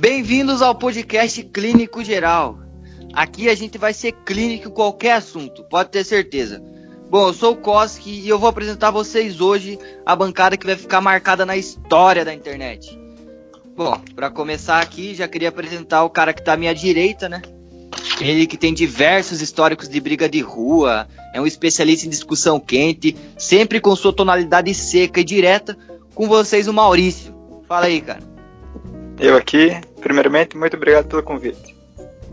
Bem-vindos 0.00 0.62
ao 0.62 0.76
podcast 0.76 1.42
Clínico 1.42 2.04
Geral. 2.04 2.60
Aqui 3.12 3.48
a 3.48 3.54
gente 3.56 3.76
vai 3.78 3.92
ser 3.92 4.12
clínico 4.24 4.68
em 4.68 4.72
qualquer 4.72 5.14
assunto, 5.14 5.64
pode 5.64 5.90
ter 5.90 6.04
certeza. 6.04 6.62
Bom, 7.10 7.26
eu 7.26 7.34
sou 7.34 7.54
o 7.54 7.56
Koski 7.56 8.20
e 8.20 8.28
eu 8.28 8.38
vou 8.38 8.48
apresentar 8.48 8.88
a 8.88 8.92
vocês 8.92 9.40
hoje 9.40 9.76
a 10.06 10.14
bancada 10.14 10.56
que 10.56 10.64
vai 10.64 10.76
ficar 10.76 11.00
marcada 11.00 11.44
na 11.44 11.56
história 11.56 12.24
da 12.24 12.32
internet. 12.32 12.96
Bom, 13.76 14.00
para 14.14 14.30
começar 14.30 14.80
aqui, 14.80 15.16
já 15.16 15.26
queria 15.26 15.48
apresentar 15.48 16.04
o 16.04 16.10
cara 16.10 16.32
que 16.32 16.42
está 16.42 16.52
à 16.52 16.56
minha 16.56 16.74
direita, 16.74 17.28
né? 17.28 17.42
Ele 18.20 18.46
que 18.46 18.56
tem 18.56 18.72
diversos 18.72 19.42
históricos 19.42 19.88
de 19.88 19.98
briga 19.98 20.28
de 20.28 20.40
rua, 20.40 21.08
é 21.34 21.40
um 21.40 21.46
especialista 21.46 22.06
em 22.06 22.10
discussão 22.10 22.60
quente, 22.60 23.16
sempre 23.36 23.80
com 23.80 23.96
sua 23.96 24.12
tonalidade 24.12 24.72
seca 24.74 25.20
e 25.20 25.24
direta. 25.24 25.76
Com 26.14 26.28
vocês, 26.28 26.68
o 26.68 26.72
Maurício. 26.72 27.34
Fala 27.66 27.86
aí, 27.86 28.00
cara. 28.00 28.38
Eu 29.20 29.36
aqui, 29.36 29.80
primeiramente, 30.00 30.56
muito 30.56 30.76
obrigado 30.76 31.06
pelo 31.06 31.22
convite. 31.22 31.76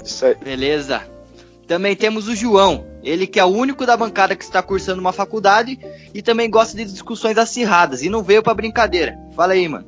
Isso 0.04 0.26
aí. 0.26 0.36
Beleza. 0.36 1.02
Também 1.68 1.96
temos 1.96 2.28
o 2.28 2.36
João, 2.36 2.86
ele 3.04 3.26
que 3.26 3.40
é 3.40 3.44
o 3.44 3.48
único 3.48 3.86
da 3.86 3.98
bancada 3.98 4.36
que 4.36 4.44
está 4.44 4.62
cursando 4.62 5.02
uma 5.02 5.12
faculdade 5.12 5.80
e 6.14 6.22
também 6.22 6.50
gosta 6.50 6.78
de 6.78 6.86
discussões 6.86 7.38
acirradas 7.38 8.04
e 8.04 8.10
não 8.10 8.22
veio 8.22 8.44
para 8.44 8.54
brincadeira. 8.54 9.18
Fala 9.36 9.54
aí, 9.54 9.68
mano. 9.68 9.86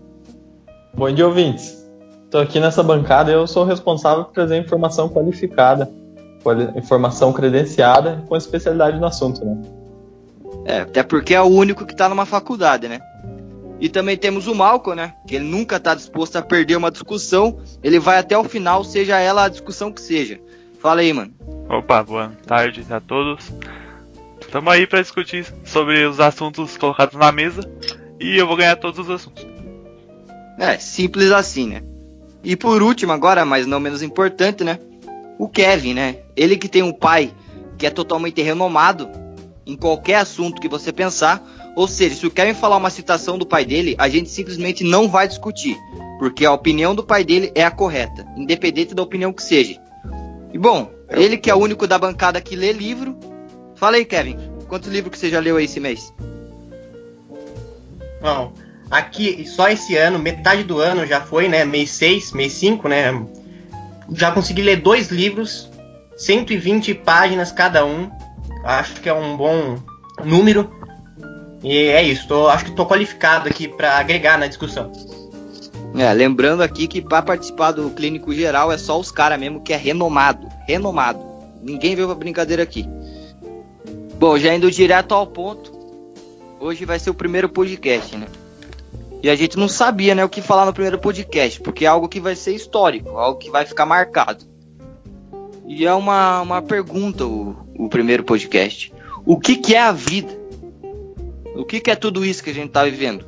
Bom 0.93 1.11
dia, 1.11 1.27
ouvintes. 1.27 1.77
Estou 2.25 2.41
aqui 2.41 2.59
nessa 2.59 2.81
bancada 2.81 3.31
e 3.31 3.35
eu 3.35 3.45
sou 3.45 3.63
responsável 3.63 4.25
por 4.25 4.33
trazer 4.33 4.57
informação 4.57 5.07
qualificada, 5.07 5.89
informação 6.75 7.31
credenciada 7.31 8.23
com 8.27 8.35
especialidade 8.35 8.99
no 8.99 9.05
assunto, 9.05 9.45
né? 9.45 9.61
É, 10.65 10.79
até 10.79 11.03
porque 11.03 11.33
é 11.33 11.41
o 11.41 11.45
único 11.45 11.85
que 11.85 11.93
está 11.93 12.09
numa 12.09 12.25
faculdade, 12.25 12.87
né? 12.87 12.99
E 13.79 13.89
também 13.89 14.17
temos 14.17 14.47
o 14.47 14.55
Malcolm, 14.55 14.95
né? 14.95 15.13
Que 15.27 15.35
ele 15.35 15.45
nunca 15.45 15.75
está 15.75 15.93
disposto 15.93 16.35
a 16.35 16.41
perder 16.41 16.75
uma 16.77 16.91
discussão. 16.91 17.59
Ele 17.83 17.99
vai 17.99 18.17
até 18.17 18.37
o 18.37 18.43
final, 18.43 18.83
seja 18.83 19.19
ela 19.19 19.45
a 19.45 19.49
discussão 19.49 19.91
que 19.91 20.01
seja. 20.01 20.39
Fala 20.79 21.01
aí, 21.01 21.13
mano. 21.13 21.33
Opa, 21.69 22.03
boa 22.03 22.31
tarde 22.45 22.85
a 22.89 22.99
todos. 22.99 23.51
Estamos 24.41 24.73
aí 24.73 24.87
para 24.87 25.01
discutir 25.01 25.45
sobre 25.65 26.05
os 26.05 26.19
assuntos 26.19 26.77
colocados 26.77 27.15
na 27.15 27.31
mesa 27.31 27.61
e 28.19 28.37
eu 28.37 28.47
vou 28.47 28.55
ganhar 28.55 28.75
todos 28.77 28.99
os 28.99 29.09
assuntos. 29.09 29.45
É, 30.57 30.77
simples 30.77 31.31
assim, 31.31 31.67
né? 31.67 31.83
E 32.43 32.55
por 32.55 32.81
último, 32.81 33.11
agora, 33.11 33.45
mas 33.45 33.67
não 33.67 33.79
menos 33.79 34.01
importante, 34.01 34.63
né? 34.63 34.79
O 35.37 35.47
Kevin, 35.47 35.93
né? 35.93 36.19
Ele 36.35 36.57
que 36.57 36.69
tem 36.69 36.81
um 36.81 36.93
pai 36.93 37.31
que 37.77 37.85
é 37.85 37.89
totalmente 37.89 38.41
renomado 38.41 39.09
em 39.65 39.75
qualquer 39.75 40.15
assunto 40.15 40.61
que 40.61 40.69
você 40.69 40.93
pensar. 40.93 41.43
Ou 41.77 41.87
seja, 41.87 42.15
se 42.15 42.25
o 42.25 42.31
Kevin 42.31 42.55
falar 42.55 42.77
uma 42.77 42.89
citação 42.89 43.37
do 43.37 43.45
pai 43.45 43.63
dele, 43.63 43.95
a 43.99 44.09
gente 44.09 44.31
simplesmente 44.31 44.83
não 44.83 45.07
vai 45.07 45.27
discutir, 45.27 45.77
porque 46.17 46.43
a 46.43 46.51
opinião 46.51 46.95
do 46.95 47.03
pai 47.03 47.23
dele 47.23 47.51
é 47.53 47.63
a 47.63 47.69
correta, 47.69 48.25
independente 48.35 48.95
da 48.95 49.03
opinião 49.03 49.31
que 49.31 49.43
seja. 49.43 49.79
E 50.51 50.57
bom, 50.57 50.89
ele 51.07 51.37
que 51.37 51.51
é 51.51 51.53
o 51.53 51.59
único 51.59 51.85
da 51.85 51.99
bancada 51.99 52.41
que 52.41 52.55
lê 52.55 52.73
livro. 52.73 53.15
Fala 53.75 53.97
aí, 53.97 54.05
Kevin, 54.05 54.37
quantos 54.67 54.89
livros 54.89 55.11
que 55.11 55.19
você 55.19 55.29
já 55.29 55.39
leu 55.39 55.57
aí 55.57 55.65
esse 55.65 55.79
mês? 55.79 56.11
Bom, 58.23 58.53
aqui 58.89 59.45
só 59.45 59.69
esse 59.69 59.95
ano, 59.95 60.17
metade 60.17 60.63
do 60.63 60.79
ano 60.79 61.05
já 61.05 61.21
foi, 61.21 61.47
né? 61.47 61.63
Mês 61.63 61.91
6, 61.91 62.31
mês 62.31 62.53
5, 62.53 62.87
né? 62.89 63.23
Já 64.13 64.31
consegui 64.31 64.63
ler 64.63 64.77
dois 64.77 65.09
livros, 65.09 65.69
120 66.17 66.95
páginas 66.95 67.51
cada 67.51 67.85
um. 67.85 68.09
Acho 68.63 68.99
que 68.99 69.07
é 69.07 69.13
um 69.13 69.37
bom 69.37 69.77
número. 70.25 70.76
E 71.63 71.75
é 71.87 72.03
isso, 72.03 72.27
tô, 72.27 72.47
acho 72.47 72.65
que 72.65 72.69
estou 72.71 72.85
qualificado 72.85 73.49
aqui 73.49 73.67
para 73.67 73.97
agregar 73.97 74.37
na 74.37 74.47
discussão. 74.47 74.91
É, 75.95 76.13
lembrando 76.13 76.61
aqui 76.61 76.87
que 76.87 77.01
para 77.01 77.21
participar 77.21 77.71
do 77.71 77.89
clínico 77.89 78.33
geral 78.33 78.71
é 78.71 78.77
só 78.77 78.99
os 78.99 79.09
caras 79.11 79.39
mesmo 79.39 79.61
que 79.61 79.73
é 79.73 79.77
renomado, 79.77 80.47
renomado. 80.67 81.19
Ninguém 81.61 81.95
veio 81.95 82.07
pra 82.07 82.15
brincadeira 82.15 82.61
aqui. 82.61 82.87
Bom, 84.19 84.37
já 84.37 84.53
indo 84.53 84.69
direto 84.69 85.13
ao 85.13 85.25
ponto, 85.25 85.71
hoje 86.59 86.85
vai 86.85 86.99
ser 86.99 87.09
o 87.09 87.15
primeiro 87.15 87.49
podcast, 87.49 88.15
né? 88.15 88.27
E 89.23 89.29
a 89.29 89.35
gente 89.35 89.57
não 89.57 89.67
sabia, 89.67 90.13
né, 90.13 90.23
o 90.23 90.29
que 90.29 90.41
falar 90.41 90.65
no 90.65 90.73
primeiro 90.73 90.99
podcast, 90.99 91.59
porque 91.61 91.85
é 91.85 91.87
algo 91.87 92.07
que 92.07 92.19
vai 92.19 92.35
ser 92.35 92.53
histórico, 92.53 93.17
algo 93.17 93.39
que 93.39 93.49
vai 93.49 93.65
ficar 93.65 93.85
marcado. 93.85 94.45
E 95.67 95.85
é 95.85 95.93
uma, 95.93 96.41
uma 96.41 96.61
pergunta 96.61 97.25
o, 97.25 97.55
o 97.75 97.89
primeiro 97.89 98.23
podcast. 98.23 98.93
O 99.25 99.39
que, 99.39 99.57
que 99.57 99.75
é 99.75 99.81
a 99.81 99.91
vida? 99.91 100.31
O 101.57 101.65
que, 101.65 101.79
que 101.79 101.89
é 101.89 101.95
tudo 101.95 102.23
isso 102.23 102.43
que 102.43 102.51
a 102.51 102.53
gente 102.53 102.69
tá 102.69 102.83
vivendo? 102.83 103.25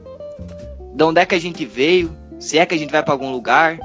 De 0.93 1.03
onde 1.03 1.19
é 1.19 1.25
que 1.25 1.33
a 1.33 1.39
gente 1.39 1.65
veio? 1.65 2.11
Se 2.37 2.59
é 2.59 2.65
que 2.65 2.75
a 2.75 2.77
gente 2.77 2.91
vai 2.91 3.01
para 3.01 3.11
algum 3.11 3.31
lugar? 3.31 3.79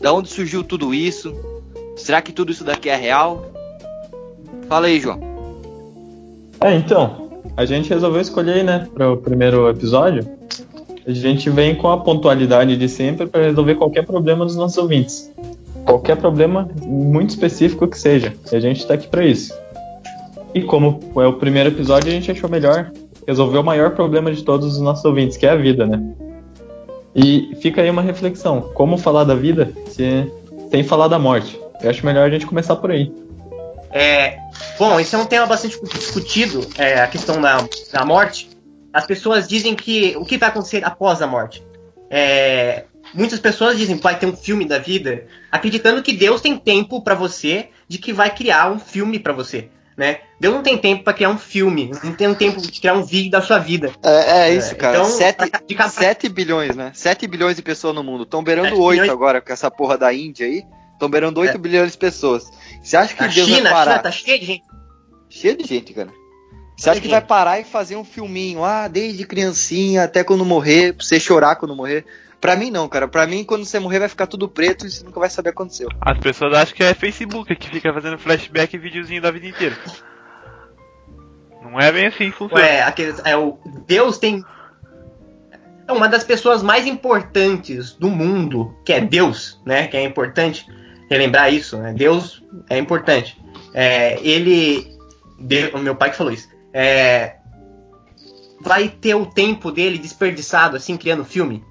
Da 0.00 0.10
onde 0.10 0.30
surgiu 0.30 0.64
tudo 0.64 0.94
isso? 0.94 1.34
Será 1.94 2.22
que 2.22 2.32
tudo 2.32 2.50
isso 2.50 2.64
daqui 2.64 2.88
é 2.88 2.96
real? 2.96 3.44
Fala 4.68 4.86
aí, 4.86 4.98
João. 4.98 5.20
É, 6.62 6.74
então, 6.74 7.28
a 7.54 7.66
gente 7.66 7.90
resolveu 7.90 8.22
escolher, 8.22 8.64
né, 8.64 8.88
para 8.94 9.12
o 9.12 9.18
primeiro 9.18 9.68
episódio. 9.68 10.26
A 11.06 11.12
gente 11.12 11.50
vem 11.50 11.74
com 11.74 11.90
a 11.90 11.98
pontualidade 11.98 12.74
de 12.74 12.88
sempre 12.88 13.26
para 13.26 13.42
resolver 13.42 13.74
qualquer 13.74 14.06
problema 14.06 14.46
dos 14.46 14.56
nossos 14.56 14.78
ouvintes. 14.78 15.30
Qualquer 15.84 16.16
problema 16.16 16.70
muito 16.80 17.30
específico 17.30 17.86
que 17.86 17.98
seja. 17.98 18.32
E 18.50 18.56
a 18.56 18.60
gente 18.60 18.78
está 18.78 18.94
aqui 18.94 19.08
para 19.08 19.26
isso. 19.26 19.52
E 20.54 20.62
como 20.62 21.00
é 21.16 21.26
o 21.26 21.34
primeiro 21.34 21.68
episódio, 21.68 22.08
a 22.08 22.12
gente 22.12 22.30
achou 22.30 22.48
melhor 22.48 22.90
resolver 23.26 23.58
o 23.58 23.64
maior 23.64 23.90
problema 23.90 24.32
de 24.32 24.42
todos 24.42 24.74
os 24.74 24.80
nossos 24.80 25.04
ouvintes, 25.04 25.36
que 25.36 25.46
é 25.46 25.50
a 25.50 25.56
vida, 25.56 25.86
né? 25.86 26.00
E 27.14 27.54
fica 27.60 27.82
aí 27.82 27.90
uma 27.90 28.02
reflexão: 28.02 28.72
como 28.74 28.96
falar 28.96 29.24
da 29.24 29.34
vida 29.34 29.72
se 29.88 30.30
sem 30.70 30.82
falar 30.82 31.08
da 31.08 31.18
morte? 31.18 31.60
Eu 31.82 31.90
acho 31.90 32.04
melhor 32.06 32.26
a 32.26 32.30
gente 32.30 32.46
começar 32.46 32.76
por 32.76 32.90
aí. 32.90 33.12
É, 33.90 34.38
bom, 34.78 34.98
esse 34.98 35.14
é 35.14 35.18
um 35.18 35.26
tema 35.26 35.44
bastante 35.46 35.78
discutido, 35.82 36.66
é, 36.78 37.00
a 37.00 37.06
questão 37.06 37.40
da, 37.40 37.66
da 37.92 38.04
morte. 38.04 38.48
As 38.92 39.06
pessoas 39.06 39.46
dizem 39.46 39.74
que 39.74 40.14
o 40.16 40.24
que 40.24 40.38
vai 40.38 40.48
acontecer 40.48 40.84
após 40.84 41.20
a 41.20 41.26
morte. 41.26 41.62
É, 42.08 42.84
muitas 43.12 43.38
pessoas 43.38 43.76
dizem 43.76 43.96
que 43.96 44.02
vai 44.02 44.18
ter 44.18 44.26
um 44.26 44.36
filme 44.36 44.64
da 44.64 44.78
vida, 44.78 45.26
acreditando 45.50 46.02
que 46.02 46.12
Deus 46.12 46.40
tem 46.40 46.56
tempo 46.56 47.02
para 47.02 47.14
você 47.14 47.68
de 47.86 47.98
que 47.98 48.12
vai 48.12 48.34
criar 48.34 48.70
um 48.70 48.78
filme 48.78 49.18
para 49.18 49.32
você 49.32 49.68
né? 49.96 50.20
Deus 50.40 50.54
não 50.54 50.62
tem 50.62 50.78
tempo 50.78 51.04
para 51.04 51.12
criar 51.12 51.30
um 51.30 51.38
filme, 51.38 51.90
não 52.02 52.14
tem 52.14 52.34
tempo 52.34 52.60
de 52.60 52.80
criar 52.80 52.94
um 52.94 53.04
vídeo 53.04 53.30
da 53.30 53.42
sua 53.42 53.58
vida. 53.58 53.92
É, 54.02 54.48
é 54.48 54.54
isso, 54.54 54.74
cara. 54.76 54.98
Então, 54.98 55.10
7, 55.10 55.50
cada... 55.50 55.88
7 55.90 56.28
bilhões, 56.28 56.74
né? 56.74 56.90
7 56.94 57.26
bilhões 57.26 57.56
de 57.56 57.62
pessoas 57.62 57.94
no 57.94 58.02
mundo. 58.02 58.24
Estão 58.24 58.42
beirando 58.42 58.80
8 58.80 58.90
bilhões... 58.90 59.10
agora 59.10 59.40
com 59.40 59.52
essa 59.52 59.70
porra 59.70 59.98
da 59.98 60.12
Índia 60.12 60.46
aí. 60.46 60.64
Estão 60.92 61.10
beirando 61.10 61.40
8 61.40 61.54
é. 61.54 61.58
bilhões 61.58 61.92
de 61.92 61.98
pessoas. 61.98 62.50
Você 62.82 62.96
acha 62.96 63.14
que 63.14 63.22
a 63.22 63.26
Deus 63.26 63.48
China, 63.48 63.62
vai 63.62 63.72
parar? 63.72 63.82
A 63.82 63.84
China 63.84 64.02
tá 64.02 64.10
cheia 64.10 64.38
de 64.38 64.46
gente. 64.46 64.64
Cheia 65.28 65.56
de 65.56 65.64
gente, 65.64 65.92
cara. 65.92 66.10
Você 66.76 66.90
acha 66.90 67.00
que 67.00 67.08
vai 67.08 67.20
parar 67.20 67.60
e 67.60 67.64
fazer 67.64 67.96
um 67.96 68.04
filminho, 68.04 68.64
ah, 68.64 68.88
desde 68.88 69.24
criancinha 69.24 70.04
até 70.04 70.24
quando 70.24 70.44
morrer, 70.44 70.94
pra 70.94 71.04
você 71.04 71.20
chorar 71.20 71.56
quando 71.56 71.76
morrer? 71.76 72.04
Pra 72.42 72.56
mim 72.56 72.72
não, 72.72 72.88
cara. 72.88 73.06
Pra 73.06 73.24
mim, 73.24 73.44
quando 73.44 73.64
você 73.64 73.78
morrer, 73.78 74.00
vai 74.00 74.08
ficar 74.08 74.26
tudo 74.26 74.48
preto 74.48 74.84
e 74.84 74.90
você 74.90 75.04
nunca 75.04 75.20
vai 75.20 75.30
saber 75.30 75.50
o 75.50 75.52
que 75.52 75.58
aconteceu. 75.60 75.88
As 76.00 76.18
pessoas 76.18 76.52
acham 76.52 76.74
que 76.74 76.82
é 76.82 76.92
Facebook 76.92 77.54
que 77.54 77.70
fica 77.70 77.94
fazendo 77.94 78.18
flashback 78.18 78.74
e 78.74 78.78
videozinho 78.80 79.22
da 79.22 79.30
vida 79.30 79.46
inteira. 79.46 79.78
Não 81.62 81.78
é 81.78 81.92
bem 81.92 82.08
assim 82.08 82.32
que 82.32 82.36
funciona. 82.36 82.60
É, 82.60 82.82
aqueles, 82.82 83.24
é, 83.24 83.36
o 83.36 83.60
Deus 83.86 84.18
tem. 84.18 84.44
É 85.86 85.92
uma 85.92 86.08
das 86.08 86.24
pessoas 86.24 86.64
mais 86.64 86.84
importantes 86.84 87.92
do 87.92 88.10
mundo, 88.10 88.76
que 88.84 88.92
é 88.92 89.00
Deus, 89.00 89.62
né? 89.64 89.86
Que 89.86 89.96
é 89.96 90.02
importante 90.02 90.66
relembrar 91.08 91.54
isso, 91.54 91.76
né? 91.76 91.94
Deus 91.96 92.42
é 92.68 92.76
importante. 92.76 93.40
É, 93.72 94.18
ele. 94.20 94.98
o 95.72 95.78
meu 95.78 95.94
pai 95.94 96.10
que 96.10 96.16
falou 96.16 96.32
isso. 96.32 96.48
É, 96.72 97.36
vai 98.60 98.88
ter 98.88 99.14
o 99.14 99.26
tempo 99.26 99.70
dele 99.70 99.96
desperdiçado, 99.96 100.76
assim, 100.76 100.96
criando 100.96 101.24
filme? 101.24 101.64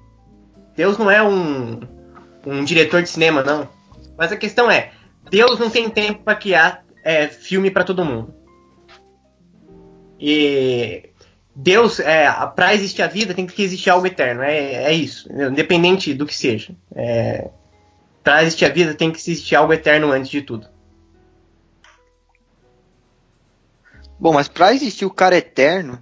Deus 0.74 0.96
não 0.98 1.10
é 1.10 1.22
um, 1.22 1.80
um 2.46 2.64
diretor 2.64 3.02
de 3.02 3.08
cinema, 3.08 3.42
não. 3.42 3.68
Mas 4.16 4.32
a 4.32 4.36
questão 4.36 4.70
é: 4.70 4.92
Deus 5.30 5.58
não 5.58 5.70
tem 5.70 5.88
tempo 5.88 6.22
para 6.22 6.36
criar 6.36 6.84
é, 7.04 7.28
filme 7.28 7.70
para 7.70 7.84
todo 7.84 8.04
mundo. 8.04 8.34
E 10.18 11.10
Deus, 11.54 12.00
é, 12.00 12.30
para 12.54 12.74
existir 12.74 13.02
a 13.02 13.08
vida, 13.08 13.34
tem 13.34 13.46
que 13.46 13.62
existir 13.62 13.90
algo 13.90 14.06
eterno. 14.06 14.42
É, 14.42 14.84
é 14.84 14.92
isso, 14.92 15.28
independente 15.32 16.14
do 16.14 16.26
que 16.26 16.34
seja. 16.34 16.74
É, 16.94 17.50
para 18.22 18.42
existir 18.42 18.64
a 18.64 18.68
vida, 18.68 18.94
tem 18.94 19.10
que 19.10 19.18
existir 19.18 19.56
algo 19.56 19.72
eterno 19.72 20.12
antes 20.12 20.30
de 20.30 20.42
tudo. 20.42 20.68
Bom, 24.18 24.32
mas 24.32 24.46
para 24.46 24.72
existir 24.72 25.04
o 25.04 25.10
cara 25.10 25.36
eterno, 25.36 26.00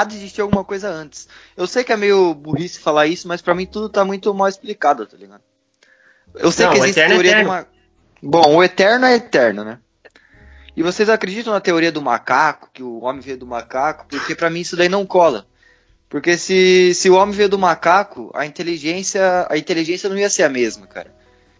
há 0.00 0.04
de 0.04 0.16
existir 0.16 0.40
alguma 0.40 0.64
coisa 0.64 0.88
antes. 0.88 1.28
Eu 1.56 1.66
sei 1.66 1.84
que 1.84 1.92
é 1.92 1.96
meio 1.96 2.34
burrice 2.34 2.80
falar 2.80 3.06
isso, 3.06 3.28
mas 3.28 3.42
para 3.42 3.54
mim 3.54 3.66
tudo 3.66 3.88
tá 3.88 4.04
muito 4.04 4.32
mal 4.32 4.48
explicado, 4.48 5.06
tá 5.06 5.16
ligado? 5.16 5.42
Eu 6.34 6.50
sei 6.50 6.66
Não, 6.66 6.72
que 6.72 6.78
existe 6.78 7.00
é 7.00 7.08
teoria 7.08 7.32
é 7.32 7.38
de 7.40 7.44
uma. 7.44 7.66
Bom, 8.22 8.56
o 8.56 8.62
eterno 8.62 9.06
é 9.06 9.16
eterno, 9.16 9.64
né? 9.64 9.78
E 10.76 10.82
vocês 10.82 11.08
acreditam 11.08 11.52
na 11.52 11.60
teoria 11.60 11.92
do 11.92 12.00
macaco, 12.00 12.70
que 12.72 12.82
o 12.82 13.02
homem 13.02 13.20
veio 13.20 13.36
do 13.36 13.46
macaco? 13.46 14.06
Porque 14.08 14.34
para 14.34 14.48
mim 14.48 14.60
isso 14.60 14.76
daí 14.76 14.88
não 14.88 15.04
cola. 15.04 15.46
Porque 16.08 16.36
se, 16.36 16.94
se 16.94 17.10
o 17.10 17.14
homem 17.14 17.34
veio 17.34 17.48
do 17.48 17.58
macaco, 17.58 18.30
a 18.34 18.46
inteligência, 18.46 19.46
a 19.50 19.56
inteligência 19.56 20.08
não 20.08 20.18
ia 20.18 20.30
ser 20.30 20.44
a 20.44 20.48
mesma, 20.48 20.86
cara. 20.86 21.14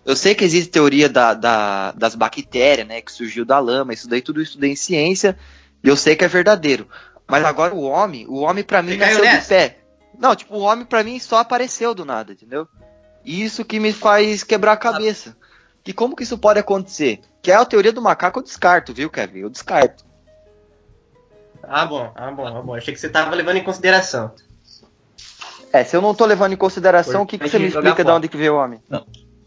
Eu 0.04 0.16
sei 0.16 0.34
que 0.34 0.44
existe 0.44 0.70
teoria 0.70 1.08
da, 1.08 1.32
da, 1.32 1.92
das 1.92 2.14
bactérias, 2.14 2.86
né, 2.86 3.00
que 3.00 3.12
surgiu 3.12 3.44
da 3.44 3.58
lama, 3.58 3.92
isso 3.92 4.08
daí 4.08 4.20
tudo 4.20 4.40
eu 4.40 4.44
estudei 4.44 4.72
em 4.72 4.76
ciência, 4.76 5.38
e 5.82 5.88
eu 5.88 5.96
sei 5.96 6.16
que 6.16 6.24
é 6.24 6.28
verdadeiro. 6.28 6.88
Mas 7.28 7.44
agora 7.44 7.74
o 7.74 7.82
homem, 7.82 8.26
o 8.26 8.40
homem 8.40 8.62
para 8.62 8.82
mim 8.82 8.92
Você 8.92 8.96
nasceu 8.98 9.40
de 9.40 9.46
pé. 9.46 9.78
Não, 10.18 10.36
tipo, 10.36 10.54
o 10.54 10.60
homem 10.60 10.84
para 10.84 11.02
mim 11.02 11.18
só 11.18 11.38
apareceu 11.38 11.94
do 11.94 12.04
nada, 12.04 12.32
entendeu? 12.32 12.68
E 13.24 13.42
Isso 13.42 13.64
que 13.64 13.80
me 13.80 13.92
faz 13.92 14.42
quebrar 14.42 14.72
a 14.72 14.76
cabeça. 14.76 15.36
Que 15.82 15.92
como 15.92 16.14
que 16.14 16.22
isso 16.22 16.38
pode 16.38 16.60
acontecer? 16.60 17.20
Que 17.40 17.50
é 17.50 17.54
a 17.54 17.64
teoria 17.64 17.92
do 17.92 18.02
macaco, 18.02 18.38
eu 18.38 18.42
descarto, 18.42 18.94
viu, 18.94 19.10
Kevin? 19.10 19.40
Eu 19.40 19.50
descarto. 19.50 20.04
Ah, 21.62 21.86
bom, 21.86 22.12
ah, 22.14 22.30
bom, 22.30 22.46
ah, 22.46 22.62
bom. 22.62 22.74
Achei 22.74 22.94
que 22.94 23.00
você 23.00 23.08
tava 23.08 23.34
levando 23.34 23.56
em 23.56 23.64
consideração. 23.64 24.32
É, 25.72 25.82
se 25.84 25.96
eu 25.96 26.02
não 26.02 26.14
tô 26.14 26.26
levando 26.26 26.52
em 26.52 26.56
consideração, 26.56 27.22
o 27.22 27.26
que, 27.26 27.38
que 27.38 27.48
você 27.48 27.58
me 27.58 27.68
explica 27.68 28.04
de 28.04 28.10
onde 28.10 28.28
que 28.28 28.36
veio 28.36 28.54
o 28.54 28.58
homem? 28.58 28.80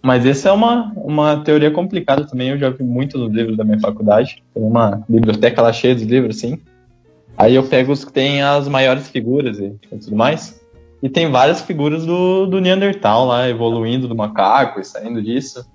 Mas 0.01 0.25
essa 0.25 0.49
é 0.49 0.51
uma, 0.51 0.91
uma 0.95 1.43
teoria 1.43 1.71
complicada 1.71 2.27
também. 2.27 2.49
Eu 2.49 2.57
já 2.57 2.69
vi 2.69 2.83
muito 2.83 3.17
nos 3.17 3.31
livros 3.31 3.57
da 3.57 3.63
minha 3.63 3.79
faculdade. 3.79 4.43
Tem 4.53 4.63
uma 4.63 5.03
biblioteca 5.07 5.61
lá 5.61 5.71
cheia 5.71 5.95
de 5.95 6.05
livros, 6.05 6.37
assim. 6.37 6.61
Aí 7.37 7.55
eu 7.55 7.63
pego 7.63 7.91
os 7.91 8.05
que 8.05 8.13
tem 8.13 8.41
as 8.41 8.67
maiores 8.67 9.09
figuras 9.09 9.59
e 9.59 9.71
tudo 9.89 10.15
mais. 10.15 10.59
E 11.01 11.09
tem 11.09 11.29
várias 11.29 11.61
figuras 11.61 12.05
do, 12.05 12.45
do 12.45 12.61
Neandertal 12.61 13.25
lá, 13.25 13.49
evoluindo 13.49 14.07
do 14.07 14.15
macaco 14.15 14.79
e 14.79 14.85
saindo 14.85 15.21
disso. 15.21 15.65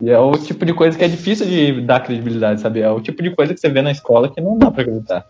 E 0.00 0.10
é 0.10 0.18
o 0.18 0.32
tipo 0.32 0.64
de 0.64 0.72
coisa 0.72 0.96
que 0.96 1.04
é 1.04 1.08
difícil 1.08 1.46
de 1.46 1.80
dar 1.80 2.00
credibilidade, 2.00 2.60
sabe? 2.60 2.80
É 2.80 2.90
o 2.90 3.00
tipo 3.00 3.22
de 3.22 3.34
coisa 3.34 3.52
que 3.52 3.60
você 3.60 3.68
vê 3.68 3.82
na 3.82 3.90
escola 3.90 4.30
que 4.30 4.40
não 4.40 4.56
dá 4.56 4.70
pra 4.70 4.82
acreditar. 4.82 5.26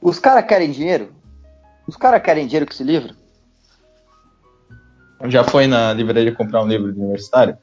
Os 0.00 0.18
caras 0.18 0.46
querem 0.46 0.70
dinheiro? 0.70 1.12
Os 1.86 1.96
caras 1.96 2.22
querem 2.22 2.46
dinheiro 2.46 2.66
com 2.66 2.72
esse 2.72 2.84
livro? 2.84 3.14
Já 5.26 5.44
foi 5.44 5.66
na 5.66 5.92
livraria 5.92 6.34
comprar 6.34 6.62
um 6.62 6.68
livro 6.68 6.92
de 6.92 6.98
universitário? 6.98 7.56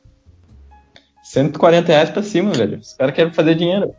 140 1.24 1.88
reais 1.88 2.10
pra 2.10 2.24
cima, 2.24 2.52
velho. 2.52 2.80
Os 2.80 2.94
caras 2.94 3.16
querem 3.16 3.34
fazer 3.34 3.56
dinheiro. 3.56 3.94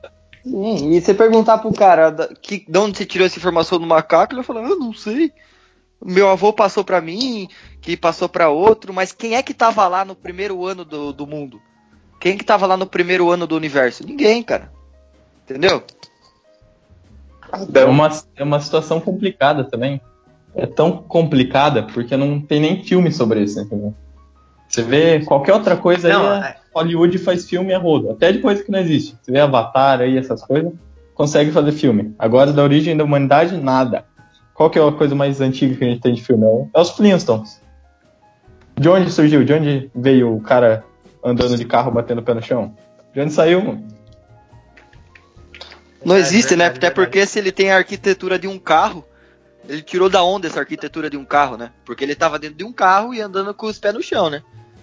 Sim, 0.44 0.92
e 0.92 1.00
você 1.00 1.14
perguntar 1.14 1.58
pro 1.58 1.72
cara 1.72 2.10
da- 2.10 2.28
que, 2.28 2.64
de 2.68 2.78
onde 2.78 2.98
você 2.98 3.06
tirou 3.06 3.26
essa 3.26 3.38
informação 3.38 3.78
do 3.78 3.86
macaco, 3.86 4.32
ele 4.32 4.42
vai 4.42 4.44
falar, 4.44 4.68
eu 4.68 4.78
não 4.78 4.92
sei. 4.92 5.32
Meu 6.04 6.28
avô 6.28 6.52
passou 6.52 6.82
pra 6.82 7.00
mim, 7.00 7.48
que 7.80 7.96
passou 7.96 8.28
pra 8.28 8.48
outro, 8.48 8.92
mas 8.92 9.12
quem 9.12 9.36
é 9.36 9.42
que 9.42 9.54
tava 9.54 9.86
lá 9.86 10.04
no 10.04 10.16
primeiro 10.16 10.66
ano 10.66 10.84
do, 10.84 11.12
do 11.12 11.26
mundo? 11.26 11.60
Quem 12.18 12.36
que 12.36 12.44
tava 12.44 12.66
lá 12.66 12.76
no 12.76 12.86
primeiro 12.86 13.30
ano 13.30 13.46
do 13.46 13.56
universo? 13.56 14.04
Ninguém, 14.04 14.42
cara. 14.42 14.72
Entendeu? 15.44 15.84
É 17.74 17.84
uma, 17.84 18.08
é 18.36 18.42
uma 18.42 18.60
situação 18.60 19.00
complicada 19.00 19.64
também. 19.64 20.00
É 20.54 20.66
tão 20.66 20.96
complicada 20.96 21.82
porque 21.84 22.16
não 22.16 22.40
tem 22.40 22.60
nem 22.60 22.82
filme 22.82 23.12
sobre 23.12 23.42
isso, 23.42 23.60
entendeu? 23.60 23.94
Você 24.72 24.82
vê 24.82 25.20
qualquer 25.20 25.52
outra 25.52 25.76
coisa 25.76 26.08
Não, 26.08 26.30
aí, 26.30 26.42
é- 26.42 26.46
é- 26.46 26.56
Hollywood 26.74 27.18
faz 27.18 27.46
filme 27.46 27.74
a 27.74 27.78
rodo. 27.78 28.10
Até 28.10 28.32
de 28.32 28.38
coisa 28.38 28.64
que 28.64 28.70
não 28.70 28.78
existe. 28.78 29.14
Você 29.20 29.30
vê 29.30 29.38
Avatar 29.38 30.00
aí, 30.00 30.16
essas 30.16 30.42
coisas, 30.42 30.72
consegue 31.14 31.52
fazer 31.52 31.72
filme. 31.72 32.14
Agora, 32.18 32.52
da 32.52 32.62
origem 32.62 32.96
da 32.96 33.04
humanidade, 33.04 33.54
nada. 33.58 34.06
Qual 34.54 34.70
que 34.70 34.78
é 34.78 34.82
a 34.86 34.90
coisa 34.90 35.14
mais 35.14 35.42
antiga 35.42 35.76
que 35.76 35.84
a 35.84 35.88
gente 35.88 36.00
tem 36.00 36.14
de 36.14 36.22
filme? 36.22 36.46
É 36.46 36.78
É 36.78 36.80
os 36.80 36.90
Flintstones. 36.90 37.60
De 38.80 38.88
onde 38.88 39.12
surgiu? 39.12 39.44
De 39.44 39.52
onde 39.52 39.90
veio 39.94 40.34
o 40.34 40.40
cara 40.40 40.82
andando 41.22 41.56
de 41.56 41.64
carro 41.66 41.90
batendo 41.90 42.20
o 42.20 42.22
pé 42.22 42.32
no 42.32 42.42
chão? 42.42 42.74
De 43.12 43.20
onde 43.20 43.32
saiu, 43.32 43.62
mano? 43.62 43.86
Não 46.02 46.16
existe, 46.16 46.56
né? 46.56 46.66
Até 46.66 46.90
porque 46.90 47.26
se 47.26 47.38
ele 47.38 47.52
tem 47.52 47.70
a 47.70 47.76
arquitetura 47.76 48.38
de 48.38 48.48
um 48.48 48.58
carro, 48.58 49.04
ele 49.68 49.82
tirou 49.82 50.08
da 50.08 50.22
onda 50.22 50.46
essa 50.46 50.60
arquitetura 50.60 51.08
de 51.08 51.16
um 51.16 51.24
carro, 51.24 51.56
né? 51.56 51.70
Porque 51.84 52.02
ele 52.04 52.14
tava 52.14 52.38
dentro 52.38 52.56
de 52.56 52.64
um 52.64 52.72
carro 52.72 53.12
e 53.14 53.20
andando 53.20 53.52
com 53.54 53.66
os 53.66 53.78
pés 53.78 53.94
no 53.94 54.02
chão, 54.02 54.28
né? 54.30 54.42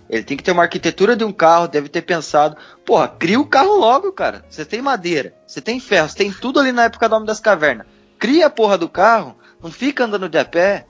Ele 0.10 0.24
tem 0.24 0.36
que 0.36 0.44
ter 0.44 0.52
uma 0.52 0.64
arquitetura 0.64 1.16
de 1.16 1.24
um 1.24 1.32
carro, 1.32 1.68
deve 1.68 1.88
ter 1.88 2.02
pensado, 2.02 2.58
porra, 2.86 3.08
cria 3.08 3.40
o 3.40 3.46
carro 3.46 3.78
logo, 3.78 4.12
cara. 4.12 4.44
Você 4.50 4.66
tem 4.66 4.82
madeira, 4.82 5.36
você 5.46 5.62
tem 5.62 5.80
ferro, 5.80 6.10
você 6.10 6.16
tem 6.18 6.32
tudo 6.32 6.60
ali 6.60 6.72
na 6.72 6.86
época 6.86 7.08
do 7.08 7.16
Homem 7.16 7.28
das 7.28 7.40
Cavernas. 7.40 7.86
Cria 8.18 8.48
a 8.48 8.50
porra 8.50 8.78
do 8.78 8.90
carro, 8.90 9.36
não 9.62 9.72
fica 9.72 10.06
andando 10.06 10.28
de 10.28 10.38
a 10.40 10.46
pé. 10.46 10.88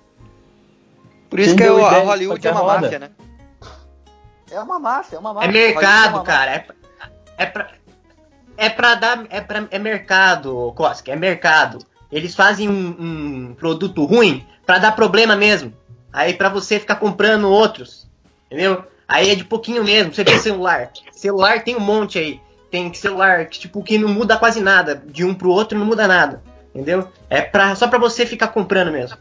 Por 1.30 1.40
isso 1.40 1.50
Quem 1.50 1.58
que 1.58 1.64
deu 1.64 1.84
a 1.86 1.88
ideia 1.90 2.02
de 2.02 2.08
Hollywood 2.08 2.48
é 2.48 2.52
uma 2.52 2.60
roda? 2.62 2.82
máfia, 2.82 3.00
né? 3.00 3.10
É 4.52 4.60
uma 4.62 4.80
máfia, 4.80 5.16
é 5.18 5.20
uma 5.20 5.30
É 5.32 5.34
máfia. 5.34 5.48
Hollywood 5.52 5.68
é 5.72 5.74
mercado, 5.82 6.14
uma 6.16 6.24
cara. 6.24 6.52
É, 6.52 6.60
pra- 6.60 6.76
é 7.38 7.46
pra. 7.46 7.72
É 8.58 8.70
pra 8.70 8.96
dar. 8.96 9.26
É, 9.30 9.42
pra, 9.42 9.68
é 9.70 9.80
mercado, 9.80 10.74
Koski, 10.76 11.12
é 11.12 11.16
mercado. 11.16 11.80
Eles 12.12 12.36
fazem 12.36 12.68
um, 12.68 12.96
um 13.50 13.56
produto 13.56 14.04
ruim 14.06 14.44
pra 14.66 14.78
dar 14.80 14.94
problema 14.94 15.36
mesmo. 15.36 15.74
Aí 16.12 16.34
pra 16.34 16.50
você 16.50 16.80
ficar 16.80 16.96
comprando 16.96 17.50
outros. 17.50 18.08
Entendeu? 18.48 18.84
Aí 19.08 19.30
é 19.30 19.36
de 19.36 19.44
pouquinho 19.44 19.84
mesmo. 19.84 20.14
Você 20.14 20.24
vê 20.24 20.38
celular. 20.40 20.92
Celular 21.12 21.64
tem 21.64 21.76
um 21.76 21.80
monte 21.80 22.18
aí. 22.18 22.40
Tem 22.72 22.94
celular 22.94 23.46
que, 23.48 23.60
tipo, 23.60 23.84
que 23.84 23.98
não 23.98 24.10
muda 24.10 24.38
quase 24.38 24.60
nada. 24.62 25.02
De 25.06 25.24
um 25.24 25.34
pro 25.34 25.50
outro 25.50 25.78
não 25.78 25.86
muda 25.86 26.08
nada. 26.08 26.42
Entendeu? 26.74 27.08
É 27.30 27.42
pra, 27.42 27.76
só 27.76 27.88
pra 27.88 27.98
você 27.98 28.26
ficar 28.26 28.50
comprando 28.50 28.92
mesmo. 28.92 29.18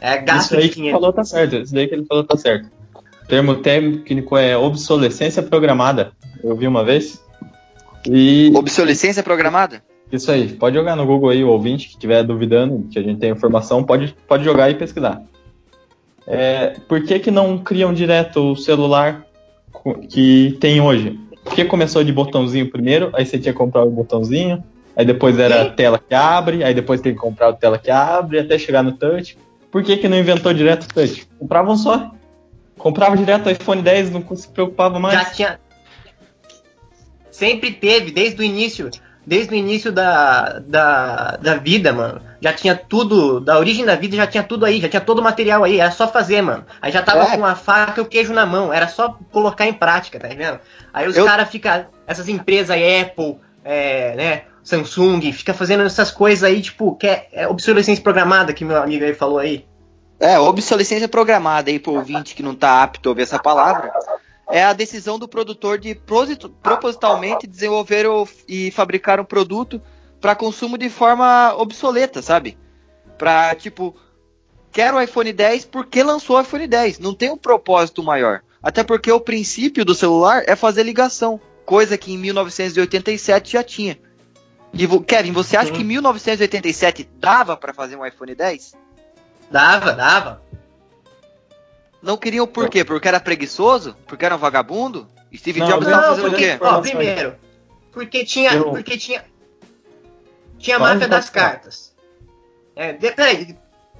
É 0.00 0.16
gasto 0.18 0.52
Isso 0.52 0.56
aí 0.56 0.62
de 0.62 0.68
que 0.68 0.72
ele 0.72 0.74
dinheiro. 0.76 0.98
falou 0.98 1.12
tá 1.12 1.24
certo. 1.24 1.56
Isso 1.56 1.74
daí 1.74 1.88
que 1.88 1.94
ele 1.94 2.06
falou 2.06 2.24
tá 2.24 2.36
certo. 2.36 2.70
O 3.22 3.26
termo 3.26 3.56
técnico 3.56 4.36
é 4.36 4.56
obsolescência 4.56 5.42
programada. 5.42 6.12
Eu 6.42 6.56
vi 6.56 6.66
uma 6.66 6.84
vez. 6.84 7.22
E 8.08 8.50
Obsolescência 8.54 9.22
programada? 9.22 9.82
Isso 10.12 10.30
aí, 10.30 10.48
pode 10.48 10.76
jogar 10.76 10.96
no 10.96 11.06
Google 11.06 11.30
aí, 11.30 11.44
o 11.44 11.48
ouvinte 11.48 11.86
que 11.86 11.94
estiver 11.94 12.22
duvidando 12.22 12.88
que 12.90 12.98
a 12.98 13.02
gente 13.02 13.18
tem 13.18 13.30
informação, 13.30 13.84
pode, 13.84 14.14
pode 14.26 14.44
jogar 14.44 14.70
e 14.70 14.74
pesquisar. 14.74 15.22
É, 16.26 16.76
por 16.88 17.02
que, 17.02 17.18
que 17.18 17.30
não 17.30 17.58
criam 17.58 17.92
direto 17.92 18.52
o 18.52 18.56
celular 18.56 19.24
que 20.08 20.56
tem 20.60 20.80
hoje? 20.80 21.18
Porque 21.44 21.64
começou 21.64 22.04
de 22.04 22.12
botãozinho 22.12 22.70
primeiro, 22.70 23.10
aí 23.12 23.24
você 23.24 23.38
tinha 23.38 23.52
que 23.52 23.58
comprar 23.58 23.84
o 23.84 23.90
botãozinho, 23.90 24.62
aí 24.96 25.04
depois 25.04 25.38
era 25.38 25.62
a 25.62 25.70
tela 25.70 25.98
que 25.98 26.14
abre, 26.14 26.62
aí 26.62 26.74
depois 26.74 27.00
tem 27.00 27.14
que 27.14 27.18
comprar 27.18 27.48
a 27.48 27.52
tela 27.52 27.78
que 27.78 27.90
abre, 27.90 28.38
até 28.38 28.58
chegar 28.58 28.82
no 28.82 28.92
touch. 28.92 29.38
Por 29.70 29.82
que, 29.82 29.96
que 29.96 30.08
não 30.08 30.18
inventou 30.18 30.52
direto 30.52 30.84
o 30.84 30.94
touch? 30.94 31.26
Compravam 31.38 31.76
só. 31.76 32.10
Comprava 32.76 33.16
direto 33.16 33.46
o 33.46 33.50
iPhone 33.50 33.82
10, 33.82 34.10
não 34.10 34.36
se 34.36 34.48
preocupava 34.48 34.98
mais. 34.98 35.14
Já 35.14 35.24
tinha. 35.30 35.60
Sempre 37.30 37.72
teve, 37.72 38.10
desde 38.10 38.40
o 38.40 38.44
início. 38.44 38.90
Desde 39.30 39.54
o 39.54 39.56
início 39.56 39.92
da, 39.92 40.58
da, 40.58 41.36
da 41.40 41.54
vida, 41.54 41.92
mano. 41.92 42.20
Já 42.40 42.52
tinha 42.52 42.74
tudo. 42.74 43.38
Da 43.38 43.60
origem 43.60 43.84
da 43.84 43.94
vida 43.94 44.16
já 44.16 44.26
tinha 44.26 44.42
tudo 44.42 44.66
aí. 44.66 44.80
Já 44.80 44.88
tinha 44.88 45.00
todo 45.00 45.20
o 45.20 45.22
material 45.22 45.62
aí. 45.62 45.78
Era 45.78 45.92
só 45.92 46.08
fazer, 46.08 46.42
mano. 46.42 46.64
Aí 46.82 46.90
já 46.90 47.00
tava 47.00 47.22
É. 47.22 47.36
com 47.36 47.46
a 47.46 47.54
faca 47.54 48.00
e 48.00 48.02
o 48.02 48.06
queijo 48.06 48.32
na 48.32 48.44
mão. 48.44 48.72
Era 48.72 48.88
só 48.88 49.16
colocar 49.30 49.68
em 49.68 49.72
prática, 49.72 50.18
tá 50.18 50.26
vendo? 50.26 50.58
Aí 50.92 51.06
os 51.06 51.16
Eu- 51.16 51.24
caras 51.26 51.48
ficam. 51.48 51.86
Essas 52.08 52.28
empresas 52.28 52.70
aí, 52.70 53.02
Apple, 53.02 53.36
é, 53.64 54.16
né? 54.16 54.42
Samsung, 54.64 55.30
fica 55.32 55.54
fazendo 55.54 55.84
essas 55.84 56.10
coisas 56.10 56.42
aí, 56.42 56.60
tipo, 56.60 56.96
que 56.96 57.06
é, 57.06 57.28
é 57.32 57.46
obsolescência 57.46 58.02
programada 58.02 58.52
que 58.52 58.64
meu 58.64 58.82
amigo 58.82 59.04
aí 59.04 59.14
falou 59.14 59.38
aí. 59.38 59.64
É, 60.18 60.40
obsolescência 60.40 61.06
programada 61.06 61.70
aí 61.70 61.78
pro 61.78 61.92
ouvinte 61.94 62.34
que 62.34 62.42
não 62.42 62.54
tá 62.56 62.82
apto 62.82 63.08
a 63.08 63.10
ouvir 63.12 63.22
essa 63.22 63.38
palavra. 63.38 63.92
É 64.52 64.64
a 64.64 64.72
decisão 64.72 65.18
do 65.18 65.28
produtor 65.28 65.78
de 65.78 65.94
propositalmente 66.62 67.46
desenvolver 67.46 68.06
o- 68.06 68.26
e 68.48 68.70
fabricar 68.70 69.20
um 69.20 69.24
produto 69.24 69.80
para 70.20 70.34
consumo 70.34 70.76
de 70.76 70.88
forma 70.90 71.54
obsoleta, 71.56 72.20
sabe? 72.20 72.58
Pra, 73.16 73.54
tipo, 73.54 73.94
quero 74.72 74.96
o 74.96 75.00
iPhone 75.00 75.32
10 75.32 75.64
porque 75.64 76.02
lançou 76.02 76.36
o 76.36 76.40
iPhone 76.40 76.66
10. 76.66 76.98
Não 76.98 77.14
tem 77.14 77.30
um 77.30 77.36
propósito 77.36 78.02
maior. 78.02 78.42
Até 78.62 78.82
porque 78.84 79.10
o 79.10 79.20
princípio 79.20 79.84
do 79.84 79.94
celular 79.94 80.42
é 80.46 80.54
fazer 80.54 80.82
ligação, 80.82 81.40
coisa 81.64 81.96
que 81.96 82.12
em 82.12 82.18
1987 82.18 83.52
já 83.52 83.62
tinha. 83.62 83.98
E, 84.72 84.86
Kevin, 85.00 85.32
você 85.32 85.56
acha 85.56 85.68
Sim. 85.68 85.72
que 85.74 85.80
em 85.82 85.84
1987 85.86 87.08
dava 87.18 87.56
para 87.56 87.72
fazer 87.72 87.96
um 87.96 88.04
iPhone 88.06 88.34
10? 88.34 88.74
Dava, 89.50 89.92
dava. 89.92 90.42
Não 92.02 92.16
queriam 92.16 92.46
por 92.46 92.68
quê? 92.68 92.84
Porque 92.84 93.06
era 93.08 93.20
preguiçoso? 93.20 93.94
Porque 94.06 94.24
era 94.24 94.34
um 94.34 94.38
vagabundo? 94.38 95.06
Steve 95.34 95.60
Não, 95.60 95.66
Jobs 95.68 95.86
não, 95.86 95.92
tava 95.92 96.02
Não, 96.02 96.08
fazendo 96.16 96.26
o 96.26 96.30
porque, 96.30 96.44
quê? 96.50 96.58
ó, 96.60 96.80
primeiro, 96.80 97.34
porque 97.92 98.24
tinha, 98.24 98.52
Eu- 98.54 98.70
porque 98.70 98.96
tinha, 98.98 99.24
tinha 100.58 100.76
a 100.76 100.80
máfia 100.80 101.06
das 101.08 101.30
cartas. 101.30 101.94
É, 102.74 102.92
de, 102.92 103.10
peraí, 103.12 103.56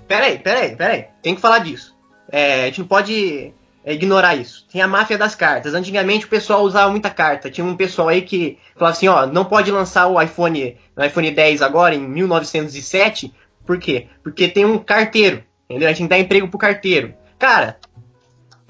peraí, 0.08 0.38
peraí, 0.38 0.76
peraí, 0.76 1.06
tem 1.22 1.34
que 1.34 1.40
falar 1.40 1.58
disso. 1.60 1.94
É, 2.32 2.62
a 2.62 2.66
gente 2.66 2.80
não 2.80 2.86
pode 2.88 3.52
é, 3.84 3.92
ignorar 3.92 4.34
isso. 4.36 4.66
Tem 4.72 4.80
a 4.80 4.88
máfia 4.88 5.16
das 5.18 5.34
cartas. 5.34 5.74
Antigamente 5.74 6.26
o 6.26 6.28
pessoal 6.28 6.62
usava 6.62 6.90
muita 6.90 7.10
carta. 7.10 7.50
Tinha 7.50 7.64
um 7.66 7.76
pessoal 7.76 8.08
aí 8.08 8.22
que 8.22 8.58
falava 8.76 8.96
assim, 8.96 9.08
ó, 9.08 9.26
não 9.26 9.44
pode 9.44 9.70
lançar 9.70 10.06
o 10.06 10.20
iPhone, 10.20 10.76
o 10.96 11.04
iPhone 11.04 11.30
10 11.30 11.62
agora 11.62 11.94
em 11.94 12.00
1907. 12.00 13.32
Por 13.66 13.78
quê? 13.78 14.08
Porque 14.22 14.48
tem 14.48 14.64
um 14.64 14.78
carteiro, 14.78 15.42
entendeu? 15.68 15.88
A 15.88 15.92
gente 15.92 16.08
dá 16.08 16.18
emprego 16.18 16.48
pro 16.48 16.58
carteiro. 16.58 17.14
Cara, 17.38 17.78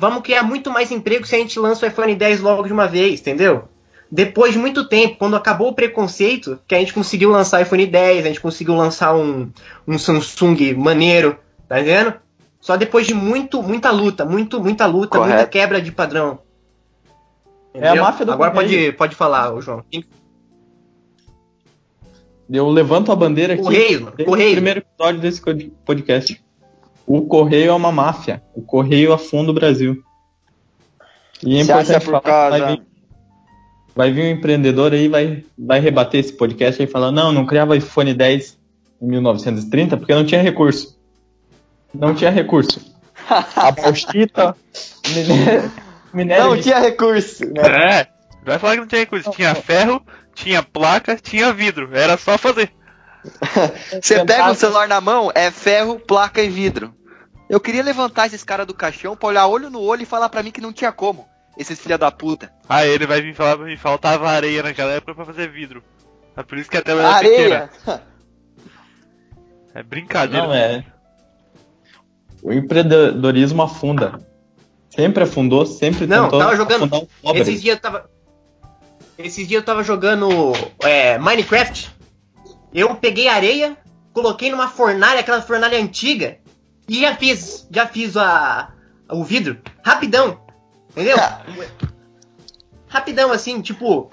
vamos 0.00 0.22
criar 0.22 0.42
muito 0.42 0.70
mais 0.70 0.90
emprego 0.90 1.26
se 1.26 1.36
a 1.36 1.38
gente 1.38 1.58
lança 1.58 1.86
o 1.86 1.88
iPhone 1.88 2.14
10 2.14 2.40
logo 2.40 2.64
de 2.64 2.72
uma 2.72 2.88
vez, 2.88 3.20
entendeu? 3.20 3.68
Depois 4.10 4.54
de 4.54 4.58
muito 4.58 4.88
tempo, 4.88 5.18
quando 5.18 5.36
acabou 5.36 5.68
o 5.68 5.74
preconceito, 5.74 6.58
que 6.66 6.74
a 6.74 6.78
gente 6.78 6.92
conseguiu 6.92 7.30
lançar 7.30 7.60
o 7.60 7.62
iPhone 7.62 7.86
10, 7.86 8.24
a 8.24 8.28
gente 8.28 8.40
conseguiu 8.40 8.74
lançar 8.74 9.14
um, 9.14 9.50
um 9.86 9.96
Samsung 9.98 10.74
maneiro, 10.74 11.38
tá 11.68 11.80
vendo? 11.80 12.14
só 12.60 12.76
depois 12.76 13.06
de 13.06 13.14
muito, 13.14 13.62
muita 13.62 13.90
luta, 13.90 14.24
muito, 14.24 14.60
muita 14.60 14.86
luta, 14.86 15.18
Correto. 15.18 15.34
muita 15.34 15.48
quebra 15.48 15.80
de 15.80 15.90
padrão. 15.90 16.38
É 17.72 17.88
a 17.88 17.94
máfia 17.94 18.26
do 18.26 18.32
Agora 18.32 18.50
pode, 18.50 18.92
pode 18.92 19.14
falar, 19.14 19.58
João. 19.60 19.82
Eu 22.50 22.68
levanto 22.68 23.10
a 23.10 23.16
bandeira 23.16 23.54
aqui. 23.54 23.62
Correio, 23.62 24.02
mano, 24.02 24.16
primeiro 24.16 24.80
episódio 24.80 25.20
desse 25.20 25.40
podcast. 25.84 26.42
O 27.06 27.22
Correio 27.22 27.70
é 27.70 27.74
uma 27.74 27.90
máfia. 27.92 28.42
O 28.54 28.62
Correio 28.62 29.12
afunda 29.12 29.50
o 29.50 29.54
Brasil. 29.54 30.02
E 31.42 31.58
é 31.58 31.64
Você 31.64 31.72
acha 31.72 31.80
importante 31.96 32.04
por 32.04 32.10
falar 32.10 32.20
causa- 32.22 32.58
vai 32.58 32.76
vir, 32.76 32.82
vai 33.96 34.12
vir 34.12 34.22
um 34.24 34.30
empreendedor 34.38 34.92
aí 34.92 35.08
vai 35.08 35.44
vai 35.58 35.80
rebater 35.80 36.20
esse 36.20 36.32
podcast 36.32 36.80
aí 36.80 36.86
e 36.88 36.90
falar 36.90 37.10
não, 37.10 37.32
não 37.32 37.46
criava 37.46 37.76
iPhone 37.76 38.12
10 38.14 38.58
em 39.02 39.06
1930 39.06 39.96
porque 39.96 40.14
não 40.14 40.24
tinha 40.24 40.42
recurso. 40.42 40.98
Não 41.94 42.14
tinha 42.14 42.30
recurso. 42.30 42.80
A 43.56 43.70
bauxita, 43.72 44.54
minério, 45.08 45.72
minério 46.14 46.44
Não 46.44 46.56
de 46.56 46.62
tinha 46.62 46.78
recurso. 46.78 47.44
É, 47.56 48.06
vai 48.44 48.58
falar 48.58 48.74
que 48.74 48.80
não 48.80 48.86
tinha 48.88 49.00
recurso. 49.00 49.30
Tinha 49.30 49.54
ferro, 49.54 50.02
tinha 50.34 50.62
placa, 50.62 51.16
tinha 51.16 51.52
vidro. 51.52 51.90
Era 51.92 52.16
só 52.16 52.36
fazer. 52.38 52.70
Você 54.02 54.24
pega 54.24 54.50
o 54.50 54.54
celular 54.54 54.88
na 54.88 55.00
mão, 55.00 55.30
é 55.34 55.50
ferro, 55.50 55.98
placa 55.98 56.42
e 56.42 56.48
vidro. 56.48 56.94
Eu 57.48 57.60
queria 57.60 57.82
levantar 57.82 58.26
esses 58.26 58.44
caras 58.44 58.66
do 58.66 58.74
caixão 58.74 59.16
pra 59.16 59.28
olhar 59.28 59.46
olho 59.46 59.68
no 59.70 59.80
olho 59.80 60.02
e 60.02 60.06
falar 60.06 60.28
pra 60.28 60.42
mim 60.42 60.50
que 60.52 60.60
não 60.60 60.72
tinha 60.72 60.92
como. 60.92 61.28
Esses 61.58 61.78
filha 61.80 61.98
da 61.98 62.10
puta. 62.10 62.50
Aí 62.68 62.88
ele 62.88 63.06
vai 63.06 63.20
vir 63.20 63.34
falar 63.34 63.56
pra 63.56 63.66
mim, 63.66 63.76
faltava 63.76 64.28
areia 64.30 64.62
naquela 64.62 64.92
época 64.92 65.14
pra 65.14 65.24
fazer 65.26 65.50
vidro. 65.50 65.82
É 66.36 66.42
por 66.42 66.56
isso 66.56 66.70
que 66.70 66.76
a 66.76 66.82
tela 66.82 67.02
era 67.02 67.18
pequena. 67.18 67.70
Areia. 67.86 68.02
É 69.72 69.84
brincadeira. 69.84 70.46
Não, 70.48 70.52
é. 70.52 70.84
O 72.42 72.52
empreendedorismo 72.52 73.62
afunda. 73.62 74.18
Sempre 74.88 75.22
afundou, 75.22 75.64
sempre 75.64 76.08
Não, 76.08 76.24
tentou 76.24 76.40
tava 76.40 76.56
jogando- 76.56 76.82
afundar 76.86 77.00
o 77.02 77.08
pobre. 77.22 77.40
Esses 77.42 77.62
dias 77.62 77.76
eu 77.76 77.80
tava. 77.80 78.10
Esses 79.16 79.46
dias 79.46 79.60
eu 79.60 79.64
tava 79.64 79.84
jogando 79.84 80.28
é, 80.82 81.18
Minecraft. 81.18 81.88
Eu 82.72 82.94
peguei 82.94 83.28
areia, 83.28 83.76
coloquei 84.12 84.50
numa 84.50 84.68
fornalha, 84.68 85.20
aquela 85.20 85.42
fornalha 85.42 85.78
antiga, 85.78 86.38
e 86.88 87.00
já 87.00 87.14
fiz, 87.16 87.66
já 87.70 87.86
fiz 87.86 88.16
a, 88.16 88.70
o 89.10 89.24
vidro. 89.24 89.58
Rapidão. 89.84 90.40
Entendeu? 90.90 91.16
Rapidão, 92.88 93.30
assim, 93.32 93.60
tipo, 93.60 94.10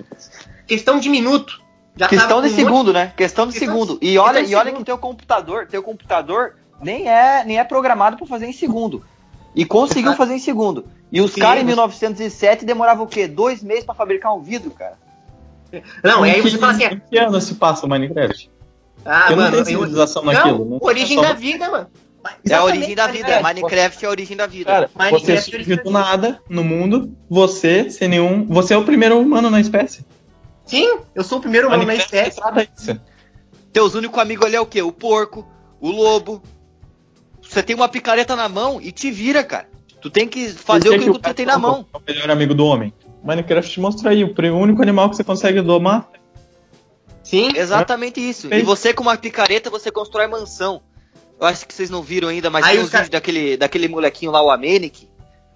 questão 0.67 0.99
de 0.99 1.09
minuto. 1.09 1.61
Já 1.95 2.07
Questão 2.07 2.41
de 2.41 2.47
um 2.47 2.51
monte- 2.51 2.55
segundo, 2.55 2.93
né? 2.93 3.11
Questão 3.17 3.47
de 3.47 3.53
Questão 3.53 3.73
segundo. 3.73 3.99
de- 3.99 4.05
E 4.07 4.17
olha, 4.19 4.39
e 4.41 4.53
olha 4.53 4.65
segundo. 4.65 4.77
que 4.79 4.83
teu 4.85 4.97
computador, 4.99 5.65
teu 5.67 5.81
computador 5.81 6.55
nem 6.79 7.09
é, 7.09 7.43
nem 7.43 7.57
é 7.57 7.63
programado 7.63 8.17
pra 8.17 8.27
fazer 8.27 8.45
em 8.45 8.53
segundo. 8.53 9.03
E 9.55 9.65
conseguiu 9.65 10.13
fazer 10.15 10.35
em 10.35 10.39
segundo. 10.39 10.85
E 11.11 11.19
os 11.19 11.33
caras 11.33 11.57
em 11.63 11.65
você- 11.65 11.71
1907 11.71 12.65
demoravam 12.65 13.05
o 13.05 13.07
quê? 13.07 13.27
Dois 13.27 13.63
meses 13.63 13.83
pra 13.83 13.95
fabricar 13.95 14.35
um 14.35 14.41
vidro, 14.43 14.69
cara. 14.69 14.99
Não, 16.03 16.25
e 16.25 16.29
aí 16.31 16.39
Em 16.39 16.43
que- 16.43 16.49
você 16.51 16.57
fala 16.57 16.71
assim, 16.73 16.85
Em 16.85 16.99
que 16.99 17.17
ano 17.17 17.39
se 17.41 17.55
passa 17.55 17.85
o 17.85 17.89
Minecraft? 17.89 18.49
ah, 19.05 19.29
não 19.29 19.37
mano, 19.37 19.51
tem 19.51 19.59
eu- 19.59 19.65
civilização 19.65 20.23
não, 20.23 20.33
naquilo. 20.33 20.65
Não, 20.65 20.77
origem 20.81 21.17
é 21.17 21.21
só- 21.21 21.27
da 21.27 21.33
vida, 21.33 21.69
mano. 21.69 21.87
É 22.49 22.53
a 22.55 22.63
origem 22.63 22.93
da 22.95 23.07
vida. 23.07 23.27
Minecraft. 23.41 23.53
Minecraft 23.61 24.03
é 24.03 24.07
a 24.07 24.11
origem 24.11 24.37
da 24.37 24.47
vida. 24.47 24.65
Cara, 24.71 24.89
Minecraft 24.95 25.25
você 25.25 25.31
é 25.31 25.41
surgiu 25.41 25.83
do 25.83 25.91
nada 25.91 26.41
no 26.49 26.63
mundo, 26.63 27.15
você, 27.29 27.89
sem 27.89 28.07
nenhum. 28.09 28.45
Você 28.47 28.73
é 28.73 28.77
o 28.77 28.83
primeiro 28.83 29.17
humano 29.19 29.49
na 29.49 29.61
espécie. 29.61 30.05
Sim, 30.65 30.99
eu 31.15 31.23
sou 31.23 31.37
o 31.37 31.41
primeiro 31.41 31.67
humano 31.67 31.83
na 31.83 31.87
Minecraft 31.93 32.15
espécie. 32.15 32.41
retrata 32.43 32.69
isso. 32.77 32.99
Teus 33.71 33.95
únicos 33.95 34.19
amigos 34.19 34.45
ali 34.45 34.55
é 34.57 34.59
o 34.61 34.65
quê? 34.65 34.81
O 34.81 34.91
porco, 34.91 35.47
o 35.79 35.89
lobo. 35.89 36.41
Você 37.41 37.63
tem 37.63 37.75
uma 37.75 37.87
picareta 37.87 38.35
na 38.35 38.49
mão 38.49 38.81
e 38.81 38.91
te 38.91 39.09
vira, 39.09 39.41
cara. 39.43 39.69
Tu 40.01 40.09
tem 40.09 40.27
que 40.27 40.49
fazer 40.49 40.89
o 40.89 40.99
que, 40.99 41.11
que 41.11 41.19
tu 41.19 41.33
tem 41.33 41.45
na 41.45 41.57
mão. 41.57 41.85
É 41.93 41.97
o 41.97 42.01
melhor 42.05 42.29
amigo 42.29 42.53
do 42.53 42.65
homem. 42.65 42.93
Minecraft 43.27 43.79
mostra 43.81 44.09
aí, 44.11 44.23
o 44.23 44.57
único 44.57 44.81
animal 44.81 45.09
que 45.09 45.17
você 45.17 45.23
consegue 45.23 45.61
domar. 45.61 46.07
Sim, 47.23 47.49
Exatamente 47.55 48.21
isso. 48.21 48.51
E 48.53 48.61
você 48.61 48.93
com 48.93 49.03
uma 49.03 49.17
picareta, 49.17 49.69
você 49.69 49.91
constrói 49.91 50.27
mansão. 50.27 50.81
Eu 51.39 51.45
acho 51.45 51.67
que 51.67 51.73
vocês 51.73 51.89
não 51.89 52.01
viram 52.01 52.29
ainda, 52.29 52.49
mas 52.49 52.63
Aí 52.65 52.71
tem 52.75 52.79
os 52.79 52.87
uns 52.87 52.91
cara- 52.91 53.03
vídeos 53.03 53.19
daquele, 53.21 53.57
daquele 53.57 53.87
molequinho 53.89 54.31
lá, 54.31 54.41
o 54.41 54.49
Amenic. 54.49 55.07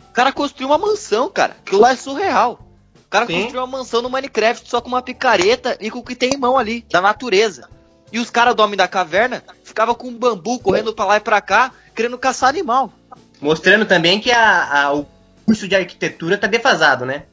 O 0.09 0.13
cara 0.13 0.33
construiu 0.33 0.67
uma 0.69 0.77
mansão, 0.77 1.29
cara. 1.29 1.55
Aquilo 1.65 1.81
lá 1.81 1.91
é 1.91 1.95
surreal. 1.95 2.59
O 3.05 3.09
cara 3.09 3.25
Sim. 3.25 3.33
construiu 3.39 3.61
uma 3.61 3.77
mansão 3.77 4.01
no 4.01 4.09
Minecraft 4.09 4.69
só 4.69 4.81
com 4.81 4.89
uma 4.89 5.01
picareta 5.01 5.77
e 5.79 5.89
com 5.89 5.99
o 5.99 6.03
que 6.03 6.13
tem 6.15 6.31
em 6.33 6.37
mão 6.37 6.57
ali, 6.57 6.85
da 6.91 6.99
natureza. 7.01 7.69
E 8.11 8.19
os 8.19 8.29
caras 8.29 8.53
do 8.53 8.61
Homem 8.61 8.75
da 8.75 8.87
Caverna 8.89 9.41
ficavam 9.63 9.95
com 9.95 10.07
um 10.09 10.17
bambu 10.17 10.59
correndo 10.59 10.93
pra 10.93 11.05
lá 11.05 11.15
e 11.17 11.21
pra 11.21 11.39
cá, 11.39 11.71
querendo 11.95 12.17
caçar 12.17 12.49
animal. 12.49 12.91
mostrando 13.39 13.85
também 13.85 14.19
que 14.19 14.29
a, 14.31 14.83
a- 14.87 14.93
o 14.93 15.07
curso 15.45 15.67
de 15.67 15.75
arquitetura 15.75 16.37
tá 16.37 16.45
defasado, 16.47 17.05
né? 17.05 17.23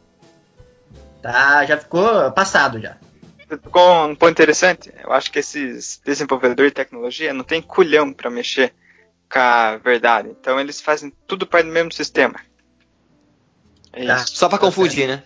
Tá, 1.22 1.64
já 1.66 1.76
ficou 1.76 2.30
passado 2.32 2.80
já. 2.80 2.96
Ficou 3.48 4.06
um 4.06 4.14
ponto 4.14 4.30
interessante. 4.30 4.92
Eu 5.02 5.12
acho 5.12 5.30
que 5.32 5.38
esses 5.38 6.00
desenvolvedores 6.04 6.70
de 6.70 6.74
tecnologia 6.76 7.32
não 7.32 7.44
tem 7.44 7.62
culhão 7.62 8.12
pra 8.12 8.30
mexer 8.30 8.74
com 9.30 9.38
a 9.38 9.76
verdade. 9.78 10.28
Então 10.30 10.60
eles 10.60 10.80
fazem 10.80 11.12
tudo 11.26 11.46
parte 11.46 11.66
do 11.66 11.72
mesmo 11.72 11.92
sistema. 11.92 12.38
É 13.92 14.06
Tá. 14.06 14.16
isso. 14.16 14.36
Só 14.36 14.48
pra 14.48 14.58
confundir, 14.58 15.08
né? 15.08 15.22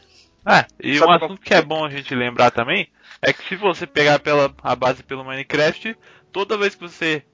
É, 0.47 0.67
e 0.81 0.99
Só 0.99 1.07
um 1.07 1.11
assunto 1.13 1.41
que 1.41 1.55
é 1.55 1.63
bom 1.63 1.85
a 1.85 1.91
gente 1.91 2.15
lembrar 2.15 2.51
também 2.51 2.91
é 3.21 3.33
que 3.33 3.49
se 3.49 3.55
você 3.57 3.87
pegar 3.87 4.19
pela, 4.19 4.53
a 4.63 4.75
base 4.75 5.03
pelo 5.03 5.25
Minecraft, 5.25 5.97
toda 6.33 6.59
vez 6.59 6.75
que 6.75 6.81
você 6.83 7.25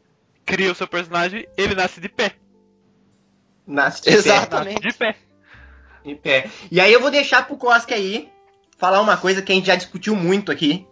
cria 0.45 0.73
o 0.73 0.75
seu 0.75 0.87
personagem, 0.87 1.47
ele 1.57 1.75
nasce 1.75 2.01
de 2.01 2.09
pé. 2.09 2.35
Nasce 3.67 4.03
de 4.03 4.11
Exato. 4.11 4.57
pé, 4.57 4.65
Nasce 4.65 4.81
de 4.81 4.93
pé. 4.95 5.17
de 6.05 6.15
pé. 6.17 6.51
E 6.71 6.81
aí 6.81 6.93
eu 6.93 7.01
vou 7.01 7.11
deixar 7.11 7.47
pro 7.47 7.57
Koski 7.57 7.95
aí 7.95 8.31
falar 8.79 9.01
uma 9.01 9.17
coisa 9.17 9.43
que 9.43 9.53
a 9.53 9.55
gente 9.55 9.67
já 9.67 9.77
discutiu 9.77 10.17
muito 10.17 10.51
aqui. 10.51 10.87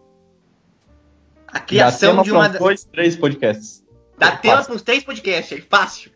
A 1.46 1.60
criação 1.60 2.10
tema 2.10 2.22
de 2.22 2.32
uma. 2.32 2.48
dois, 2.48 2.84
três 2.84 3.16
podcasts. 3.16 3.82
Dá 4.18 4.36
tema 4.36 4.56
Fácil. 4.56 4.66
para 4.66 4.74
uns 4.76 4.82
três 4.82 5.04
podcasts 5.04 5.52
aí, 5.52 5.62
fácil. 5.62 6.10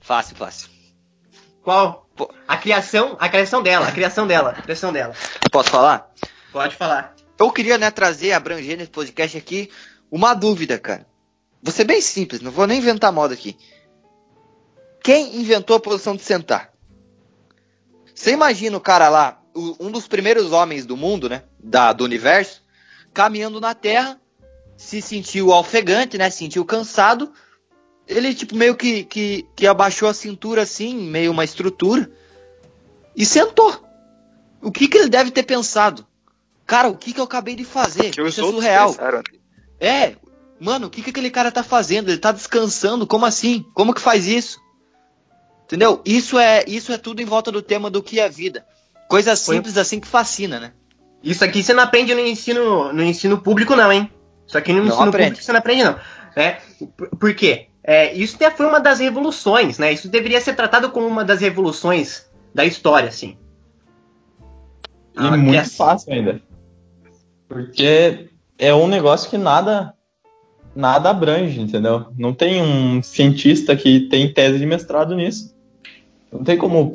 Fácil, 0.00 0.36
fácil. 0.36 0.70
Qual? 1.62 2.08
Pô. 2.16 2.32
A 2.48 2.56
criação, 2.56 3.16
a 3.20 3.28
criação 3.28 3.62
dela, 3.62 3.86
a 3.86 3.92
criação 3.92 4.26
dela, 4.26 4.50
a 4.50 4.62
criação 4.62 4.92
dela. 4.92 5.14
Posso 5.50 5.70
falar? 5.70 6.10
Pode 6.52 6.74
falar. 6.74 7.14
Eu 7.38 7.50
queria, 7.50 7.78
né, 7.78 7.90
trazer, 7.90 8.32
abranger 8.32 8.76
nesse 8.76 8.90
podcast 8.90 9.36
aqui 9.36 9.70
uma 10.10 10.34
dúvida, 10.34 10.78
cara. 10.78 11.06
Vou 11.62 11.72
ser 11.72 11.84
bem 11.84 12.00
simples, 12.00 12.40
não 12.40 12.50
vou 12.50 12.66
nem 12.66 12.78
inventar 12.78 13.10
moda 13.12 13.32
aqui. 13.32 13.56
Quem 15.02 15.36
inventou 15.36 15.76
a 15.76 15.80
posição 15.80 16.14
de 16.14 16.22
sentar? 16.22 16.72
Você 18.14 18.32
imagina 18.32 18.76
o 18.76 18.80
cara 18.80 19.08
lá, 19.08 19.41
um 19.54 19.90
dos 19.90 20.08
primeiros 20.08 20.52
homens 20.52 20.86
do 20.86 20.96
mundo, 20.96 21.28
né, 21.28 21.42
da, 21.62 21.92
do 21.92 22.04
universo, 22.04 22.62
caminhando 23.12 23.60
na 23.60 23.74
Terra, 23.74 24.20
se 24.76 25.00
sentiu 25.02 25.50
ofegante, 25.50 26.16
né, 26.16 26.30
se 26.30 26.38
sentiu 26.38 26.64
cansado, 26.64 27.32
ele, 28.06 28.34
tipo, 28.34 28.56
meio 28.56 28.74
que, 28.74 29.04
que, 29.04 29.46
que 29.54 29.66
abaixou 29.66 30.08
a 30.08 30.14
cintura, 30.14 30.62
assim, 30.62 30.94
meio 30.96 31.30
uma 31.30 31.44
estrutura, 31.44 32.10
e 33.16 33.24
sentou. 33.24 33.82
O 34.60 34.70
que 34.70 34.88
que 34.88 34.98
ele 34.98 35.08
deve 35.08 35.30
ter 35.30 35.42
pensado? 35.42 36.06
Cara, 36.66 36.88
o 36.88 36.96
que 36.96 37.12
que 37.12 37.20
eu 37.20 37.24
acabei 37.24 37.54
de 37.54 37.64
fazer? 37.64 38.10
Que 38.10 38.22
os 38.22 38.32
Isso 38.36 38.40
é 38.40 38.50
surreal. 38.50 38.90
pensaram. 38.90 39.22
É, 39.78 40.16
mano, 40.60 40.86
o 40.86 40.90
que 40.90 41.02
que 41.02 41.10
aquele 41.10 41.30
cara 41.30 41.50
tá 41.50 41.62
fazendo? 41.62 42.08
Ele 42.08 42.18
tá 42.18 42.32
descansando? 42.32 43.06
Como 43.06 43.26
assim? 43.26 43.64
Como 43.74 43.92
que 43.92 44.00
faz 44.00 44.26
isso? 44.26 44.60
Entendeu? 45.64 46.00
Isso 46.04 46.38
é, 46.38 46.64
isso 46.66 46.92
é 46.92 46.98
tudo 46.98 47.20
em 47.20 47.24
volta 47.24 47.50
do 47.50 47.62
tema 47.62 47.90
do 47.90 48.02
que 48.02 48.20
é 48.20 48.28
vida. 48.28 48.64
Coisa 49.12 49.36
simples 49.36 49.76
assim 49.76 50.00
que 50.00 50.08
fascina, 50.08 50.58
né? 50.58 50.72
Isso 51.22 51.44
aqui 51.44 51.62
você 51.62 51.74
não 51.74 51.82
aprende 51.82 52.14
no 52.14 52.20
ensino, 52.20 52.94
no 52.94 53.02
ensino 53.02 53.36
público, 53.36 53.76
não, 53.76 53.92
hein? 53.92 54.10
Isso 54.46 54.56
aqui 54.56 54.72
no 54.72 54.78
Não 54.78 54.86
ensino 54.86 55.02
aprende. 55.02 55.24
público 55.32 55.44
você 55.44 55.52
não 55.52 55.58
aprende, 55.58 55.84
não. 55.84 55.96
Né? 56.34 56.58
Por, 57.20 57.34
quê? 57.34 57.66
É, 57.84 58.14
isso 58.14 58.36
até 58.36 58.50
foi 58.50 58.64
uma 58.64 58.80
das 58.80 59.00
revoluções, 59.00 59.76
né? 59.76 59.92
Isso 59.92 60.08
deveria 60.08 60.40
ser 60.40 60.56
tratado 60.56 60.90
como 60.90 61.06
uma 61.06 61.26
das 61.26 61.42
revoluções 61.42 62.24
da 62.54 62.64
história, 62.64 63.10
assim. 63.10 63.36
E 65.14 65.18
Ah, 65.18 65.36
muito 65.36 65.58
assim. 65.58 65.76
fácil 65.76 66.10
ainda. 66.10 66.40
Porque 67.46 68.30
é 68.58 68.72
um 68.74 68.88
negócio 68.88 69.28
que 69.28 69.36
nada 69.36 69.92
nada 70.74 71.10
abrange, 71.10 71.60
entendeu? 71.60 72.06
Não 72.16 72.32
tem 72.32 72.62
um 72.62 73.02
cientista 73.02 73.76
que 73.76 74.08
tem 74.08 74.32
tese 74.32 74.58
de 74.58 74.64
mestrado 74.64 75.14
nisso. 75.14 75.54
Não 76.32 76.42
tem 76.42 76.56
como 76.56 76.94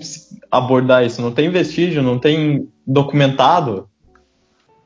abordar 0.50 1.06
isso, 1.06 1.22
não 1.22 1.32
tem 1.32 1.50
vestígio, 1.50 2.02
não 2.02 2.18
tem 2.18 2.68
documentado. 2.86 3.88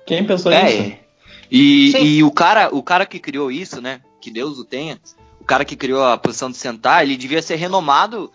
Quem 0.05 0.25
pensou 0.25 0.51
nisso? 0.51 0.65
É. 0.81 0.99
E, 1.49 1.91
e 2.17 2.23
o 2.23 2.31
cara, 2.31 2.69
o 2.73 2.81
cara 2.83 3.05
que 3.05 3.19
criou 3.19 3.51
isso, 3.51 3.81
né? 3.81 4.01
Que 4.21 4.31
Deus 4.31 4.57
o 4.57 4.65
tenha. 4.65 4.99
O 5.39 5.43
cara 5.45 5.63
que 5.65 5.75
criou 5.75 6.03
a 6.03 6.17
posição 6.17 6.49
de 6.51 6.57
sentar, 6.57 7.03
ele 7.03 7.17
devia 7.17 7.41
ser 7.41 7.55
renomado 7.55 8.31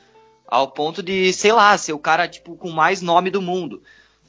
ao 0.46 0.68
ponto 0.68 1.02
de, 1.02 1.32
sei 1.32 1.52
lá, 1.52 1.76
ser 1.76 1.92
o 1.92 1.99
cara 1.99 2.26
tipo 2.28 2.56
com 2.56 2.70
mais 2.70 3.00
nome 3.02 3.30
do 3.30 3.42
mundo. 3.42 3.82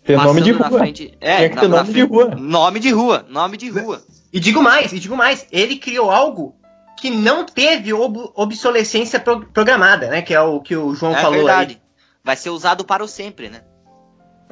Tem 0.04 0.16
nome 0.16 0.42
de 0.42 0.52
rua. 0.52 0.80
frente- 0.80 1.14
é, 1.20 1.50
que 1.50 1.56
na- 1.56 1.62
ter 1.62 1.68
na 1.68 1.78
nome 1.78 1.88
de 1.94 1.94
frente- 2.00 2.10
rua. 2.10 2.36
Nome 2.36 2.80
de 2.80 2.90
rua, 2.92 3.26
nome 3.30 3.58
de 3.58 3.70
rua. 3.70 4.02
E 4.32 4.40
digo 4.40 4.62
mais, 4.62 4.94
e 4.94 5.00
digo 5.00 5.16
mais, 5.18 5.46
ele 5.52 5.78
criou 5.78 6.10
algo 6.10 6.56
que 6.98 7.10
não 7.10 7.46
teve 7.46 7.94
ob 7.94 8.32
obsolescência 8.36 9.20
pro 9.20 9.46
programada, 9.48 10.08
né? 10.08 10.22
Que 10.22 10.34
é 10.34 10.42
o 10.42 10.60
que 10.60 10.76
o 10.76 10.94
João 10.96 11.14
é 11.16 11.22
falou 11.22 11.38
verdade. 11.38 11.76
aí. 11.82 11.88
Vai 12.24 12.36
ser 12.36 12.50
usado 12.50 12.84
para 12.84 13.04
o 13.04 13.08
sempre, 13.08 13.50
né? 13.50 13.62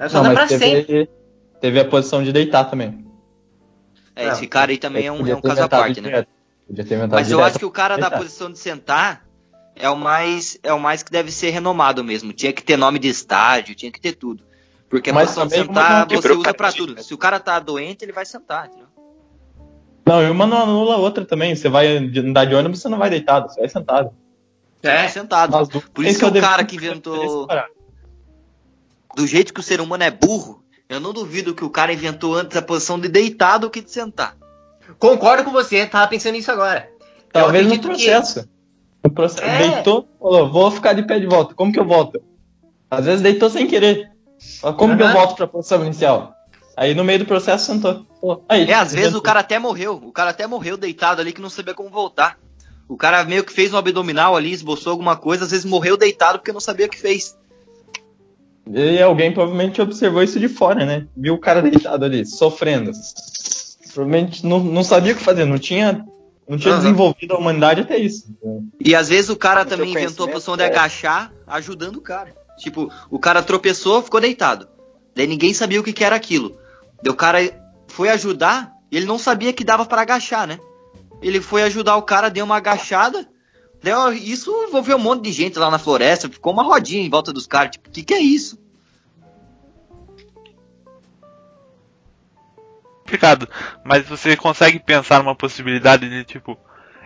Só 0.09 0.21
dá 0.21 0.29
pra 0.31 0.41
mas 0.41 0.49
sempre. 0.49 1.09
teve, 1.59 1.79
a 1.79 1.85
posição 1.85 2.23
de 2.23 2.31
deitar 2.31 2.65
também. 2.65 3.05
É, 4.15 4.27
Não, 4.27 4.33
esse 4.33 4.47
cara 4.47 4.71
aí 4.71 4.77
também 4.77 5.07
é 5.07 5.11
um, 5.11 5.25
é 5.27 5.35
um 5.35 5.41
caso 5.41 5.63
à 5.63 5.67
parte, 5.69 5.99
né? 5.99 6.09
direto. 6.09 6.27
Podia 6.67 6.85
ter 6.85 6.95
inventado 6.95 7.19
Mas 7.19 7.29
eu 7.31 7.37
direto. 7.37 7.49
acho 7.49 7.59
que 7.59 7.65
o 7.65 7.71
cara 7.71 7.97
da 7.97 8.09
posição 8.11 8.51
de 8.51 8.57
sentar 8.57 9.25
é 9.75 9.89
o 9.89 9.95
mais 9.97 10.57
é 10.63 10.71
o 10.73 10.79
mais 10.79 11.03
que 11.03 11.11
deve 11.11 11.31
ser 11.31 11.49
renomado 11.49 12.03
mesmo. 12.03 12.31
Tinha 12.31 12.53
que 12.53 12.63
ter 12.63 12.77
nome 12.77 12.97
de 12.99 13.07
estádio, 13.09 13.75
tinha 13.75 13.91
que 13.91 13.99
ter 13.99 14.13
tudo. 14.13 14.43
Porque 14.89 15.09
a 15.09 15.13
Mas 15.13 15.25
posição 15.35 15.47
de 15.47 15.53
sentar 15.55 16.07
você 16.07 16.31
usa 16.31 16.43
pra 16.43 16.53
paradigma. 16.53 16.87
tudo. 16.87 17.03
Se 17.03 17.13
o 17.13 17.17
cara 17.17 17.39
tá 17.39 17.59
doente, 17.59 18.03
ele 18.05 18.13
vai 18.13 18.25
sentar, 18.25 18.67
entendeu? 18.67 18.84
Não, 20.05 20.21
e 20.21 20.29
uma 20.29 20.45
não 20.45 20.61
anula 20.63 20.95
a 20.95 20.97
outra 20.97 21.25
também. 21.25 21.55
Você 21.55 21.67
vai 21.67 21.97
andar 21.97 22.45
de 22.45 22.53
ônibus, 22.55 22.81
você 22.81 22.89
não 22.89 22.97
vai 22.97 23.09
deitado, 23.09 23.49
você 23.51 23.59
vai 23.59 23.69
sentado. 23.69 24.11
Vai 24.83 25.05
É, 25.05 25.07
sentado. 25.07 25.55
As 25.55 25.67
duas 25.67 25.83
Por 25.85 26.05
isso 26.05 26.19
que 26.19 26.25
sua 26.25 26.37
o 26.37 26.41
cara 26.41 26.63
que 26.63 26.75
inventou 26.75 27.47
do 29.15 29.25
jeito 29.25 29.53
que 29.53 29.59
o 29.59 29.63
ser 29.63 29.79
humano 29.81 30.03
é 30.03 30.11
burro, 30.11 30.63
eu 30.89 30.99
não 30.99 31.13
duvido 31.13 31.55
que 31.55 31.63
o 31.63 31.69
cara 31.69 31.93
inventou 31.93 32.35
antes 32.35 32.55
a 32.57 32.61
posição 32.61 32.99
de 32.99 33.07
deitado 33.07 33.69
que 33.69 33.81
de 33.81 33.89
sentar. 33.89 34.35
concordo 34.99 35.43
com 35.43 35.51
você, 35.51 35.85
tava 35.87 36.07
pensando 36.07 36.33
nisso 36.33 36.51
agora. 36.51 36.87
Talvez 37.31 37.65
no 37.65 37.73
acredito 37.73 37.97
que- 37.97 38.05
processo. 38.05 38.47
No 39.03 39.09
processo. 39.11 39.43
É. 39.43 39.69
Deitou, 39.69 40.07
falou, 40.19 40.51
vou 40.51 40.69
ficar 40.71 40.93
de 40.93 41.03
pé 41.03 41.19
de 41.19 41.25
volta. 41.27 41.53
Como 41.55 41.71
que 41.71 41.79
eu 41.79 41.85
volto? 41.85 42.21
Às 42.91 43.05
vezes 43.05 43.21
deitou 43.21 43.49
sem 43.49 43.65
querer. 43.67 44.11
Como 44.77 44.95
que 44.95 45.03
eu 45.03 45.11
volto 45.11 45.35
pra 45.35 45.47
posição 45.47 45.83
inicial? 45.85 46.34
Aí 46.77 46.93
no 46.93 47.03
meio 47.03 47.19
do 47.19 47.25
processo 47.25 47.65
sentou. 47.65 48.05
Pô, 48.19 48.41
aí, 48.49 48.69
É, 48.69 48.73
às 48.73 48.93
vezes 48.93 49.15
o 49.15 49.21
cara 49.21 49.39
até 49.39 49.57
morreu. 49.57 49.95
O 50.03 50.11
cara 50.11 50.31
até 50.31 50.45
morreu 50.45 50.75
deitado 50.75 51.21
ali 51.21 51.31
que 51.31 51.41
não 51.41 51.49
sabia 51.49 51.73
como 51.73 51.89
voltar. 51.89 52.37
O 52.87 52.97
cara 52.97 53.23
meio 53.23 53.43
que 53.43 53.53
fez 53.53 53.73
um 53.73 53.77
abdominal 53.77 54.35
ali, 54.35 54.51
esboçou 54.51 54.91
alguma 54.91 55.15
coisa, 55.15 55.45
às 55.45 55.51
vezes 55.51 55.65
morreu 55.65 55.97
deitado 55.97 56.39
porque 56.39 56.51
não 56.51 56.59
sabia 56.59 56.85
o 56.85 56.89
que 56.89 56.99
fez. 56.99 57.35
E 58.71 59.01
alguém 59.01 59.31
provavelmente 59.31 59.81
observou 59.81 60.23
isso 60.23 60.39
de 60.39 60.47
fora, 60.47 60.85
né? 60.85 61.07
Viu 61.15 61.35
o 61.35 61.39
cara 61.39 61.61
deitado 61.61 62.03
ali, 62.03 62.25
sofrendo. 62.25 62.91
Provavelmente 63.93 64.45
não, 64.45 64.59
não 64.59 64.83
sabia 64.83 65.13
o 65.13 65.15
que 65.15 65.23
fazer, 65.23 65.45
não 65.45 65.57
tinha, 65.57 66.05
não 66.47 66.57
tinha 66.57 66.73
Aham. 66.73 66.83
desenvolvido 66.83 67.33
a 67.33 67.37
humanidade 67.37 67.81
até 67.81 67.97
isso. 67.97 68.27
E 68.83 68.95
às 68.95 69.07
vezes 69.07 69.29
o 69.29 69.35
cara 69.35 69.65
também 69.65 69.91
inventou 69.91 70.27
a 70.27 70.31
posição 70.31 70.57
de 70.57 70.63
é. 70.63 70.67
agachar, 70.67 71.31
ajudando 71.47 71.97
o 71.97 72.01
cara. 72.01 72.35
Tipo, 72.57 72.91
o 73.09 73.19
cara 73.19 73.41
tropeçou, 73.41 74.01
ficou 74.01 74.19
deitado. 74.19 74.67
Daí 75.15 75.27
ninguém 75.27 75.53
sabia 75.53 75.79
o 75.79 75.83
que, 75.83 75.93
que 75.93 76.03
era 76.03 76.15
aquilo. 76.15 76.57
O 77.09 77.15
cara 77.15 77.39
foi 77.87 78.09
ajudar, 78.09 78.73
ele 78.91 79.05
não 79.05 79.17
sabia 79.17 79.53
que 79.53 79.63
dava 79.63 79.85
para 79.85 80.01
agachar, 80.01 80.47
né? 80.47 80.59
Ele 81.21 81.39
foi 81.41 81.63
ajudar 81.63 81.95
o 81.95 82.03
cara, 82.03 82.29
deu 82.29 82.45
uma 82.45 82.57
agachada. 82.57 83.27
Ó, 83.87 84.11
isso 84.11 84.51
envolveu 84.67 84.97
um 84.97 85.01
monte 85.01 85.23
de 85.23 85.31
gente 85.31 85.59
lá 85.59 85.69
na 85.69 85.77
floresta, 85.77 86.29
ficou 86.29 86.51
uma 86.53 86.63
rodinha 86.63 87.05
em 87.05 87.09
volta 87.09 87.31
dos 87.31 87.45
caras. 87.45 87.71
Tipo, 87.71 87.89
o 87.89 87.91
que, 87.91 88.03
que 88.03 88.13
é 88.13 88.19
isso? 88.19 88.57
complicado. 93.15 93.47
Mas 93.83 94.07
você 94.07 94.35
consegue 94.35 94.79
pensar 94.79 95.19
numa 95.19 95.35
possibilidade 95.35 96.09
de 96.09 96.23
tipo, 96.23 96.57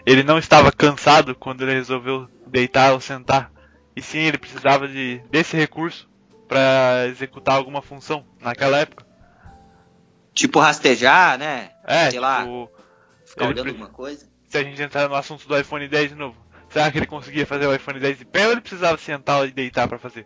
ele 0.05 0.23
não 0.23 0.37
estava 0.37 0.71
cansado 0.71 1.35
quando 1.35 1.61
ele 1.61 1.73
resolveu 1.73 2.27
deitar 2.47 2.93
ou 2.93 3.01
sentar, 3.01 3.51
e 3.95 4.01
sim 4.01 4.19
ele 4.19 4.37
precisava 4.37 4.87
de 4.87 5.21
desse 5.29 5.55
recurso 5.55 6.09
para 6.47 7.05
executar 7.07 7.55
alguma 7.55 7.81
função 7.81 8.25
naquela 8.41 8.79
época. 8.79 9.05
Tipo, 10.39 10.59
rastejar, 10.59 11.37
né? 11.37 11.69
É, 11.85 12.09
Sei 12.11 12.19
lá. 12.19 12.41
tipo, 12.43 12.71
Ficar 13.25 13.45
olhando 13.45 13.61
pre- 13.61 13.69
alguma 13.71 13.89
coisa. 13.89 14.25
se 14.47 14.57
a 14.57 14.63
gente 14.63 14.81
entrar 14.81 15.09
no 15.09 15.15
assunto 15.15 15.45
do 15.47 15.57
iPhone 15.59 15.85
10 15.87 16.09
de 16.09 16.15
novo, 16.15 16.37
será 16.69 16.89
que 16.89 16.97
ele 16.97 17.05
conseguia 17.05 17.45
fazer 17.45 17.67
o 17.67 17.75
iPhone 17.75 17.99
10 17.99 18.17
de 18.19 18.25
pé 18.25 18.45
ou 18.45 18.53
ele 18.53 18.61
precisava 18.61 18.97
sentar 18.97 19.45
e 19.47 19.51
deitar 19.51 19.87
para 19.87 19.99
fazer? 19.99 20.25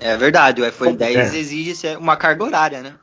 É 0.00 0.16
verdade, 0.16 0.62
o 0.62 0.66
iPhone 0.66 0.92
É. 0.94 0.96
10 0.96 1.34
exige 1.34 1.96
uma 1.96 2.16
carga 2.16 2.44
horária, 2.44 2.80
né? 2.82 2.94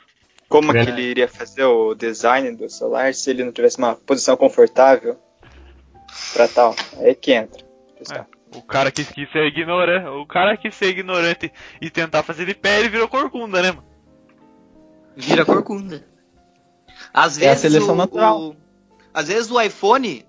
Como 0.49 0.67
que 0.69 0.73
Verdade. 0.73 0.99
ele 0.99 1.07
iria 1.11 1.27
fazer 1.27 1.63
o 1.65 1.93
design 1.93 2.51
do 2.55 2.67
celular 2.67 3.13
se 3.13 3.29
ele 3.29 3.43
não 3.43 3.51
tivesse 3.51 3.77
uma 3.77 3.93
posição 3.95 4.35
confortável 4.35 5.17
pra 6.33 6.47
tal? 6.47 6.75
Aí 6.97 7.13
que 7.13 7.31
entra. 7.31 7.63
pessoal. 7.97 8.25
O 8.55 8.63
cara 8.63 8.91
que 8.91 9.05
quis 9.05 9.31
ser 9.31 9.45
ignorante, 9.45 10.07
o 10.07 10.25
cara 10.25 10.57
que 10.57 10.71
ser 10.71 10.87
ignorante 10.87 11.53
e 11.79 11.91
tentar 11.91 12.23
fazer 12.23 12.45
de 12.47 12.55
pé, 12.55 12.79
ele 12.79 12.89
virou 12.89 13.07
corcunda, 13.07 13.61
né, 13.61 13.71
mano? 13.71 13.87
Vira 15.27 15.45
corcunda. 15.45 16.03
Às 17.13 17.37
É 17.37 17.45
a 17.47 17.49
vezes 17.53 17.61
seleção 17.61 17.93
o, 17.93 17.97
natural. 17.97 18.39
o- 18.39 18.55
às 19.13 19.27
vezes 19.27 19.49
o 19.51 19.59
iPhone 19.59 20.25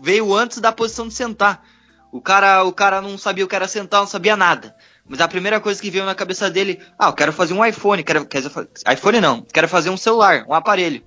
veio 0.00 0.34
antes 0.34 0.58
da 0.58 0.72
posição 0.72 1.08
de 1.08 1.14
sentar. 1.14 1.62
O 2.10 2.20
cara, 2.20 2.62
o 2.64 2.72
cara 2.72 3.00
não 3.00 3.16
sabia 3.16 3.44
o 3.44 3.48
que 3.48 3.56
era 3.56 3.66
sentar, 3.68 4.00
não 4.00 4.06
sabia 4.06 4.36
nada. 4.36 4.74
Mas 5.08 5.20
a 5.20 5.28
primeira 5.28 5.60
coisa 5.60 5.80
que 5.80 5.90
veio 5.90 6.04
na 6.04 6.14
cabeça 6.14 6.50
dele, 6.50 6.80
ah, 6.98 7.08
eu 7.08 7.12
quero 7.12 7.32
fazer 7.32 7.54
um 7.54 7.64
iPhone, 7.64 8.02
quero, 8.04 8.26
quer 8.26 8.42
dizer, 8.42 8.68
iPhone 8.92 9.20
não, 9.20 9.42
quero 9.42 9.68
fazer 9.68 9.90
um 9.90 9.96
celular, 9.96 10.44
um 10.48 10.54
aparelho. 10.54 11.02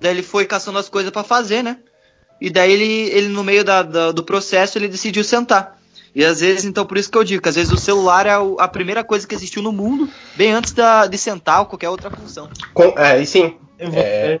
Daí 0.00 0.10
ele 0.12 0.22
foi 0.22 0.44
caçando 0.44 0.78
as 0.78 0.88
coisas 0.88 1.10
pra 1.10 1.22
fazer, 1.24 1.62
né? 1.62 1.78
E 2.40 2.50
daí 2.50 2.72
ele, 2.72 2.84
ele 3.10 3.28
no 3.28 3.42
meio 3.42 3.64
da- 3.64 3.82
da- 3.82 4.12
do 4.12 4.22
processo, 4.24 4.76
ele 4.78 4.88
decidiu 4.88 5.24
sentar. 5.24 5.80
E 6.14 6.24
às 6.24 6.40
vezes, 6.40 6.64
então 6.66 6.84
por 6.84 6.98
isso 6.98 7.10
que 7.10 7.16
eu 7.16 7.24
digo, 7.24 7.42
que 7.42 7.48
às 7.48 7.54
vezes 7.54 7.72
o 7.72 7.76
celular 7.78 8.26
é 8.26 8.32
a 8.58 8.68
primeira 8.68 9.02
coisa 9.02 9.26
que 9.26 9.34
existiu 9.34 9.62
no 9.62 9.72
mundo, 9.72 10.08
bem 10.36 10.52
antes 10.52 10.72
da, 10.72 11.06
de 11.06 11.16
sentar 11.16 11.60
ou 11.60 11.66
qualquer 11.66 11.88
outra 11.88 12.10
função. 12.10 12.50
Com- 12.74 12.94
é, 12.98 13.20
e 13.22 13.26
sim, 13.26 13.56
É. 13.78 14.38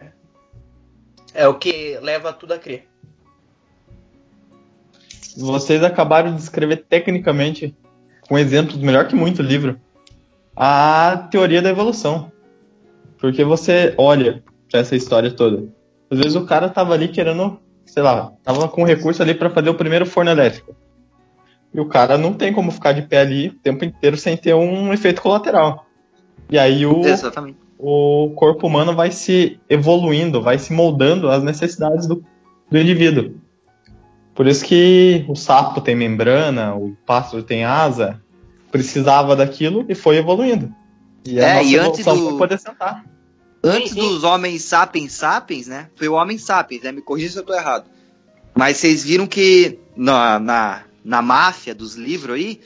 é 1.32 1.48
o 1.48 1.54
que 1.54 1.98
leva 2.02 2.32
tudo 2.32 2.52
a 2.52 2.58
crer. 2.58 2.86
Vocês 5.36 5.82
acabaram 5.82 6.30
de 6.32 6.36
descrever 6.36 6.84
tecnicamente, 6.88 7.74
com 8.28 8.38
exemplos 8.38 8.76
melhor 8.76 9.08
que 9.08 9.14
muito 9.14 9.40
livro, 9.40 9.80
a 10.54 11.28
teoria 11.30 11.62
da 11.62 11.70
evolução. 11.70 12.30
Porque 13.18 13.42
você 13.44 13.94
olha 13.96 14.42
pra 14.70 14.80
essa 14.80 14.94
história 14.94 15.30
toda. 15.30 15.64
Às 16.10 16.18
vezes 16.18 16.34
o 16.36 16.44
cara 16.44 16.68
tava 16.68 16.92
ali 16.92 17.08
querendo, 17.08 17.58
sei 17.86 18.02
lá, 18.02 18.32
tava 18.42 18.68
com 18.68 18.84
recurso 18.84 19.22
ali 19.22 19.32
pra 19.32 19.48
fazer 19.48 19.70
o 19.70 19.74
primeiro 19.74 20.04
forno 20.04 20.30
elétrico. 20.30 20.76
E 21.74 21.80
o 21.80 21.86
cara 21.86 22.18
não 22.18 22.32
tem 22.34 22.52
como 22.52 22.70
ficar 22.70 22.92
de 22.92 23.02
pé 23.02 23.20
ali 23.20 23.48
o 23.48 23.54
tempo 23.54 23.84
inteiro 23.84 24.16
sem 24.16 24.36
ter 24.36 24.54
um 24.54 24.92
efeito 24.92 25.22
colateral. 25.22 25.86
E 26.50 26.58
aí 26.58 26.84
o, 26.84 27.00
Exatamente. 27.06 27.56
o 27.78 28.30
corpo 28.36 28.66
humano 28.66 28.94
vai 28.94 29.10
se 29.10 29.58
evoluindo, 29.70 30.42
vai 30.42 30.58
se 30.58 30.72
moldando 30.72 31.30
às 31.30 31.42
necessidades 31.42 32.06
do, 32.06 32.22
do 32.70 32.78
indivíduo. 32.78 33.36
Por 34.34 34.46
isso 34.46 34.64
que 34.64 35.24
o 35.28 35.34
sapo 35.34 35.80
tem 35.80 35.94
membrana, 35.94 36.74
o 36.74 36.94
pássaro 37.06 37.42
tem 37.42 37.64
asa, 37.64 38.20
precisava 38.70 39.34
daquilo 39.36 39.84
e 39.88 39.94
foi 39.94 40.16
evoluindo. 40.16 40.70
E 41.24 41.38
a 41.40 41.46
É, 41.48 41.54
nossa 41.56 41.66
e 41.68 41.76
antes 41.78 42.04
do- 42.04 42.36
poder 42.38 42.58
sentar. 42.58 43.04
Antes 43.64 43.90
Sim, 43.92 44.00
sim. 44.00 44.08
dos 44.08 44.24
homens 44.24 44.62
sapiens 44.64 45.12
sapiens, 45.12 45.68
né? 45.68 45.88
Foi 45.94 46.08
o 46.08 46.14
homem 46.14 46.36
sapiens, 46.36 46.82
né? 46.82 46.90
Me 46.92 47.00
corrija 47.00 47.30
se 47.30 47.38
eu 47.38 47.44
tô 47.44 47.54
errado. 47.54 47.84
Mas 48.54 48.76
vocês 48.78 49.04
viram 49.04 49.26
que 49.26 49.78
na, 49.96 50.38
na, 50.40 50.82
na 51.04 51.22
máfia 51.22 51.74
dos 51.74 51.94
livros 51.94 52.36
aí, 52.36 52.60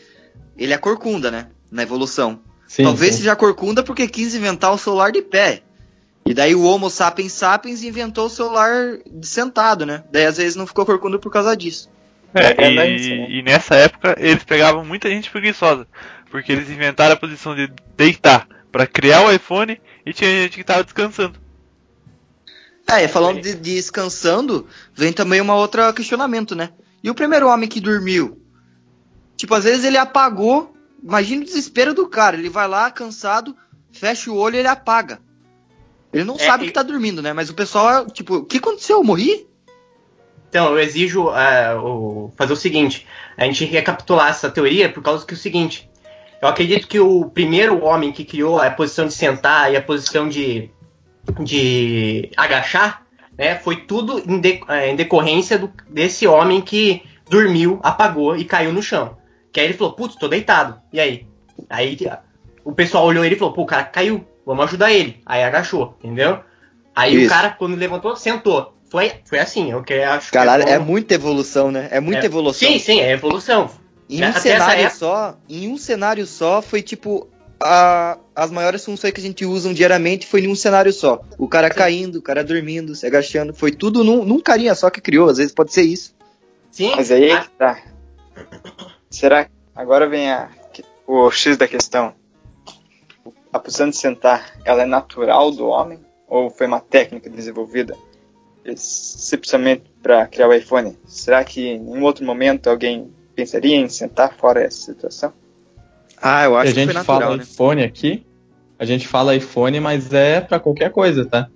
ele 0.57 0.73
é 0.73 0.79
corcunda, 0.79 1.31
né? 1.31 1.49
Na 1.71 1.83
evolução. 1.83 2.41
Sim, 2.67 2.85
Talvez 2.85 3.13
sim. 3.13 3.19
seja 3.19 3.37
corcunda 3.37 3.83
porque 3.83 4.09
quis 4.09 4.35
inventar 4.35 4.73
o 4.73 4.79
celular 4.79 5.13
de 5.13 5.23
pé. 5.23 5.63
E 6.25 6.35
daí 6.35 6.55
o 6.55 6.65
Homo 6.65 6.91
sapiens 6.91 7.33
sapiens 7.33 7.85
inventou 7.85 8.27
o 8.27 8.31
celular 8.31 8.99
de 9.07 9.27
sentado, 9.27 9.87
né? 9.87 10.03
Daí 10.11 10.27
às 10.27 10.37
vezes 10.37 10.57
não 10.57 10.67
ficou 10.67 10.85
corcunda 10.85 11.19
por 11.19 11.31
causa 11.31 11.57
disso. 11.57 11.89
É, 12.35 12.65
É, 12.65 12.91
e, 12.91 12.97
isso, 12.97 13.09
né? 13.11 13.27
e 13.31 13.43
nessa 13.43 13.77
época 13.77 14.17
eles 14.19 14.43
pegavam 14.43 14.85
muita 14.85 15.09
gente 15.09 15.31
preguiçosa, 15.31 15.87
porque 16.31 16.53
eles 16.53 16.69
inventaram 16.69 17.15
a 17.15 17.19
posição 17.19 17.55
de 17.55 17.71
deitar 17.97 18.49
para 18.73 18.87
criar 18.87 19.23
o 19.23 19.33
iPhone 19.33 19.81
e 20.05 20.13
tinha 20.13 20.29
gente 20.31 20.59
que 20.59 20.65
tava 20.65 20.85
descansando. 20.85 21.39
É, 22.89 23.05
e 23.05 23.09
falando 23.09 23.41
de, 23.41 23.55
de 23.55 23.75
descansando, 23.75 24.67
vem 24.95 25.13
também 25.13 25.41
uma 25.41 25.55
outra 25.55 25.93
questionamento, 25.93 26.55
né? 26.55 26.71
E 27.07 27.11
o 27.11 27.15
primeiro 27.15 27.49
homem 27.49 27.69
que 27.69 27.81
dormiu? 27.81 28.43
Tipo, 29.37 29.55
às 29.55 29.63
vezes 29.63 29.85
ele 29.85 29.97
apagou. 29.97 30.75
Imagina 31.01 31.43
o 31.43 31.45
desespero 31.45 31.95
do 31.95 32.09
cara. 32.09 32.37
Ele 32.37 32.49
vai 32.49 32.67
lá, 32.67 32.91
cansado, 32.91 33.57
fecha 33.93 34.29
o 34.29 34.37
olho 34.37 34.57
e 34.57 34.59
ele 34.59 34.67
apaga. 34.67 35.21
Ele 36.13 36.25
não 36.25 36.35
É, 36.35 36.39
sabe 36.39 36.65
e- 36.65 36.67
que 36.67 36.73
tá 36.73 36.83
dormindo, 36.83 37.23
né? 37.23 37.33
Mas 37.33 37.49
o 37.49 37.55
pessoal, 37.55 38.07
tipo, 38.07 38.39
o 38.39 38.45
que 38.45 38.57
aconteceu? 38.59 38.97
Eu 38.99 39.05
morri? 39.05 39.47
Então, 40.49 40.73
eu 40.73 40.81
exijo 40.81 41.31
é, 41.31 41.77
o- 41.77 42.33
fazer 42.37 42.53
o 42.53 42.57
seguinte: 42.57 43.07
a 43.37 43.45
gente 43.45 43.65
recapitular 43.67 44.29
essa 44.31 44.51
teoria 44.51 44.89
por 44.93 45.01
causa 45.01 45.25
que 45.25 45.33
é 45.33 45.37
o 45.37 45.41
seguinte. 45.41 45.89
Eu 46.43 46.49
acredito 46.49 46.89
que 46.89 46.99
o 46.99 47.31
primeiro 47.31 47.85
homem 47.85 48.11
que 48.11 48.25
criou 48.25 48.61
a 48.61 48.69
posição 48.69 49.07
de 49.07 49.15
sentar 49.15 49.73
e 49.73 49.77
a 49.77 49.83
posição 49.83 50.29
de, 50.29 50.71
de 51.45 52.31
agachar, 52.37 53.06
né, 53.39 53.57
foi 53.57 53.77
tudo 53.77 54.19
em, 54.27 54.41
de- 54.41 54.61
é, 54.69 54.91
em 54.91 54.97
decorrência 54.97 55.59
do- 55.59 55.73
desse 55.89 56.27
homem 56.27 56.61
que 56.61 57.03
dormiu, 57.29 57.79
apagou 57.83 58.37
e 58.37 58.45
caiu 58.45 58.73
no 58.73 58.83
chão. 58.83 59.17
Que 59.53 59.61
aí 59.61 59.67
ele 59.67 59.75
falou, 59.75 59.93
putz, 59.95 60.17
tô 60.17 60.29
deitado. 60.29 60.81
E 60.93 61.01
aí? 61.01 61.27
Aí 61.71 61.97
o 62.65 62.73
pessoal 62.73 63.05
olhou 63.05 63.25
ele 63.25 63.35
e 63.35 63.39
falou, 63.39 63.55
pô, 63.55 63.63
o 63.63 63.67
cara 63.67 63.85
caiu, 63.85 64.25
vamos 64.45 64.65
ajudar 64.67 64.93
ele. 64.93 65.21
Aí 65.27 65.43
agachou, 65.43 65.97
entendeu? 66.03 66.41
Aí 66.95 67.17
o 67.17 67.21
Isso. 67.21 67.29
cara, 67.31 67.51
quando 67.51 67.75
levantou, 67.77 68.15
sentou. 68.17 68.75
foi, 68.91 69.13
foi 69.25 69.39
assim, 69.39 69.75
o 69.75 69.83
que 69.83 69.95
eu 69.95 70.11
acho 70.11 70.27
que 70.27 70.33
Caralho, 70.39 70.65
bom- 70.65 70.71
é 70.71 70.79
muita 70.79 71.15
evolução, 71.15 71.71
né? 71.71 71.89
É 71.91 72.01
muita 72.01 72.23
é- 72.23 72.27
evolução. 72.27 72.69
Sim, 72.69 72.79
sim, 72.79 73.01
é 73.01 73.13
evolução. 73.13 73.69
Em 74.09 74.23
um 74.23 74.29
Até 74.29 74.39
essa 74.39 74.41
cenário 74.41 74.91
só, 74.93 75.37
em 75.49 75.69
um 75.69 75.77
cenário 75.77 76.27
só 76.27 76.63
foi 76.63 76.81
tipo 76.81 77.29
a- 77.61 78.19
as 78.35 78.51
maiores 78.51 78.85
funções 78.85 79.13
que 79.13 79.21
a 79.21 79.23
gente 79.23 79.45
usa 79.45 79.73
diariamente 79.73 80.27
foi 80.27 80.43
em 80.43 80.49
um 80.49 80.55
cenário 80.55 80.93
só. 80.93 81.21
O 81.39 81.49
cara 81.49 81.71
caindo, 81.71 82.17
o 82.17 82.23
cara 82.23 82.45
dormindo, 82.45 82.95
se 82.95 83.07
agachando, 83.07 83.55
foi 83.55 83.73
tudo 83.73 84.05
num, 84.05 84.25
num 84.25 84.41
carinha 84.41 84.75
só 84.75 84.91
que 84.91 85.01
criou. 85.01 85.29
Às 85.29 85.39
vezes 85.39 85.53
pode 85.53 85.73
ser 85.73 85.83
isso. 85.83 86.15
Sim, 86.71 86.93
Mas 86.97 87.11
aí 87.11 87.31
a- 87.33 87.41
que 87.43 87.51
tá. 87.51 87.83
Será 89.11 89.45
que 89.47 89.51
agora 89.75 90.09
vem 90.09 90.31
a, 90.31 90.51
o 91.07 91.31
X 91.31 91.57
da 91.57 91.67
questão? 91.67 92.15
A 93.53 93.59
posição 93.59 93.89
de 93.89 93.97
sentar, 93.97 94.53
ela 94.65 94.83
é 94.83 94.87
natural 94.87 95.51
do 95.51 95.67
homem 95.67 95.99
ou 96.29 96.51
foi 96.51 96.67
uma 96.67 96.81
técnica 96.81 97.31
desenvolvida 97.31 97.97
especialmente 98.65 99.85
para 100.03 100.27
criar 100.27 100.49
o 100.49 100.53
iPhone? 100.53 100.99
Será 101.07 101.45
que 101.45 101.67
em 101.69 101.81
um 101.81 102.03
outro 102.03 102.25
momento 102.25 102.69
alguém 102.69 103.11
pensaria 103.35 103.77
em 103.77 103.89
sentar 103.89 104.35
fora 104.37 104.63
essa 104.63 104.79
situação? 104.93 105.33
Ah, 106.21 106.45
eu 106.45 106.57
a 106.57 106.61
acho 106.63 106.73
que 106.73 106.81
gente 106.81 106.87
foi 106.87 106.95
natural, 106.95 107.21
fala 107.21 107.37
né? 107.37 107.43
iPhone 107.43 107.83
aqui, 107.85 108.27
a 108.79 108.85
gente 108.85 109.07
fala 109.07 109.35
iPhone, 109.35 109.81
mas 109.81 110.13
é 110.13 110.41
pra 110.41 110.59
qualquer 110.59 110.91
coisa, 110.91 111.25
tá? 111.25 111.49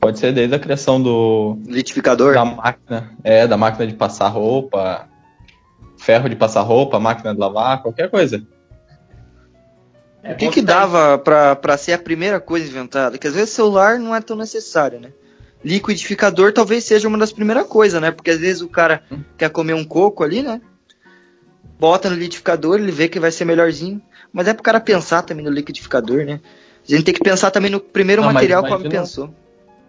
Pode 0.00 0.18
ser 0.18 0.32
desde 0.32 0.54
a 0.54 0.58
criação 0.58 1.00
do 1.00 1.58
Litificador. 1.66 2.34
da 2.34 2.44
máquina, 2.44 3.10
é, 3.22 3.46
da 3.46 3.56
máquina 3.56 3.86
de 3.86 3.94
passar 3.94 4.28
roupa, 4.28 5.06
ferro 5.98 6.28
de 6.28 6.36
passar 6.36 6.62
roupa, 6.62 6.98
máquina 6.98 7.34
de 7.34 7.40
lavar, 7.40 7.82
qualquer 7.82 8.08
coisa. 8.10 8.42
é 10.22 10.32
O 10.32 10.36
que 10.36 10.48
que 10.48 10.62
dava 10.62 11.18
pra, 11.18 11.54
pra 11.54 11.76
ser 11.76 11.92
a 11.92 11.98
primeira 11.98 12.40
coisa 12.40 12.66
inventada? 12.66 13.18
Que 13.18 13.26
às 13.26 13.34
vezes 13.34 13.50
celular 13.50 13.98
não 13.98 14.14
é 14.14 14.20
tão 14.20 14.36
necessário, 14.36 14.98
né? 15.00 15.10
Liquidificador 15.62 16.52
talvez 16.54 16.84
seja 16.84 17.06
uma 17.06 17.18
das 17.18 17.32
primeiras 17.32 17.66
coisas, 17.66 18.00
né? 18.00 18.10
Porque 18.10 18.30
às 18.30 18.38
vezes 18.40 18.62
o 18.62 18.68
cara 18.68 19.02
Hum. 19.12 19.20
quer 19.36 19.50
comer 19.50 19.74
um 19.74 19.84
coco 19.84 20.24
ali, 20.24 20.42
né? 20.42 20.60
Bota 21.80 22.10
no 22.10 22.16
liquidificador, 22.16 22.78
ele 22.78 22.92
vê 22.92 23.08
que 23.08 23.18
vai 23.18 23.32
ser 23.32 23.46
melhorzinho. 23.46 24.00
Mas 24.32 24.46
é 24.46 24.52
pro 24.54 24.62
cara 24.62 24.78
pensar 24.78 25.22
também 25.22 25.44
no 25.44 25.50
liquidificador, 25.50 26.24
né? 26.26 26.38
A 26.86 26.90
gente 26.92 27.04
tem 27.04 27.14
que 27.14 27.22
pensar 27.22 27.50
também 27.50 27.70
no 27.70 27.80
primeiro 27.80 28.20
Ah, 28.22 28.26
mas 28.26 28.34
material 28.34 28.62
que 28.62 28.70
o 28.70 28.74
homem 28.74 28.90
pensou. 28.90 29.34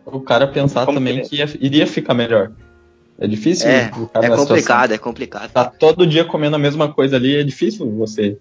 O 0.05 0.21
cara 0.21 0.47
pensar 0.47 0.85
Como 0.85 0.97
também 0.97 1.21
que- 1.21 1.29
que 1.29 1.35
ia- 1.35 1.49
iria 1.59 1.85
ficar 1.85 2.13
melhor. 2.13 2.51
É 3.19 3.27
difícil 3.27 3.67
É, 3.69 3.83
é 3.83 3.89
complicado, 4.29 4.93
é 4.93 4.97
complicado. 4.97 5.47
situação. 5.47 5.71
Tá 5.71 5.77
todo 5.77 6.07
dia 6.07 6.23
comendo 6.25 6.55
a 6.55 6.59
mesma 6.59 6.91
coisa 6.91 7.17
ali, 7.17 7.35
é 7.35 7.43
difícil 7.43 7.91
você. 7.91 8.37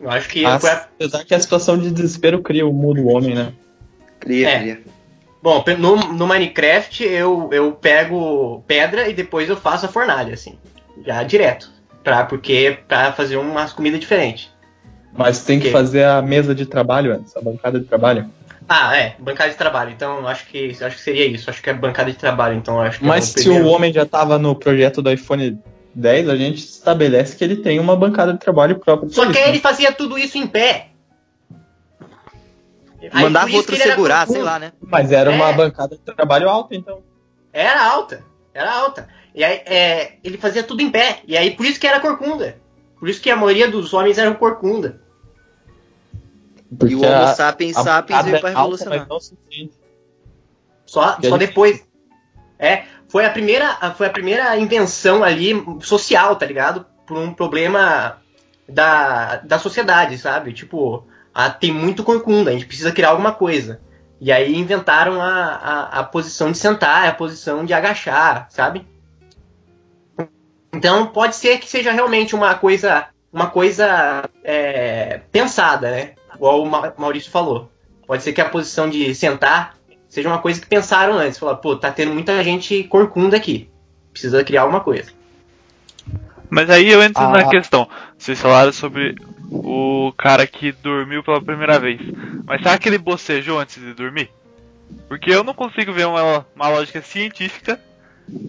Eu 0.00 0.10
acho 0.10 0.28
que 0.28 0.42
Mas, 0.42 0.60
foi 0.60 0.70
a- 0.70 0.88
apesar 0.94 1.24
que 1.24 1.34
a 1.34 1.40
situação 1.40 1.76
de 1.76 1.90
desespero 1.90 2.40
cria 2.42 2.66
o 2.66 2.72
mundo 2.72 3.02
do 3.02 3.08
homem, 3.08 3.34
né? 3.34 3.52
Cria, 4.20 4.48
É. 4.48 4.58
cria. 4.60 4.80
Bom, 5.42 5.62
no, 5.78 5.96
no 6.14 6.26
Minecraft 6.26 7.04
eu, 7.04 7.48
eu 7.52 7.72
pego 7.72 8.62
pedra 8.66 9.08
e 9.08 9.14
depois 9.14 9.48
eu 9.48 9.56
faço 9.56 9.86
a 9.86 9.88
fornalha, 9.88 10.34
assim. 10.34 10.58
Já 11.04 11.22
direto. 11.22 11.70
Pra, 12.02 12.24
porque 12.24 12.78
pra 12.86 13.12
fazer 13.12 13.36
umas 13.36 13.72
comidas 13.72 13.98
diferentes. 14.00 14.50
Mas 15.12 15.42
tem 15.44 15.58
que 15.58 15.70
fazer 15.70 16.04
a 16.04 16.20
mesa 16.22 16.54
de 16.54 16.66
trabalho 16.66 17.14
antes, 17.14 17.36
a 17.36 17.40
bancada 17.40 17.80
de 17.80 17.86
trabalho. 17.86 18.30
Ah, 18.68 18.96
é, 18.96 19.14
bancada 19.18 19.50
de 19.50 19.56
trabalho. 19.56 19.90
Então 19.90 20.18
eu 20.18 20.28
acho 20.28 20.46
que 20.46 20.70
acho 20.70 20.96
que 20.96 21.02
seria 21.02 21.26
isso. 21.26 21.48
Acho 21.48 21.62
que 21.62 21.70
é 21.70 21.74
bancada 21.74 22.10
de 22.10 22.16
trabalho. 22.16 22.54
Então 22.56 22.80
acho 22.80 22.98
que 22.98 23.04
é 23.04 23.08
Mas 23.08 23.24
o 23.24 23.28
se 23.28 23.34
primeiro. 23.44 23.66
o 23.66 23.68
homem 23.70 23.92
já 23.92 24.02
estava 24.02 24.38
no 24.38 24.54
projeto 24.54 25.00
do 25.00 25.10
iPhone 25.10 25.58
10, 25.94 26.28
a 26.28 26.36
gente 26.36 26.58
estabelece 26.58 27.34
que 27.36 27.42
ele 27.42 27.56
tem 27.56 27.78
uma 27.80 27.96
bancada 27.96 28.32
de 28.32 28.38
trabalho 28.38 28.78
própria. 28.78 29.08
Só 29.10 29.24
que 29.24 29.30
isso, 29.30 29.38
aí 29.38 29.44
né? 29.44 29.50
ele 29.50 29.60
fazia 29.60 29.90
tudo 29.92 30.18
isso 30.18 30.36
em 30.36 30.46
pé. 30.46 30.88
Aí, 33.12 33.22
Mandava 33.22 33.50
outro 33.52 33.76
segurar, 33.76 34.26
sei 34.26 34.42
lá, 34.42 34.58
né? 34.58 34.72
Mas 34.80 35.12
era 35.12 35.30
uma 35.30 35.50
É. 35.50 35.52
bancada 35.52 35.96
de 35.96 36.02
trabalho 36.02 36.48
alta, 36.48 36.74
então. 36.74 37.02
Era 37.52 37.88
alta, 37.88 38.22
era 38.52 38.72
alta. 38.72 39.08
E 39.36 39.44
aí 39.44 39.60
é, 39.66 40.14
ele 40.24 40.38
fazia 40.38 40.62
tudo 40.62 40.80
em 40.80 40.90
pé. 40.90 41.20
E 41.28 41.36
aí 41.36 41.50
por 41.54 41.66
isso 41.66 41.78
que 41.78 41.86
era 41.86 42.00
corcunda. 42.00 42.58
Por 42.98 43.08
isso 43.08 43.20
que 43.20 43.30
a 43.30 43.36
maioria 43.36 43.70
dos 43.70 43.92
homens 43.92 44.16
eram 44.16 44.34
corcunda. 44.34 45.00
Porque 46.78 46.94
e 46.94 46.96
o 46.96 47.00
Homo 47.02 47.08
a- 47.24 47.34
sapiens 47.34 47.76
a 47.76 47.82
sapiens 47.84 48.18
bancada 48.18 48.30
veio 48.30 48.40
pra 48.40 48.50
é 48.50 48.54
alta, 48.54 48.76
revolucionar. 48.90 49.06
Só, 50.86 51.12
Que 51.16 51.26
é 51.26 51.30
só 51.30 51.36
depois. 51.36 51.86
É, 52.58 52.84
foi 53.08 53.26
a 53.26 53.30
primeira, 53.30 53.76
a- 53.80 53.92
foi 53.92 54.06
a 54.06 54.10
primeira 54.10 54.56
invenção 54.56 55.22
ali 55.22 55.52
social, 55.82 56.36
tá 56.36 56.46
ligado? 56.46 56.86
Por 57.06 57.18
um 57.18 57.32
problema 57.34 58.20
da, 58.68 59.36
da 59.36 59.58
sociedade, 59.58 60.16
sabe? 60.18 60.52
Tipo, 60.52 61.06
ah, 61.34 61.50
tem 61.50 61.72
muito 61.72 62.02
corcunda, 62.02 62.50
a 62.50 62.52
gente 62.54 62.66
precisa 62.66 62.90
criar 62.90 63.10
alguma 63.10 63.32
coisa. 63.32 63.80
E 64.20 64.32
aí 64.32 64.56
inventaram 64.56 65.20
a, 65.20 65.28
a, 65.28 66.00
a 66.00 66.04
posição 66.04 66.50
de 66.50 66.56
sentar, 66.56 67.06
a 67.06 67.12
posição 67.12 67.64
de 67.66 67.74
agachar, 67.74 68.46
sabe? 68.50 68.86
Então 70.76 71.06
pode 71.06 71.36
ser 71.36 71.58
que 71.58 71.68
seja 71.68 71.90
realmente 71.92 72.34
uma 72.34 72.54
coisa, 72.54 73.06
uma 73.32 73.48
coisa 73.48 74.28
é, 74.44 75.20
pensada, 75.32 75.90
né? 75.90 76.12
Igual 76.34 76.62
o 76.62 76.66
Ma- 76.70 76.92
Maurício 76.98 77.30
falou. 77.30 77.70
Pode 78.06 78.22
ser 78.22 78.32
que 78.32 78.40
a 78.40 78.48
posição 78.48 78.88
de 78.88 79.14
sentar 79.14 79.74
seja 80.08 80.28
uma 80.28 80.38
coisa 80.38 80.60
que 80.60 80.66
pensaram 80.66 81.14
antes. 81.18 81.38
Falar, 81.38 81.56
pô, 81.56 81.76
tá 81.76 81.90
tendo 81.90 82.12
muita 82.12 82.42
gente 82.44 82.84
corcunda 82.84 83.36
aqui. 83.36 83.68
Precisa 84.12 84.44
criar 84.44 84.62
alguma 84.62 84.80
coisa. 84.80 85.10
Mas 86.48 86.70
aí 86.70 86.88
eu 86.90 87.02
entro 87.02 87.22
Ah. 87.22 87.30
na 87.30 87.48
questão. 87.48 87.88
Vocês 88.16 88.40
falaram 88.40 88.72
sobre 88.72 89.16
o 89.50 90.12
cara 90.16 90.46
que 90.46 90.72
dormiu 90.72 91.22
pela 91.22 91.40
primeira 91.42 91.78
vez. 91.78 92.00
Mas 92.44 92.62
será 92.62 92.78
que 92.78 92.88
ele 92.88 92.98
bocejou 92.98 93.58
antes 93.58 93.82
de 93.82 93.92
dormir? 93.94 94.30
Porque 95.08 95.30
eu 95.32 95.42
não 95.42 95.54
consigo 95.54 95.92
ver 95.92 96.06
uma, 96.06 96.46
uma 96.54 96.68
lógica 96.68 97.02
científica 97.02 97.80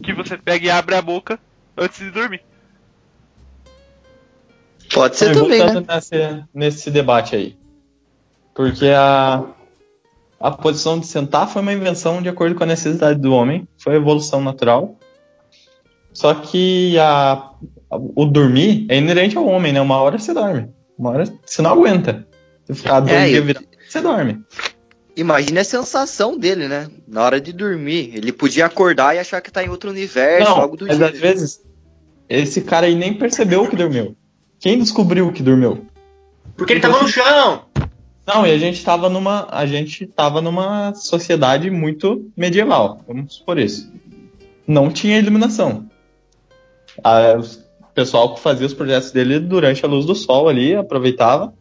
que 0.04 0.14
você 0.14 0.38
pega 0.38 0.66
e 0.66 0.70
abre 0.70 0.94
a 0.96 1.02
boca 1.02 1.40
antes 1.78 2.00
de 2.00 2.12
dormir. 2.12 2.42
Pode 4.94 5.18
ser 5.18 5.32
Então, 5.32 5.44
também, 5.44 5.60
voltando 5.60 5.88
né? 5.88 5.96
nesse, 5.96 6.44
nesse 6.54 6.92
debate 6.92 7.36
aí. 7.36 7.58
Porque 8.56 8.88
a, 8.88 9.44
a 10.40 10.52
posição 10.52 11.00
de 11.00 11.06
sentar 11.06 11.48
foi 11.50 11.62
uma 11.62 11.74
invenção 11.74 12.22
de 12.22 12.30
acordo 12.30 12.56
com 12.56 12.64
a 12.64 12.68
necessidade 12.68 13.20
do 13.20 13.34
homem, 13.34 13.68
foi 13.78 13.96
evolução 13.96 14.42
natural. 14.42 14.96
Só 16.14 16.34
que 16.34 16.98
a, 16.98 17.34
a- 17.34 17.52
o 17.92 18.26
dormir 18.26 18.88
é 18.90 18.98
inerente 18.98 19.38
ao 19.38 19.46
homem, 19.46 19.72
né? 19.74 19.82
Uma 19.82 20.02
hora 20.02 20.18
você 20.18 20.34
dorme, 20.34 20.70
uma 20.98 21.12
hora 21.12 21.26
você 21.46 21.62
não 21.62 21.72
aguenta. 21.72 22.26
Você 22.66 22.74
ficar 22.74 23.02
dois 23.02 23.14
É, 23.14 23.26
dias 23.28 23.38
eu- 23.38 23.44
virado, 23.44 23.68
você 23.88 24.02
dorme. 24.02 24.42
Imagina 25.16 25.62
a 25.62 25.64
sensação 25.64 26.38
dele, 26.38 26.68
né? 26.68 26.88
Na 27.08 27.24
hora 27.24 27.42
de 27.42 27.52
dormir. 27.52 28.12
Ele 28.16 28.32
podia 28.32 28.66
acordar 28.68 29.16
e 29.16 29.20
achar 29.20 29.42
que 29.42 29.52
tá 29.52 29.64
em 29.64 29.70
outro 29.70 29.90
universo, 29.90 30.50
não, 30.50 30.62
algo 30.62 30.78
do 30.78 30.86
mas 30.88 30.98
gênero. 30.98 31.14
às 31.16 31.20
vezes 31.20 31.62
esse 32.30 32.62
cara 32.62 32.86
aí 32.88 32.96
nem 32.96 33.14
percebeu 33.14 33.68
que 33.68 33.76
dormiu. 33.76 34.16
Quem 34.60 34.80
descobriu 34.80 35.32
que 35.32 35.44
dormiu? 35.44 35.86
Porque 36.56 36.74
ele 36.74 36.80
tava 36.80 37.02
no 37.02 37.08
chão! 37.08 37.62
Não, 38.26 38.46
e 38.46 38.52
a 38.52 38.58
gente 38.58 38.84
tava 38.84 39.08
numa. 39.10 39.48
A 39.50 39.66
gente 39.66 40.06
tava 40.06 40.42
numa 40.42 40.94
sociedade 40.96 41.70
muito 41.70 42.30
medieval, 42.36 43.00
vamos 43.08 43.36
supor 43.36 43.58
isso. 43.58 43.90
Não 44.68 44.92
tinha 44.92 45.18
iluminação. 45.20 45.86
A- 47.04 47.40
o 47.40 47.94
pessoal 47.98 48.36
que 48.36 48.42
fazia 48.42 48.68
os 48.68 48.74
projetos 48.74 49.12
dele 49.12 49.40
durante 49.40 49.84
a 49.86 49.88
luz 49.88 50.06
do 50.06 50.14
sol 50.14 50.50
ali, 50.50 50.76
aproveitava. 50.76 51.54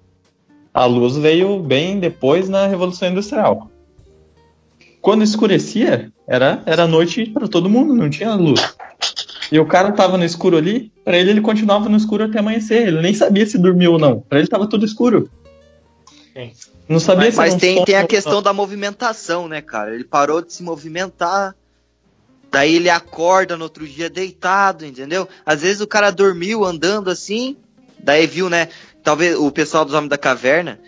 A 0.74 0.84
luz 0.84 1.16
veio 1.16 1.58
bem 1.60 1.98
depois 2.00 2.48
na 2.48 2.66
Revolução 2.66 3.08
Industrial. 3.08 3.70
Quando 5.00 5.22
escurecia, 5.22 6.12
era, 6.26 6.62
era 6.66 6.86
noite 6.86 7.26
para 7.26 7.48
todo 7.48 7.70
mundo, 7.70 7.94
não 7.94 8.10
tinha 8.10 8.34
luz. 8.34 8.76
E 9.50 9.58
o 9.58 9.66
cara 9.66 9.92
tava 9.92 10.18
no 10.18 10.24
escuro 10.24 10.56
ali, 10.56 10.92
pra 11.04 11.16
ele 11.16 11.30
ele 11.30 11.40
continuava 11.40 11.88
no 11.88 11.96
escuro 11.96 12.24
até 12.24 12.38
amanhecer. 12.38 12.88
Ele 12.88 13.00
nem 13.00 13.14
sabia 13.14 13.46
se 13.46 13.58
dormiu 13.58 13.92
ou 13.92 13.98
não. 13.98 14.20
Pra 14.20 14.38
ele 14.38 14.48
tava 14.48 14.68
tudo 14.68 14.84
escuro. 14.84 15.30
Sim. 16.32 16.52
Não 16.88 17.00
sabia 17.00 17.26
Mas, 17.26 17.34
se 17.34 17.40
mas 17.40 17.54
tem, 17.56 17.74
sono 17.74 17.86
tem 17.86 17.96
a 17.96 18.06
questão 18.06 18.40
da 18.40 18.52
movimentação, 18.52 19.48
né, 19.48 19.60
cara? 19.60 19.94
Ele 19.94 20.04
parou 20.04 20.40
de 20.40 20.52
se 20.52 20.62
movimentar, 20.62 21.54
daí 22.50 22.76
ele 22.76 22.88
acorda 22.88 23.56
no 23.56 23.64
outro 23.64 23.86
dia 23.86 24.08
deitado, 24.08 24.86
entendeu? 24.86 25.28
Às 25.44 25.62
vezes 25.62 25.80
o 25.80 25.86
cara 25.86 26.10
dormiu 26.10 26.64
andando 26.64 27.10
assim, 27.10 27.56
daí 27.98 28.26
viu, 28.26 28.48
né? 28.48 28.68
Talvez 29.02 29.36
o 29.36 29.50
pessoal 29.50 29.84
dos 29.84 29.94
Homens 29.94 30.10
da 30.10 30.18
Caverna, 30.18 30.78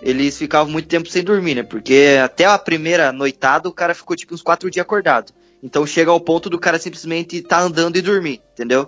eles 0.00 0.38
ficavam 0.38 0.72
muito 0.72 0.86
tempo 0.86 1.08
sem 1.08 1.24
dormir, 1.24 1.56
né? 1.56 1.62
Porque 1.64 2.16
até 2.22 2.44
a 2.44 2.58
primeira 2.58 3.10
noitada 3.10 3.68
o 3.68 3.72
cara 3.72 3.94
ficou 3.94 4.16
tipo 4.16 4.34
uns 4.34 4.42
quatro 4.42 4.70
dias 4.70 4.84
acordado. 4.84 5.32
Então 5.64 5.86
chega 5.86 6.10
ao 6.10 6.20
ponto 6.20 6.50
do 6.50 6.58
cara 6.58 6.78
simplesmente 6.78 7.40
tá 7.40 7.58
andando 7.58 7.96
e 7.96 8.02
dormir, 8.02 8.42
entendeu? 8.52 8.86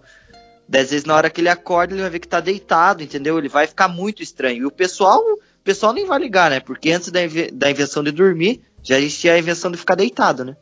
Dez 0.68 0.90
vezes 0.90 1.06
na 1.06 1.14
hora 1.14 1.30
que 1.30 1.40
ele 1.40 1.48
acorda, 1.48 1.94
ele 1.94 2.02
vai 2.02 2.10
ver 2.10 2.18
que 2.18 2.28
tá 2.28 2.38
deitado, 2.38 3.02
entendeu? 3.02 3.38
Ele 3.38 3.48
vai 3.48 3.66
ficar 3.66 3.88
muito 3.88 4.22
estranho. 4.22 4.58
E 4.58 4.66
o 4.66 4.70
pessoal, 4.70 5.20
o 5.20 5.38
pessoal 5.64 5.94
nem 5.94 6.04
vai 6.04 6.18
ligar, 6.18 6.50
né? 6.50 6.60
Porque 6.60 6.90
antes 6.90 7.10
da, 7.10 7.24
inve- 7.24 7.50
da 7.50 7.70
invenção 7.70 8.04
de 8.04 8.12
dormir, 8.12 8.60
já 8.82 8.98
existia 8.98 9.32
a 9.32 9.38
invenção 9.38 9.70
de 9.70 9.78
ficar 9.78 9.94
deitado, 9.94 10.44
né? 10.44 10.54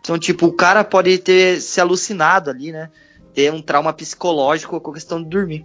Então, 0.00 0.18
tipo, 0.18 0.46
o 0.46 0.52
cara 0.52 0.82
pode 0.82 1.16
ter 1.18 1.60
se 1.60 1.80
alucinado 1.80 2.50
ali, 2.50 2.72
né? 2.72 2.90
Ter 3.32 3.52
um 3.52 3.62
trauma 3.62 3.92
psicológico 3.92 4.80
com 4.80 4.90
a 4.90 4.94
questão 4.94 5.22
de 5.22 5.28
dormir. 5.28 5.64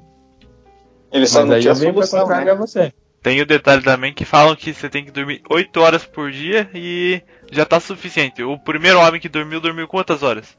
Ele 1.12 1.26
só 1.26 1.40
Mas 1.40 1.48
não 1.50 1.56
aí 1.56 1.62
tinha 1.62 1.74
solução, 1.76 2.28
né? 2.28 2.54
você. 2.54 2.94
Tem 3.24 3.42
o 3.42 3.46
detalhe 3.46 3.84
também 3.84 4.14
que 4.14 4.24
falam 4.24 4.56
que 4.56 4.74
você 4.74 4.88
tem 4.90 5.04
que 5.04 5.12
dormir 5.12 5.42
8 5.50 5.78
horas 5.82 6.06
por 6.06 6.32
dia 6.32 6.70
e 6.74 7.22
já 7.52 7.66
tá 7.66 7.80
suficiente. 7.80 8.44
O 8.44 8.58
primeiro 8.58 9.00
homem 9.00 9.20
que 9.20 9.30
dormiu, 9.30 9.60
dormiu 9.60 9.88
quantas 9.88 10.24
horas? 10.24 10.58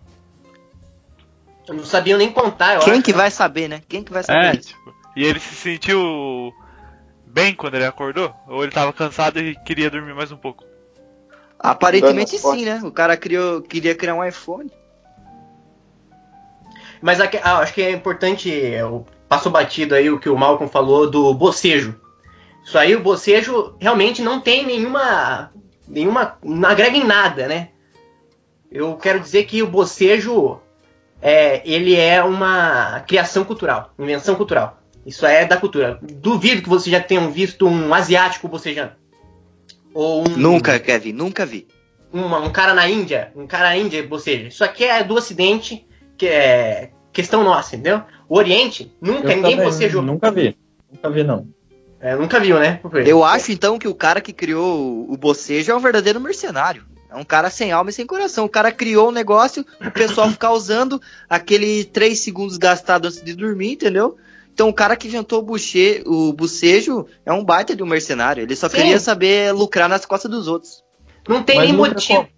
Eu 1.68 1.74
não 1.74 1.84
sabia 1.84 2.16
nem 2.16 2.32
contar, 2.32 2.74
eu 2.74 2.80
Quem 2.80 2.94
acho. 2.94 3.02
que 3.02 3.12
vai 3.12 3.30
saber, 3.30 3.68
né? 3.68 3.82
Quem 3.88 4.02
que 4.02 4.12
vai 4.12 4.22
saber 4.24 4.54
É, 4.54 4.56
tipo, 4.56 4.94
e 5.16 5.24
ele 5.24 5.38
se 5.38 5.54
sentiu 5.54 6.52
bem 7.26 7.54
quando 7.54 7.74
ele 7.76 7.84
acordou? 7.86 8.34
Ou 8.48 8.62
ele 8.64 8.72
tava 8.72 8.92
cansado 8.92 9.38
e 9.38 9.54
queria 9.64 9.90
dormir 9.90 10.14
mais 10.14 10.32
um 10.32 10.36
pouco? 10.36 10.64
Aparentemente 11.58 12.38
sim, 12.38 12.64
né? 12.64 12.80
O 12.82 12.90
cara 12.90 13.16
criou, 13.16 13.60
queria 13.62 13.94
criar 13.94 14.14
um 14.14 14.24
iPhone. 14.24 14.70
Mas 17.02 17.20
aqui- 17.20 17.38
ah, 17.42 17.58
acho 17.58 17.72
que 17.72 17.82
é 17.82 17.90
importante, 17.92 18.50
é, 18.52 18.84
o- 18.84 19.04
passou 19.28 19.50
batido 19.52 19.94
aí 19.94 20.10
o 20.10 20.18
que 20.18 20.28
o 20.28 20.36
Malcolm 20.36 20.70
falou 20.70 21.08
do 21.10 21.32
bocejo. 21.34 21.98
Isso 22.64 22.76
aí, 22.76 22.94
o 22.94 23.00
bocejo 23.02 23.74
realmente 23.80 24.20
não 24.22 24.40
tem 24.40 24.66
nenhuma. 24.66 25.50
Nenhuma. 25.90 26.38
não 26.42 26.68
agrega 26.68 26.96
em 26.96 27.04
nada, 27.04 27.46
né? 27.48 27.68
Eu 28.70 28.96
quero 28.96 29.18
dizer 29.20 29.44
que 29.44 29.62
o 29.62 29.66
bocejo 29.66 30.60
é, 31.20 31.60
ele 31.68 31.94
é 31.96 32.22
uma 32.22 33.00
criação 33.00 33.44
cultural, 33.44 33.92
invenção 33.98 34.34
cultural. 34.36 34.80
Isso 35.04 35.26
é 35.26 35.44
da 35.44 35.56
cultura. 35.56 35.98
Duvido 36.02 36.62
que 36.62 36.68
vocês 36.68 36.92
já 36.92 37.00
tenham 37.00 37.30
visto 37.30 37.66
um 37.66 37.92
asiático 37.92 38.46
bocejando. 38.48 38.92
Ou 39.92 40.20
um, 40.22 40.36
Nunca, 40.36 40.78
Kevin, 40.78 41.12
nunca 41.12 41.44
vi. 41.44 41.66
uma- 42.12 42.38
um 42.38 42.50
cara 42.50 42.74
na 42.74 42.88
Índia, 42.88 43.32
um 43.34 43.46
cara 43.46 43.64
na 43.70 43.76
Índia 43.76 44.06
boceja. 44.06 44.46
Isso 44.48 44.62
aqui 44.62 44.84
é 44.84 45.02
do 45.02 45.14
Ocidente, 45.14 45.86
que 46.16 46.26
é 46.28 46.90
questão 47.12 47.42
nossa, 47.42 47.74
entendeu? 47.74 48.02
O 48.28 48.36
Oriente, 48.36 48.92
nunca, 49.00 49.32
Eu 49.32 49.36
ninguém 49.36 49.56
também 49.56 49.66
bocejou. 49.66 50.02
Nunca 50.02 50.30
vi. 50.30 50.56
Nunca 50.92 51.10
vi, 51.10 51.24
não. 51.24 51.48
É, 52.00 52.16
nunca 52.16 52.40
viu, 52.40 52.58
né? 52.58 52.80
Eu 53.06 53.22
acho 53.22 53.52
então 53.52 53.78
que 53.78 53.86
o 53.88 53.94
cara 53.94 54.20
que 54.20 54.32
criou 54.32 55.06
o- 55.10 55.16
bocejo 55.16 55.70
é 55.70 55.74
um 55.76 55.80
verdadeiro 55.80 56.18
mercenário. 56.20 56.84
É 57.10 57.16
um 57.16 57.24
cara 57.24 57.50
sem 57.50 57.72
alma 57.72 57.90
e 57.90 57.92
sem 57.92 58.06
coração. 58.06 58.44
O 58.44 58.48
cara 58.48 58.70
criou 58.72 59.08
um 59.08 59.12
negócio, 59.12 59.66
o 59.84 59.90
pessoal 59.90 60.30
ficar 60.30 60.52
usando 60.52 61.00
aquele 61.28 61.84
3 61.84 62.18
segundos 62.18 62.56
gastado 62.56 63.06
antes 63.06 63.20
de 63.22 63.34
dormir, 63.34 63.72
entendeu? 63.72 64.16
Então 64.54 64.68
o 64.68 64.72
cara 64.74 64.96
que 64.96 65.08
inventou 65.08 65.40
o, 65.40 65.42
buche, 65.42 66.02
o 66.06 66.32
bocejo 66.32 67.06
é 67.26 67.32
um 67.32 67.44
baita 67.44 67.74
de 67.76 67.82
um 67.82 67.86
mercenário. 67.86 68.42
Ele 68.42 68.54
só 68.56 68.68
Sim. 68.68 68.76
queria 68.76 68.98
saber 69.00 69.52
lucrar 69.52 69.88
nas 69.88 70.06
costas 70.06 70.30
dos 70.30 70.46
outros. 70.48 70.82
Não 71.28 71.42
tem 71.42 71.56
Mas 71.56 71.68
nem 71.68 71.76
motivo. 71.76 72.14
como? 72.20 72.28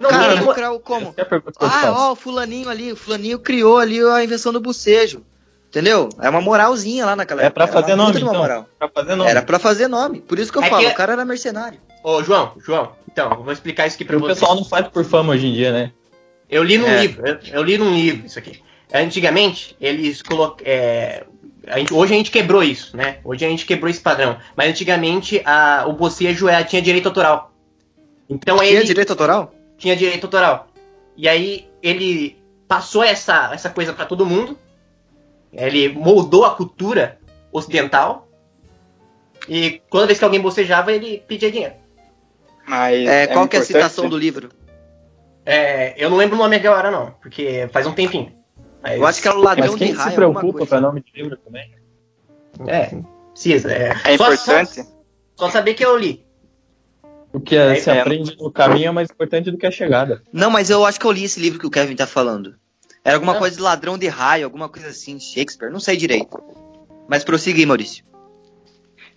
Não, 0.00 0.10
cara, 0.10 0.34
nem 0.34 0.44
lucrar 0.44 0.72
o 0.72 0.80
como? 0.80 1.14
É 1.16 1.26
Ah, 1.60 1.92
ó, 1.94 2.12
o 2.12 2.16
fulaninho 2.16 2.68
ali, 2.68 2.90
o 2.92 2.96
fulaninho 2.96 3.38
criou 3.38 3.78
ali 3.78 4.00
a 4.02 4.24
invenção 4.24 4.52
do 4.52 4.60
bocejo. 4.60 5.22
Entendeu? 5.72 6.10
É 6.20 6.28
uma 6.28 6.42
moralzinha 6.42 7.06
lá 7.06 7.16
naquela 7.16 7.42
É 7.42 7.48
pra 7.48 7.64
Era 7.64 7.72
uma 7.72 7.80
fazer 7.80 7.92
puta 7.94 8.04
nome, 8.04 8.20
então. 8.20 8.34
moral. 8.34 8.68
Pra 8.78 8.88
fazer 8.90 9.14
nome. 9.14 9.30
Era 9.30 9.40
pra 9.42 9.58
fazer 9.58 9.88
nome. 9.88 10.20
Por 10.20 10.38
isso 10.38 10.52
que 10.52 10.58
eu 10.58 10.62
É 10.62 10.68
falo, 10.68 10.82
que- 10.84 10.92
o 10.92 10.94
cara 10.94 11.14
era 11.14 11.24
mercenário. 11.24 11.80
Ô, 12.04 12.22
João, 12.22 12.52
João, 12.62 12.92
então, 13.10 13.30
eu 13.30 13.42
vou 13.42 13.52
explicar 13.54 13.86
isso 13.86 13.96
aqui 13.96 14.04
pra 14.04 14.18
O 14.18 14.20
você. 14.20 14.34
pessoal 14.34 14.54
não 14.54 14.66
faz 14.66 14.86
por 14.88 15.02
fama 15.02 15.32
hoje 15.32 15.46
em 15.46 15.54
dia, 15.54 15.72
né? 15.72 15.90
Eu 16.50 16.62
li 16.62 16.76
num 16.76 16.86
É. 16.88 17.00
livro, 17.00 17.26
eu, 17.26 17.38
eu 17.54 17.62
li 17.62 17.78
num 17.78 17.94
livro 17.94 18.26
isso 18.26 18.38
aqui. 18.38 18.60
Antigamente, 18.92 19.74
eles 19.80 20.20
colocam. 20.20 20.66
hoje 21.90 22.12
a 22.12 22.16
gente 22.18 22.30
quebrou 22.30 22.62
isso, 22.62 22.94
né? 22.94 23.16
Hoje 23.24 23.42
a 23.46 23.48
gente 23.48 23.64
quebrou 23.64 23.88
esse 23.88 24.00
padrão. 24.00 24.36
Mas 24.54 24.68
antigamente 24.68 25.40
a, 25.46 25.84
o 25.88 25.94
bocejo 25.94 26.48
é, 26.50 26.62
tinha 26.64 26.82
direito 26.82 27.06
autoral. 27.08 27.50
Então 28.28 28.58
Tinha 28.58 28.70
ele 28.70 28.84
direito 28.84 29.10
autoral? 29.10 29.54
tinha 29.78 29.96
direito 29.96 30.24
autoral. 30.24 30.68
E 31.16 31.26
aí 31.26 31.66
ele 31.82 32.36
passou 32.68 33.02
essa, 33.02 33.50
essa 33.54 33.70
coisa 33.70 33.94
pra 33.94 34.04
todo 34.04 34.26
mundo. 34.26 34.58
Ele 35.52 35.88
moldou 35.90 36.44
a 36.44 36.54
cultura 36.54 37.18
ocidental. 37.52 38.28
E 39.48 39.82
toda 39.90 40.06
vez 40.06 40.18
que 40.18 40.24
alguém 40.24 40.40
bocejava, 40.40 40.92
ele 40.92 41.22
pedia 41.26 41.50
dinheiro. 41.50 41.74
Mas 42.66 43.08
É, 43.08 43.26
qual 43.26 43.48
que 43.48 43.56
é 43.56 43.60
a 43.60 43.64
citação 43.64 44.08
do 44.08 44.16
livro? 44.16 44.50
É, 45.44 45.94
eu 46.02 46.08
não 46.08 46.16
lembro 46.16 46.36
o 46.36 46.38
nome 46.38 46.54
agora, 46.56 46.90
não, 46.90 47.10
porque 47.20 47.68
faz 47.72 47.86
um 47.86 47.92
tempinho. 47.92 48.32
Mas- 48.80 48.98
Eu 48.98 49.06
acho 49.06 49.20
que 49.20 49.28
era 49.28 49.36
o 49.36 49.42
ladrão 49.42 49.66
Mas 49.68 49.74
quem 49.76 49.92
de 49.92 50.00
se 50.02 50.10
preocupa 50.12 50.52
coisa. 50.52 50.66
pra 50.66 50.80
nome 50.80 51.02
de 51.02 51.10
livro 51.20 51.36
também? 51.36 51.74
É, 52.66 52.92
precisa. 53.32 53.72
É, 53.72 53.88
É 54.04 54.16
Só- 54.16 54.32
importante. 54.32 54.74
Só, 54.74 54.86
só 55.36 55.50
saber 55.50 55.74
que 55.74 55.84
eu 55.84 55.96
li. 55.96 56.24
O 57.32 57.40
que 57.40 57.56
é- 57.56 57.72
É, 57.72 57.74
se 57.76 57.90
é. 57.90 58.00
aprende 58.00 58.36
no 58.36 58.50
caminho 58.52 58.88
é 58.88 58.90
mais 58.92 59.10
importante 59.10 59.50
do 59.50 59.56
que 59.58 59.66
a 59.66 59.70
chegada. 59.70 60.22
Não, 60.32 60.50
mas 60.50 60.70
eu 60.70 60.84
acho 60.86 61.00
que 61.00 61.06
eu 61.06 61.10
li 61.12 61.24
esse 61.24 61.40
livro 61.40 61.58
que 61.58 61.66
o 61.66 61.70
Kevin 61.70 61.96
tá 61.96 62.06
falando. 62.06 62.54
Era 63.04 63.16
alguma 63.16 63.32
Não. 63.32 63.40
coisa 63.40 63.56
de 63.56 63.62
ladrão 63.62 63.98
de 63.98 64.06
raio, 64.08 64.44
alguma 64.44 64.68
coisa 64.68 64.88
assim, 64.88 65.18
Shakespeare, 65.18 65.70
não 65.72 65.80
sei 65.80 65.96
direito. 65.96 66.38
Mas 67.08 67.24
prossiga 67.24 67.58
aí, 67.58 67.66
Maurício. 67.66 68.04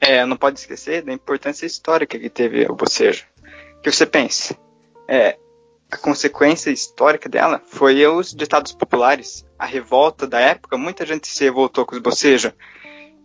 É, 0.01 0.25
não 0.25 0.35
pode 0.35 0.59
esquecer 0.59 1.03
da 1.03 1.13
importância 1.13 1.65
histórica 1.65 2.17
que 2.19 2.29
teve 2.29 2.65
o 2.69 2.75
bocejo. 2.75 3.25
Que 3.81 3.91
você 3.91 4.05
pensa, 4.05 4.57
é, 5.07 5.37
a 5.91 5.97
consequência 5.97 6.71
histórica 6.71 7.29
dela 7.29 7.61
foi 7.67 8.05
os 8.07 8.33
ditados 8.33 8.71
populares. 8.73 9.45
A 9.57 9.65
revolta 9.65 10.25
da 10.27 10.39
época, 10.39 10.77
muita 10.77 11.05
gente 11.05 11.27
se 11.27 11.43
revoltou 11.43 11.85
com 11.85 11.95
os 11.95 12.01
bocejos. 12.01 12.51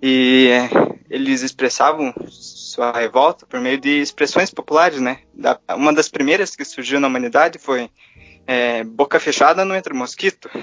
E 0.03 0.49
é, 0.51 0.71
eles 1.11 1.43
expressavam 1.43 2.15
sua 2.29 2.93
revolta 2.93 3.45
por 3.47 3.61
meio 3.61 3.79
de 3.79 4.01
expressões 4.01 4.51
populares, 4.51 5.01
né? 5.01 5.21
Da- 5.35 5.59
uma 5.75 5.93
das 5.93 6.09
primeiras 6.09 6.55
que 6.55 6.65
surgiu 6.65 7.01
na 7.01 7.09
humanidade 7.09 7.59
foi 7.59 7.91
é, 8.51 8.83
boca 8.83 9.21
fechada 9.21 9.65
não 9.65 9.77
entra 9.77 9.95
mosquito. 9.95 10.51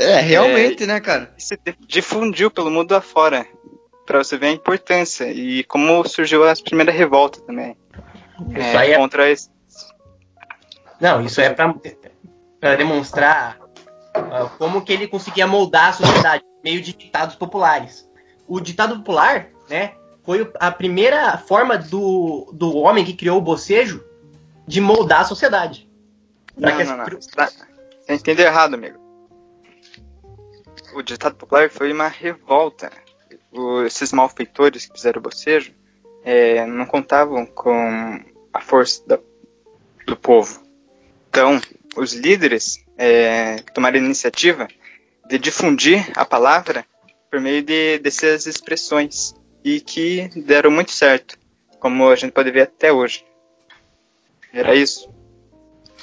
É, 0.00 0.20
realmente, 0.20 0.86
né, 0.86 1.00
cara? 1.00 1.34
se 1.36 1.58
difundiu 1.80 2.52
pelo 2.52 2.70
mundo 2.70 2.94
afora. 2.94 3.44
Pra 4.06 4.18
você 4.18 4.38
ver 4.38 4.46
a 4.46 4.52
importância 4.52 5.28
e 5.28 5.64
como 5.64 6.06
surgiu 6.06 6.44
as 6.44 6.60
primeiras 6.60 6.94
revoltas 6.94 7.42
também. 7.42 7.76
Isso 8.50 8.60
é, 8.60 8.76
aí 8.76 8.92
é, 8.92 8.96
contra 8.96 9.28
esse. 9.28 9.50
não, 11.00 11.20
isso 11.20 11.40
é 11.40 11.50
pra, 11.50 11.74
pra 12.60 12.76
demonstrar 12.76 13.58
ah, 14.14 14.48
como 14.56 14.84
que 14.84 14.92
ele 14.92 15.08
conseguia 15.08 15.48
moldar 15.48 15.88
a 15.88 15.92
sociedade 15.94 16.44
meio 16.62 16.80
de 16.80 16.92
ditados 16.92 17.34
populares. 17.34 18.08
O 18.46 18.60
ditado 18.60 18.98
popular, 18.98 19.48
né, 19.68 19.94
foi 20.24 20.48
a 20.60 20.70
primeira 20.70 21.36
forma 21.38 21.76
do, 21.76 22.52
do 22.54 22.76
homem 22.76 23.04
que 23.04 23.14
criou 23.14 23.38
o 23.38 23.42
bocejo 23.42 24.06
de 24.68 24.80
moldar 24.80 25.22
a 25.22 25.24
sociedade. 25.24 25.88
Não, 26.56 26.70
não, 26.84 26.96
não. 26.98 27.04
Você 27.06 27.30
tá- 27.30 27.50
você 27.50 28.14
entendeu 28.14 28.46
errado, 28.46 28.74
amigo. 28.74 28.98
O 30.94 31.02
ditado 31.02 31.34
popular 31.36 31.70
foi 31.70 31.92
uma 31.92 32.08
revolta. 32.08 32.90
O- 33.52 33.82
esses 33.82 34.12
malfeitores 34.12 34.86
que 34.86 34.92
fizeram 34.92 35.18
o 35.20 35.22
bocejo 35.22 35.72
é, 36.24 36.66
não 36.66 36.84
contavam 36.84 37.46
com 37.46 38.20
a 38.52 38.60
força 38.60 39.02
da- 39.06 39.18
do 40.06 40.16
povo. 40.16 40.62
Então, 41.30 41.60
os 41.96 42.12
líderes 42.12 42.84
é, 43.00 43.56
tomaram 43.74 43.96
a 43.96 44.02
iniciativa 44.02 44.66
de 45.28 45.38
difundir 45.38 46.10
a 46.16 46.24
palavra 46.24 46.84
por 47.30 47.40
meio 47.40 47.62
de, 47.62 47.98
dessas 47.98 48.44
expressões 48.46 49.34
e 49.64 49.80
que 49.80 50.28
deram 50.34 50.70
muito 50.70 50.90
certo, 50.90 51.38
como 51.78 52.08
a 52.08 52.16
gente 52.16 52.32
pode 52.32 52.50
ver 52.50 52.62
até 52.62 52.92
hoje. 52.92 53.24
Era 54.52 54.74
isso. 54.74 55.08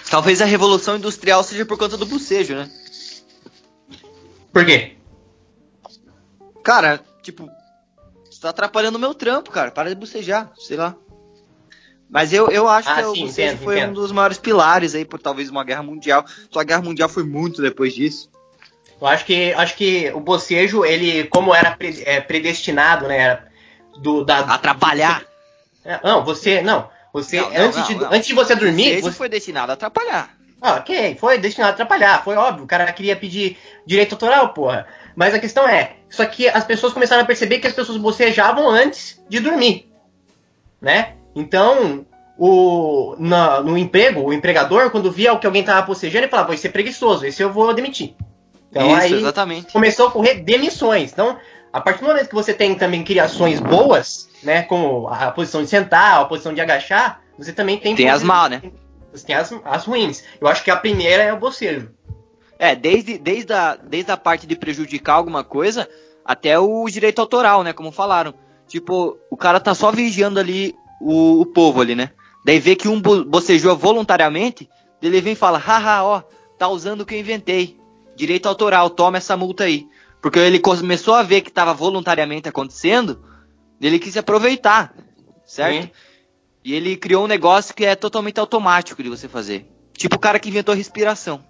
Talvez 0.09 0.41
a 0.41 0.45
revolução 0.45 0.95
industrial 0.97 1.43
seja 1.43 1.65
por 1.65 1.77
conta 1.77 1.97
do 1.97 2.05
bocejo, 2.05 2.55
né? 2.55 2.69
Por 4.53 4.65
quê? 4.65 4.95
Cara, 6.63 6.99
tipo, 7.21 7.49
você 8.29 8.39
tá 8.41 8.49
atrapalhando 8.49 8.97
o 8.97 9.01
meu 9.01 9.13
trampo, 9.13 9.51
cara. 9.51 9.71
Para 9.71 9.89
de 9.89 9.95
bocejar, 9.95 10.51
sei 10.57 10.77
lá. 10.77 10.95
Mas 12.09 12.31
eu, 12.31 12.49
eu 12.49 12.67
acho 12.67 12.87
Ah, 12.89 12.95
que 12.95 13.01
o 13.03 13.15
sim, 13.15 13.25
bocejo 13.25 13.47
entendo, 13.53 13.63
foi 13.63 13.77
entendo. 13.77 13.89
um 13.91 13.93
dos 13.93 14.11
maiores 14.11 14.37
pilares 14.37 14.93
aí 14.95 15.03
por 15.03 15.19
talvez 15.19 15.49
uma 15.49 15.63
guerra 15.63 15.83
mundial. 15.83 16.23
Só 16.51 16.59
a 16.59 16.63
guerra 16.63 16.81
mundial 16.81 17.09
foi 17.09 17.23
muito 17.23 17.61
depois 17.61 17.93
disso. 17.93 18.29
Eu 19.01 19.07
acho 19.07 19.25
que, 19.25 19.51
acho 19.53 19.75
que 19.75 20.11
o 20.13 20.19
bocejo, 20.19 20.85
ele, 20.85 21.25
como 21.25 21.53
era 21.53 21.75
pre- 21.75 22.01
é, 22.05 22.21
predestinado, 22.21 23.07
né, 23.07 23.17
era 23.17 23.47
do, 23.99 24.23
da, 24.23 24.39
Atrapalhar. 24.39 25.25
É, 25.83 25.99
Não, 26.03 26.23
você. 26.23 26.61
Não. 26.61 26.89
Você. 27.15 27.39
Não, 27.39 27.47
antes, 27.47 27.77
não, 27.77 27.87
de, 27.87 27.95
não. 27.95 28.13
antes 28.13 28.27
de 28.27 28.33
você 28.33 28.55
dormir. 28.55 28.83
bocejo 28.89 29.01
Você, 29.03 29.17
foi 29.17 29.29
destinado 29.29 29.71
a 29.71 29.75
atrapalhar. 29.75 30.35
Ah, 30.61 30.75
ok, 30.75 31.15
foi 31.19 31.37
destinado 31.37 31.71
a 31.71 31.73
atrapalhar, 31.73 32.23
foi 32.23 32.35
óbvio. 32.35 32.65
O 32.65 32.67
cara 32.67 32.91
queria 32.91 33.15
pedir 33.15 33.57
direito 33.85 34.13
autoral, 34.13 34.49
porra. 34.49 34.85
Mas 35.15 35.33
a 35.33 35.39
questão 35.39 35.67
é, 35.67 35.93
só 36.09 36.25
que 36.25 36.49
as 36.49 36.65
pessoas 36.65 36.91
começaram 36.91 37.23
a 37.23 37.25
perceber 37.25 37.59
que 37.59 37.67
as 37.67 37.73
pessoas 37.73 37.97
bocejavam 37.97 38.69
antes 38.69 39.23
de 39.29 39.39
dormir. 39.39 39.89
Né? 40.81 41.13
Então, 41.33 42.05
o, 42.37 43.15
na- 43.17 43.61
no 43.61 43.77
emprego, 43.77 44.21
o 44.21 44.33
empregador, 44.33 44.89
quando 44.89 45.09
via 45.11 45.37
que 45.37 45.45
alguém 45.47 45.63
tava 45.63 45.85
bocejando, 45.85 46.25
ele 46.25 46.31
falava, 46.31 46.53
esse 46.53 46.67
é 46.67 46.69
preguiçoso, 46.69 47.25
esse 47.25 47.41
eu 47.41 47.51
vou 47.53 47.73
demitir. 47.73 48.13
Então 48.69 48.87
Isso, 48.87 49.01
aí 49.01 49.13
exatamente. 49.13 49.71
começou 49.71 50.07
a 50.07 50.09
ocorrer 50.09 50.43
demissões. 50.43 51.13
Então, 51.13 51.37
a 51.75 51.81
partir 51.81 51.99
do 51.99 52.07
momento 52.07 52.29
que 52.29 52.33
você 52.33 52.53
tem 52.53 52.73
também 52.73 53.03
criações 53.03 53.59
boas, 53.59 54.29
né, 54.41 54.63
como 54.63 55.09
a 55.09 55.29
posição 55.29 55.61
de 55.61 55.69
sentar, 55.69 56.21
a 56.21 56.23
posição 56.23 56.53
de 56.53 56.61
agachar, 56.61 57.21
você 57.37 57.51
também 57.51 57.77
tem 57.77 57.93
Tem 57.93 58.09
as 58.09 58.23
mal, 58.23 58.47
né? 58.47 58.61
Você 59.11 59.25
tem 59.25 59.35
as, 59.35 59.53
as 59.65 59.83
ruins. 59.83 60.23
Eu 60.39 60.47
acho 60.47 60.63
que 60.63 60.71
a 60.71 60.77
primeira 60.77 61.21
é 61.21 61.33
o 61.33 61.37
bocejo. 61.37 61.91
É, 62.57 62.73
desde, 62.77 63.17
desde, 63.17 63.51
a, 63.51 63.75
desde 63.75 64.09
a 64.09 64.15
parte 64.15 64.47
de 64.47 64.55
prejudicar 64.55 65.15
alguma 65.15 65.43
coisa 65.43 65.85
até 66.23 66.57
o 66.57 66.85
direito 66.87 67.19
autoral, 67.19 67.61
né? 67.61 67.73
Como 67.73 67.91
falaram. 67.91 68.33
Tipo, 68.69 69.17
o 69.29 69.35
cara 69.35 69.59
tá 69.59 69.75
só 69.75 69.91
vigiando 69.91 70.39
ali 70.39 70.73
o, 71.01 71.41
o 71.41 71.45
povo 71.45 71.81
ali, 71.81 71.93
né? 71.93 72.11
Daí 72.45 72.57
vê 72.57 72.77
que 72.77 72.87
um 72.87 73.01
bocejou 73.01 73.75
voluntariamente, 73.75 74.69
ele 75.01 75.19
vem 75.19 75.33
e 75.33 75.35
fala, 75.35 75.57
haha, 75.57 76.05
ó, 76.05 76.23
tá 76.57 76.69
usando 76.69 77.01
o 77.01 77.05
que 77.05 77.15
eu 77.15 77.19
inventei. 77.19 77.77
Direito 78.15 78.47
autoral, 78.47 78.89
toma 78.89 79.17
essa 79.17 79.35
multa 79.35 79.65
aí. 79.65 79.89
Porque 80.25 80.39
ele 80.39 80.57
começou 80.57 81.13
a 81.13 81.21
ver 81.21 81.41
que 81.41 81.49
estava 81.49 81.71
voluntariamente 81.71 82.49
acontecendo, 82.49 83.23
ele 83.79 83.99
quis 83.99 84.17
aproveitar, 84.17 84.91
certo? 85.45 85.83
Sim. 85.83 85.91
E 86.63 86.73
ele 86.73 86.97
criou 86.97 87.25
um 87.25 87.27
negócio 87.27 87.75
que 87.75 87.85
é 87.85 87.93
totalmente 87.93 88.39
automático 88.39 89.03
de 89.03 89.09
você 89.09 89.29
fazer. 89.29 89.69
Tipo 89.93 90.15
o 90.15 90.19
cara 90.19 90.39
que 90.39 90.49
inventou 90.49 90.73
respiração. 90.73 91.45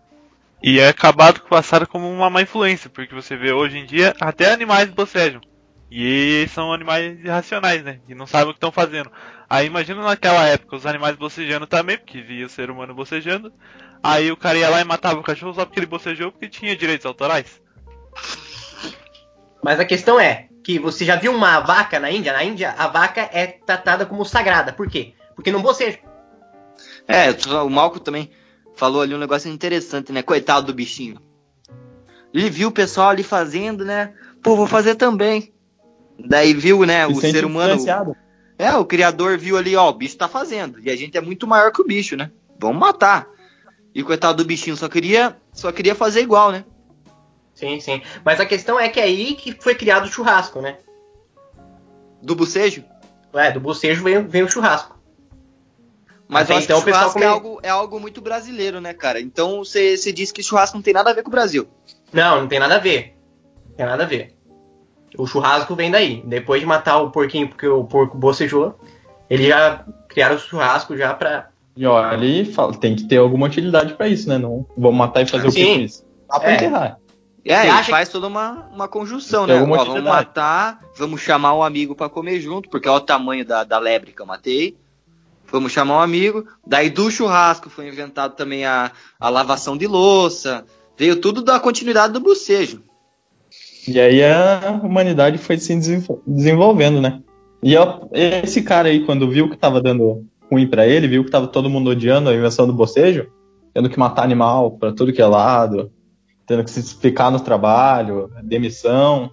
E 0.62 0.78
é 0.78 0.90
acabado 0.90 1.40
com 1.40 1.48
passado 1.48 1.88
como 1.88 2.12
uma 2.12 2.30
má 2.30 2.42
influência, 2.42 2.90
porque 2.90 3.16
você 3.16 3.38
vê 3.38 3.54
hoje 3.54 3.78
em 3.78 3.86
dia 3.86 4.14
até 4.20 4.52
animais 4.52 4.90
bocejam. 4.90 5.40
E 5.90 6.46
são 6.54 6.74
animais 6.74 7.18
irracionais, 7.24 7.82
né? 7.82 8.02
E 8.10 8.14
não 8.14 8.28
sabem 8.28 8.50
o 8.50 8.52
que 8.52 8.58
estão 8.58 8.74
fazendo. 8.74 9.10
Aí 9.50 9.68
imagina 9.68 10.04
naquela 10.04 10.46
época 10.50 10.76
os 10.76 10.86
animais 10.86 11.16
bocejando 11.16 11.66
também, 11.66 11.98
porque 11.98 12.22
via 12.22 12.46
o 12.46 12.50
ser 12.50 12.70
humano 12.70 12.94
bocejando. 12.94 13.54
Aí 14.04 14.30
o 14.34 14.36
cara 14.36 14.58
ia 14.58 14.70
lá 14.70 14.82
e 14.82 14.84
matava 14.84 15.18
o 15.18 15.24
cachorro 15.24 15.54
só 15.54 15.64
porque 15.64 15.80
ele 15.80 15.86
bocejou 15.86 16.30
porque 16.30 16.50
tinha 16.50 16.76
direitos 16.76 17.06
autorais. 17.06 17.64
Mas 19.66 19.80
a 19.80 19.86
questão 19.86 20.20
é 20.20 20.48
que 20.64 20.78
você 20.78 21.04
já 21.04 21.16
viu 21.16 21.34
uma 21.34 21.60
vaca 21.60 22.00
na 22.00 22.12
Índia? 22.12 22.32
Na 22.32 22.44
Índia 22.44 22.76
a 22.78 22.88
vaca 22.88 23.28
é 23.34 23.48
tratada 23.48 24.06
como 24.06 24.24
sagrada. 24.24 24.72
Por 24.72 24.88
quê? 24.88 25.14
Porque 25.36 25.52
não 25.52 25.60
boceja. 25.60 25.98
É, 27.08 27.32
o 27.64 27.68
Malco 27.68 28.00
também 28.00 28.30
falou 28.76 29.02
ali 29.02 29.16
um 29.16 29.18
negócio 29.18 29.50
interessante, 29.52 30.12
né? 30.12 30.22
Coitado 30.22 30.68
do 30.68 30.74
bichinho. 30.74 31.20
Ele 32.32 32.48
viu 32.48 32.68
o 32.68 32.72
pessoal 32.72 33.10
ali 33.10 33.24
fazendo, 33.24 33.84
né? 33.84 34.14
Pô, 34.44 34.56
vou 34.56 34.68
fazer 34.68 34.94
também. 34.94 35.52
Daí 36.20 36.54
viu, 36.54 36.86
né, 36.86 37.08
o 37.08 37.16
ser 37.16 37.44
humano. 37.44 37.84
É, 38.60 38.72
o 38.76 38.86
criador 38.86 39.36
viu 39.36 39.58
ali, 39.58 39.76
ó, 39.76 39.90
o 39.90 39.94
bicho 39.94 40.16
tá 40.16 40.28
fazendo. 40.28 40.80
E 40.80 40.92
a 40.92 40.96
gente 40.96 41.18
é 41.18 41.22
muito 41.22 41.48
maior 41.48 41.72
que 41.72 41.82
o 41.82 41.88
bicho, 41.88 42.16
né? 42.16 42.30
Vamos 42.60 42.78
matar. 42.78 43.28
E 43.96 44.04
coitado 44.04 44.44
do 44.44 44.48
bichinho 44.48 44.78
só 44.78 44.88
queria, 44.88 45.36
só 45.52 45.72
queria 45.72 45.96
fazer 45.96 46.22
igual, 46.22 46.52
né? 46.52 46.66
Sim, 47.56 47.80
sim. 47.80 48.02
Mas 48.24 48.40
a 48.40 48.46
questão 48.46 48.80
é 48.80 48.90
que 48.90 49.00
é 49.00 49.04
aí 49.04 49.34
que 49.34 49.54
foi 49.54 49.74
criado 49.74 50.06
o 50.06 50.12
churrasco, 50.12 50.62
né? 50.62 50.78
Do 52.22 52.36
bocejo? 52.36 52.84
É, 53.34 53.52
do 53.52 53.60
bocejo 53.60 54.04
vem, 54.04 54.22
vem 54.28 54.44
o 54.44 54.50
churrasco. 54.50 54.96
Mas 56.28 56.50
Até 56.50 56.62
então 56.62 56.80
o 56.80 56.84
pessoal 56.84 57.12
come... 57.12 57.26
é, 57.26 57.28
algo, 57.28 57.60
é 57.64 57.70
algo 57.70 58.00
muito 58.00 58.20
brasileiro, 58.20 58.82
né, 58.82 58.94
cara? 58.94 59.22
Então 59.22 59.60
você 59.60 59.96
disse 60.12 60.34
que 60.34 60.44
churrasco 60.44 60.76
não 60.76 60.82
tem 60.82 60.94
nada 60.94 61.12
a 61.12 61.14
ver 61.14 61.24
com 61.24 61.30
o 61.30 61.32
Brasil. 61.32 61.68
Não, 62.12 62.42
não 62.42 62.48
tem 62.48 62.60
nada 62.60 62.76
a 62.76 62.80
ver. 62.80 63.16
Não 63.70 63.76
tem 63.76 63.86
nada 63.86 64.04
a 64.04 64.08
ver. 64.08 64.36
O 65.18 65.26
churrasco 65.28 65.76
vem 65.76 65.92
daí. 65.92 66.24
Depois 66.26 66.60
de 66.60 66.68
matar 66.68 67.00
o 67.00 67.12
porquinho 67.12 67.48
porque 67.48 67.68
o 67.68 67.84
porco 67.84 68.18
bocejou, 68.18 68.78
eles 69.30 69.48
já 69.48 69.86
criaram 70.10 70.36
o 70.36 70.40
churrasco 70.40 70.98
já 70.98 71.14
pra. 71.14 71.50
E 71.78 71.86
olha, 71.86 72.08
ali 72.08 72.52
tem 72.80 72.96
que 72.96 73.04
ter 73.04 73.18
alguma 73.18 73.46
utilidade 73.48 73.94
para 73.94 74.08
isso, 74.08 74.28
né? 74.28 74.38
Não 74.38 74.66
vamos 74.78 74.98
matar 74.98 75.22
e 75.22 75.28
fazer 75.28 75.52
Sim. 75.52 75.62
o 75.62 75.66
que 75.66 75.74
com 75.76 75.82
isso? 75.82 76.06
Dá 76.28 76.40
pra 76.40 76.52
é. 76.52 76.56
enterrar. 76.56 77.00
É, 77.46 77.68
ele 77.68 77.84
faz 77.84 78.10
toda 78.10 78.26
uma, 78.26 78.68
uma 78.74 78.88
conjunção, 78.88 79.46
né? 79.46 79.62
Ó, 79.62 79.66
vamos 79.66 80.04
matar, 80.04 80.80
vamos 80.98 81.22
chamar 81.22 81.54
um 81.56 81.62
amigo 81.62 81.96
para 81.96 82.10
comer 82.10 82.40
junto, 82.42 82.68
porque 82.70 82.90
olha 82.90 82.98
o 82.98 83.02
tamanho 83.02 83.46
da, 83.46 83.64
da 83.64 83.78
lebre 83.78 84.12
que 84.12 84.22
eu 84.22 84.26
matei. 84.26 84.76
Vamos 85.52 85.72
chamar 85.72 85.98
um 85.98 86.02
amigo. 86.02 86.46
Daí 86.66 86.90
do 86.90 87.12
churrasco 87.12 87.70
foi 87.70 87.88
inventado 87.88 88.36
também 88.36 88.66
a, 88.66 88.92
a 89.20 89.30
lavação 89.30 89.78
de 89.78 89.86
louça. 89.86 90.66
Veio 90.98 91.18
tudo 91.18 91.44
da 91.44 91.60
continuidade 91.60 92.14
do 92.14 92.20
bocejo. 92.20 92.82
E 93.88 94.00
aí 94.00 94.24
a 94.24 94.80
humanidade 94.84 95.38
foi 95.38 95.60
se 95.60 95.76
desenvolvendo, 96.26 97.00
né? 97.00 97.22
E 97.62 97.76
esse 98.12 98.64
cara 98.64 98.90
aí, 98.90 99.06
quando 99.06 99.30
viu 99.30 99.50
que 99.50 99.58
tava 99.58 99.80
dando 99.80 100.26
ruim 100.52 100.68
para 100.68 100.88
ele, 100.88 101.08
viu 101.08 101.24
que 101.24 101.32
tava 101.32 101.48
todo 101.48 101.70
mundo 101.70 101.92
odiando 101.92 102.30
a 102.30 102.34
invenção 102.34 102.66
do 102.66 102.74
bocejo, 102.74 103.28
tendo 103.74 103.90
que 103.90 104.00
matar 104.00 104.24
animal 104.24 104.72
para 104.72 104.94
tudo 104.94 105.14
que 105.14 105.22
é 105.22 105.26
lado, 105.28 105.92
tendo 106.46 106.64
que 106.64 106.72
se 106.72 106.80
explicar 106.80 107.32
no 107.32 107.40
trabalho, 107.40 108.32
demissão. 108.44 109.32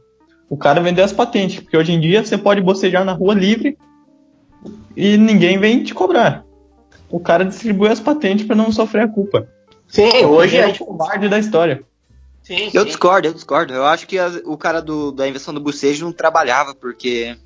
O 0.48 0.56
cara 0.56 0.80
vendeu 0.80 1.04
as 1.04 1.12
patentes, 1.12 1.60
porque 1.60 1.76
hoje 1.76 1.92
em 1.92 2.00
dia 2.00 2.24
você 2.24 2.36
pode 2.36 2.60
bocejar 2.60 3.04
na 3.04 3.12
rua 3.12 3.34
livre 3.34 3.78
e 4.96 5.16
ninguém 5.16 5.58
vem 5.58 5.82
te 5.82 5.94
cobrar. 5.94 6.44
O 7.10 7.20
cara 7.20 7.44
distribui 7.44 7.88
as 7.88 8.00
patentes 8.00 8.46
para 8.46 8.56
não 8.56 8.72
sofrer 8.72 9.02
a 9.02 9.08
culpa. 9.08 9.48
Sim, 9.88 10.24
hoje 10.24 10.56
é 10.56 10.68
o 10.68 10.78
covarde 10.78 11.28
da 11.28 11.38
história. 11.38 11.82
Sim, 12.42 12.70
eu 12.72 12.82
sim. 12.82 12.86
discordo, 12.86 13.28
eu 13.28 13.34
discordo. 13.34 13.72
Eu 13.72 13.84
acho 13.84 14.06
que 14.06 14.18
a, 14.18 14.28
o 14.44 14.56
cara 14.56 14.80
do, 14.80 15.12
da 15.12 15.28
invenção 15.28 15.54
do 15.54 15.60
bocejo 15.60 16.04
não 16.04 16.12
trabalhava 16.12 16.74
porque 16.74 17.36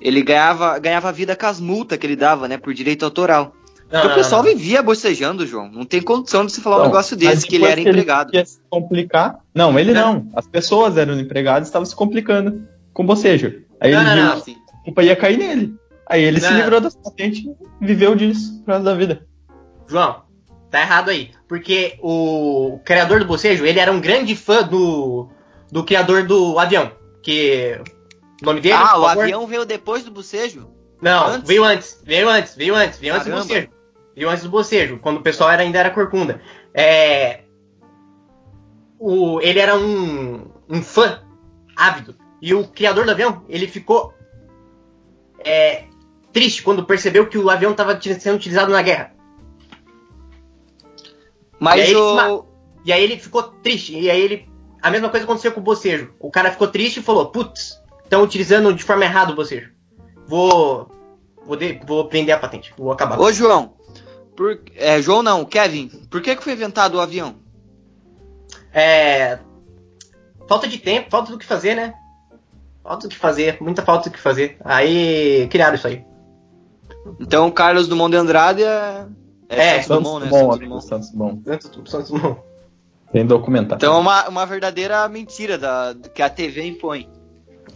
ele 0.00 0.22
ganhava, 0.22 0.78
ganhava 0.78 1.12
vida 1.12 1.36
com 1.36 1.46
as 1.46 1.60
multas 1.60 1.98
que 1.98 2.06
ele 2.06 2.16
dava, 2.16 2.48
né, 2.48 2.56
por 2.56 2.72
direito 2.72 3.04
autoral. 3.04 3.54
Porque 3.90 4.06
o 4.06 4.14
pessoal 4.14 4.42
vivia 4.42 4.82
bocejando, 4.82 5.44
João. 5.44 5.68
Não 5.68 5.84
tem 5.84 6.00
condição 6.00 6.46
de 6.46 6.52
se 6.52 6.60
falar 6.60 6.76
não, 6.76 6.84
um 6.84 6.86
negócio 6.86 7.16
desse, 7.16 7.44
que 7.44 7.56
ele 7.56 7.64
era 7.64 7.82
que 7.82 7.88
empregado. 7.88 8.30
Ele 8.30 8.38
ia 8.38 8.46
se 8.46 8.60
complicar. 8.70 9.40
Não, 9.52 9.76
ele 9.76 9.92
não. 9.92 10.14
não. 10.14 10.28
As 10.36 10.46
pessoas 10.46 10.96
eram 10.96 11.18
empregadas 11.18 11.66
e 11.66 11.70
estavam 11.70 11.84
se 11.84 11.96
complicando 11.96 12.68
com 12.92 13.04
bocejo. 13.04 13.64
Aí 13.80 13.92
não, 13.92 14.00
ele 14.00 14.10
viu, 14.14 14.24
não, 14.24 14.32
a 14.36 14.84
culpa 14.84 15.02
ia 15.02 15.16
cair 15.16 15.38
nele. 15.38 15.74
Aí 16.06 16.22
ele 16.22 16.40
se 16.40 16.52
livrou 16.52 16.80
das 16.80 16.94
patentes 16.94 17.44
e 17.44 17.84
viveu 17.84 18.14
disso 18.14 18.62
pro 18.64 18.74
resto 18.74 18.84
da 18.84 18.94
vida. 18.94 19.26
João, 19.88 20.22
tá 20.70 20.80
errado 20.80 21.10
aí. 21.10 21.32
Porque 21.48 21.98
o 22.00 22.78
criador 22.84 23.20
do 23.20 23.26
bocejo, 23.26 23.66
ele 23.66 23.80
era 23.80 23.90
um 23.90 24.00
grande 24.00 24.36
fã 24.36 24.62
do, 24.62 25.28
do 25.70 25.82
criador 25.82 26.24
do 26.24 26.58
avião. 26.60 26.92
Que. 27.22 27.80
O 28.40 28.46
nome 28.46 28.60
dele? 28.60 28.74
Ah, 28.74 28.98
o 28.98 29.06
avião 29.06 29.46
veio 29.48 29.64
depois 29.64 30.04
do 30.04 30.12
bocejo? 30.12 30.70
Não, 31.02 31.26
antes? 31.26 31.48
veio 31.48 31.64
antes, 31.64 32.00
veio 32.04 32.28
antes, 32.28 32.54
veio 32.54 32.74
antes, 32.74 32.98
veio 32.98 33.14
antes 33.14 33.26
Caramba. 33.26 33.42
do 33.42 33.48
bocejo. 33.48 33.79
Viu 34.16 34.28
antes 34.28 34.44
do 34.44 34.50
bocejo, 34.50 34.98
quando 34.98 35.18
o 35.18 35.22
pessoal 35.22 35.50
era, 35.50 35.62
ainda 35.62 35.78
era 35.78 35.90
corcunda. 35.90 36.40
É, 36.74 37.40
o, 38.98 39.40
ele 39.40 39.58
era 39.58 39.76
um, 39.76 40.50
um 40.68 40.82
fã 40.82 41.22
ávido. 41.76 42.16
E 42.42 42.54
o 42.54 42.68
criador 42.68 43.04
do 43.04 43.10
avião, 43.10 43.44
ele 43.48 43.66
ficou 43.66 44.14
é, 45.38 45.84
triste 46.32 46.62
quando 46.62 46.84
percebeu 46.84 47.26
que 47.26 47.38
o 47.38 47.50
avião 47.50 47.72
estava 47.72 47.98
sendo 48.00 48.36
utilizado 48.36 48.70
na 48.70 48.82
guerra. 48.82 49.14
Mas 51.58 51.78
e 51.78 51.82
aí, 51.82 51.96
o... 51.96 52.20
ele, 52.20 52.42
e 52.86 52.92
aí 52.92 53.04
ele 53.04 53.18
ficou 53.18 53.42
triste. 53.42 53.98
E 53.98 54.10
aí 54.10 54.20
ele. 54.20 54.48
A 54.82 54.90
mesma 54.90 55.10
coisa 55.10 55.24
aconteceu 55.24 55.52
com 55.52 55.60
o 55.60 55.62
bocejo. 55.62 56.14
O 56.18 56.30
cara 56.30 56.50
ficou 56.50 56.68
triste 56.68 57.00
e 57.00 57.02
falou: 57.02 57.26
Putz, 57.26 57.78
estão 58.02 58.22
utilizando 58.22 58.72
de 58.72 58.82
forma 58.82 59.04
errada 59.04 59.32
o 59.32 59.36
bocejo. 59.36 59.70
Vou. 60.26 60.90
Vou, 61.44 61.56
de, 61.56 61.80
vou 61.86 62.06
prender 62.06 62.34
a 62.34 62.38
patente. 62.38 62.72
Vou 62.78 62.92
acabar. 62.92 63.18
Ô, 63.18 63.32
João, 63.32 63.74
por, 64.40 64.58
é, 64.74 65.02
João 65.02 65.22
não, 65.22 65.44
Kevin, 65.44 65.88
por 66.08 66.22
que, 66.22 66.34
que 66.34 66.42
foi 66.42 66.54
inventado 66.54 66.94
o 66.94 67.00
avião? 67.02 67.34
É. 68.72 69.38
Falta 70.48 70.66
de 70.66 70.78
tempo, 70.78 71.10
falta 71.10 71.30
do 71.30 71.36
que 71.36 71.44
fazer, 71.44 71.74
né? 71.74 71.92
Falta 72.82 73.06
do 73.06 73.10
que 73.10 73.18
fazer, 73.18 73.58
muita 73.60 73.82
falta 73.82 74.08
do 74.08 74.14
que 74.14 74.18
fazer. 74.18 74.56
Aí 74.64 75.46
criaram 75.50 75.74
isso 75.74 75.86
aí. 75.86 76.02
Então 77.20 77.48
o 77.48 77.52
Carlos 77.52 77.86
Dumont 77.86 78.10
de 78.10 78.16
Andrade 78.16 78.64
é. 78.64 79.04
É, 79.46 79.76
é 79.76 79.82
Santos, 79.82 80.10
Dumont, 80.10 80.24
né? 80.24 80.30
Dumont, 80.64 80.86
Santos 80.86 81.10
Dumont. 81.10 81.44
Santos 81.44 81.68
Dumont. 81.68 81.90
Santos 81.90 82.10
Dumont. 82.10 82.40
Tem 83.12 83.26
documentado. 83.26 83.74
Então 83.74 83.94
é 83.94 83.98
uma, 83.98 84.26
uma 84.26 84.46
verdadeira 84.46 85.06
mentira 85.06 85.58
da, 85.58 85.94
que 86.14 86.22
a 86.22 86.30
TV 86.30 86.66
impõe. 86.66 87.10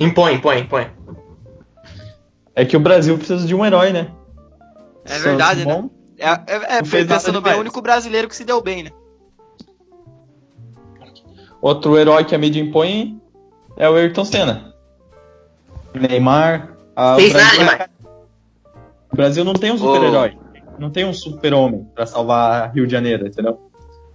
Impõe, 0.00 0.36
impõe, 0.36 0.60
impõe. 0.60 0.90
É 2.54 2.64
que 2.64 2.74
o 2.74 2.80
Brasil 2.80 3.18
precisa 3.18 3.46
de 3.46 3.54
um 3.54 3.66
herói, 3.66 3.92
né? 3.92 4.10
É 5.04 5.18
verdade, 5.18 5.66
né? 5.66 5.90
É, 6.24 6.42
é, 6.46 6.78
é 6.78 6.84
foi 6.84 7.04
pensando 7.04 7.40
bem, 7.40 7.52
é 7.52 7.56
o 7.56 7.60
único 7.60 7.82
brasileiro 7.82 8.28
que 8.28 8.36
se 8.36 8.44
deu 8.44 8.62
bem, 8.62 8.84
né? 8.84 8.90
Outro 11.60 11.96
herói 11.96 12.24
que 12.24 12.34
a 12.34 12.38
mídia 12.38 12.60
impõe 12.60 13.20
é 13.76 13.88
o 13.88 13.94
Ayrton 13.94 14.24
Senna. 14.24 14.74
Neymar. 15.94 16.76
A, 16.96 17.16
Fez 17.16 17.32
Brasil, 17.32 17.64
nada, 17.64 17.90
o 19.12 19.16
Brasil 19.16 19.44
não 19.44 19.54
tem 19.54 19.72
um 19.72 19.78
super-herói. 19.78 20.36
Oh. 20.36 20.80
Não 20.80 20.90
tem 20.90 21.04
um 21.04 21.12
super-homem 21.12 21.86
para 21.94 22.06
salvar 22.06 22.72
Rio 22.72 22.86
de 22.86 22.92
Janeiro, 22.92 23.26
entendeu? 23.26 23.60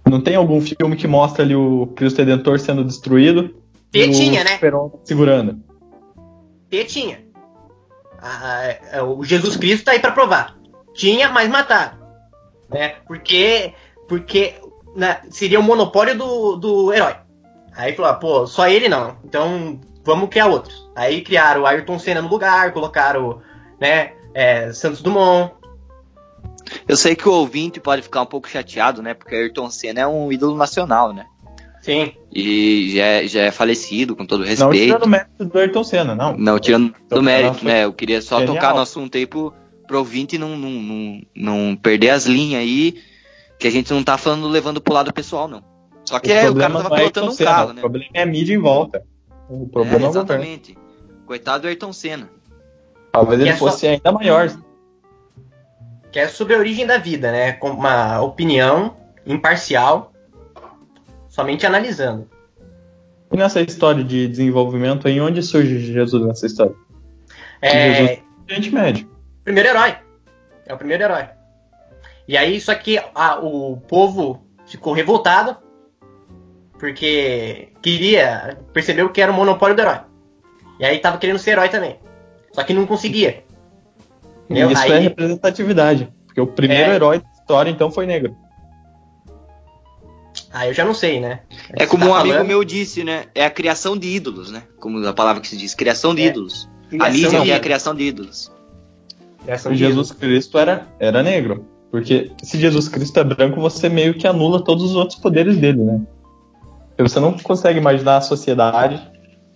Não 0.08 0.20
tem 0.20 0.36
algum 0.36 0.60
filme 0.60 0.96
que 0.96 1.06
mostra 1.06 1.44
ali 1.44 1.54
o 1.54 1.86
Cristo 1.94 2.18
Redentor 2.18 2.58
sendo 2.58 2.84
destruído 2.84 3.54
e 3.92 4.10
tinha, 4.10 4.44
né? 4.44 4.58
segurando. 5.04 5.60
E 6.70 6.84
tinha. 6.84 7.24
Ah, 8.22 9.02
o 9.02 9.24
Jesus 9.24 9.56
Cristo 9.56 9.84
tá 9.84 9.92
aí 9.92 9.98
para 9.98 10.12
provar. 10.12 10.56
Tinha, 10.94 11.30
mas 11.30 11.48
mataram. 11.48 11.99
Né? 12.72 12.94
Porque, 13.06 13.74
porque 14.08 14.54
né, 14.94 15.20
seria 15.30 15.60
o 15.60 15.62
monopólio 15.62 16.16
do, 16.16 16.56
do 16.56 16.92
herói. 16.92 17.14
Aí 17.74 17.94
falou, 17.94 18.10
ah, 18.10 18.14
pô, 18.14 18.46
só 18.46 18.68
ele 18.68 18.88
não. 18.88 19.16
Então 19.24 19.80
vamos 20.04 20.28
criar 20.28 20.46
outros. 20.46 20.88
Aí 20.94 21.22
criaram 21.22 21.62
o 21.62 21.66
Ayrton 21.66 21.98
Senna 21.98 22.22
no 22.22 22.28
lugar, 22.28 22.72
colocaram, 22.72 23.40
né, 23.80 24.12
é, 24.34 24.72
Santos 24.72 25.02
Dumont. 25.02 25.52
Eu 26.86 26.96
sei 26.96 27.16
que 27.16 27.28
o 27.28 27.32
ouvinte 27.32 27.80
pode 27.80 28.02
ficar 28.02 28.22
um 28.22 28.26
pouco 28.26 28.48
chateado, 28.48 29.02
né? 29.02 29.12
Porque 29.12 29.34
Ayrton 29.34 29.70
Senna 29.70 30.00
é 30.00 30.06
um 30.06 30.30
ídolo 30.30 30.56
nacional, 30.56 31.12
né? 31.12 31.26
Sim. 31.80 32.12
E 32.32 32.92
já 32.94 33.04
é, 33.04 33.26
já 33.26 33.40
é 33.42 33.50
falecido, 33.50 34.14
com 34.14 34.26
todo 34.26 34.40
Não 34.40 34.46
respeito. 34.46 34.84
tirando 34.84 35.04
o 35.04 35.08
mérito 35.08 35.44
do 35.44 35.58
Ayrton 35.58 35.84
Senna, 35.84 36.14
não. 36.14 36.36
Não 36.36 36.58
tirando 36.58 36.94
do 37.08 37.22
mérito, 37.22 37.64
né? 37.64 37.84
Eu 37.84 37.92
queria 37.92 38.20
só 38.20 38.38
genial. 38.38 38.54
tocar 38.54 38.74
no 38.74 38.80
assunto 38.80 39.16
aí 39.16 39.26
pro, 39.26 39.52
pro 39.90 39.98
ouvinte 39.98 40.38
não, 40.38 40.56
não, 40.56 40.70
não, 40.70 41.20
não 41.34 41.76
perder 41.76 42.10
as 42.10 42.24
linhas 42.24 42.60
aí, 42.62 43.02
que 43.58 43.66
a 43.66 43.70
gente 43.72 43.92
não 43.92 44.04
tá 44.04 44.16
falando 44.16 44.46
levando 44.46 44.80
pro 44.80 44.94
lado 44.94 45.12
pessoal, 45.12 45.48
não. 45.48 45.64
Só 46.04 46.20
que 46.20 46.30
é, 46.30 46.48
o 46.48 46.54
cara 46.54 46.72
tava 46.72 46.88
não 46.88 46.94
é 46.96 46.98
pilotando 47.00 47.26
um 47.26 47.32
Senna, 47.32 47.50
carro, 47.50 47.70
O 47.70 47.72
né? 47.72 47.80
problema 47.80 48.06
é 48.14 48.22
a 48.22 48.26
mídia 48.26 48.54
em 48.54 48.58
volta. 48.58 49.02
O 49.48 49.66
problema 49.66 50.02
é, 50.02 50.04
é, 50.04 50.08
o 50.08 50.12
governo. 50.12 50.20
exatamente. 50.20 50.78
Coitado 51.26 51.62
do 51.62 51.66
Ayrton 51.68 51.92
Senna. 51.92 52.30
Talvez 53.10 53.40
ele 53.40 53.48
é 53.50 53.56
só- 53.56 53.66
fosse 53.66 53.88
ainda 53.88 54.12
maior. 54.12 54.56
Que 56.12 56.20
é 56.20 56.28
sobre 56.28 56.54
a 56.54 56.58
origem 56.58 56.86
da 56.86 56.96
vida, 56.98 57.32
né? 57.32 57.52
Com 57.54 57.70
uma 57.70 58.20
opinião 58.20 58.96
imparcial, 59.26 60.12
somente 61.28 61.66
analisando. 61.66 62.28
E 63.32 63.36
nessa 63.36 63.60
história 63.60 64.04
de 64.04 64.28
desenvolvimento, 64.28 65.08
aí 65.08 65.20
onde 65.20 65.42
surge 65.42 65.80
Jesus 65.92 66.24
nessa 66.24 66.46
história? 66.46 66.76
É, 67.60 67.94
Jesus. 67.94 68.18
Gente 68.48 68.70
médio. 68.72 69.19
Primeiro 69.44 69.68
herói. 69.68 69.96
É 70.66 70.74
o 70.74 70.78
primeiro 70.78 71.02
herói. 71.04 71.28
E 72.28 72.36
aí, 72.36 72.60
só 72.60 72.74
que 72.74 72.98
a- 73.14 73.38
o 73.40 73.76
povo 73.88 74.46
ficou 74.66 74.92
revoltado 74.92 75.56
porque 76.78 77.72
queria, 77.82 78.58
percebeu 78.72 79.10
que 79.10 79.20
era 79.20 79.32
o 79.32 79.34
monopólio 79.34 79.74
do 79.76 79.82
herói. 79.82 80.00
E 80.78 80.84
aí 80.84 80.98
tava 80.98 81.18
querendo 81.18 81.38
ser 81.38 81.50
herói 81.52 81.68
também. 81.68 81.98
Só 82.52 82.62
que 82.62 82.72
não 82.72 82.86
conseguia. 82.86 83.44
E 84.48 84.52
Entendeu? 84.52 84.70
isso 84.70 84.82
Aí- 84.82 84.92
é 84.92 84.98
representatividade. 84.98 86.12
Porque 86.26 86.40
o 86.40 86.46
primeiro 86.46 86.90
É. 86.90 86.94
herói 86.94 87.18
da 87.18 87.30
história, 87.32 87.70
então, 87.70 87.90
foi 87.90 88.06
negro. 88.06 88.34
Ah, 90.52 90.66
eu 90.66 90.74
já 90.74 90.84
não 90.84 90.94
sei, 90.94 91.20
né? 91.20 91.40
É 91.72 91.80
Você 91.80 91.86
como 91.88 92.04
tá 92.04 92.10
um 92.10 92.14
amigo 92.14 92.34
falando- 92.34 92.48
meu 92.48 92.64
disse, 92.64 93.04
né? 93.04 93.26
É 93.34 93.44
a 93.44 93.50
criação 93.50 93.96
de 93.96 94.08
ídolos, 94.08 94.50
né? 94.50 94.62
Como 94.80 95.04
a 95.06 95.12
palavra 95.12 95.40
que 95.40 95.48
se 95.48 95.56
diz, 95.56 95.74
criação 95.74 96.14
de 96.14 96.22
É. 96.22 96.26
ídolos. 96.26 96.68
Criação 96.88 97.08
a 97.08 97.38
mídia 97.40 97.52
é 97.52 97.56
a 97.56 97.60
criação 97.60 97.94
de 97.94 98.04
ídolos. 98.04 98.50
De 99.46 99.76
Jesus 99.76 100.12
Cristo 100.12 100.58
era, 100.58 100.86
era 100.98 101.22
negro. 101.22 101.66
Porque 101.90 102.30
se 102.42 102.58
Jesus 102.58 102.88
Cristo 102.88 103.18
é 103.18 103.24
branco, 103.24 103.60
você 103.60 103.88
meio 103.88 104.14
que 104.14 104.26
anula 104.26 104.62
todos 104.62 104.84
os 104.84 104.94
outros 104.94 105.18
poderes 105.18 105.56
dele, 105.58 105.82
né? 105.82 106.00
Você 106.98 107.18
não 107.18 107.36
consegue 107.38 107.78
imaginar 107.78 108.18
a 108.18 108.20
sociedade, 108.20 109.00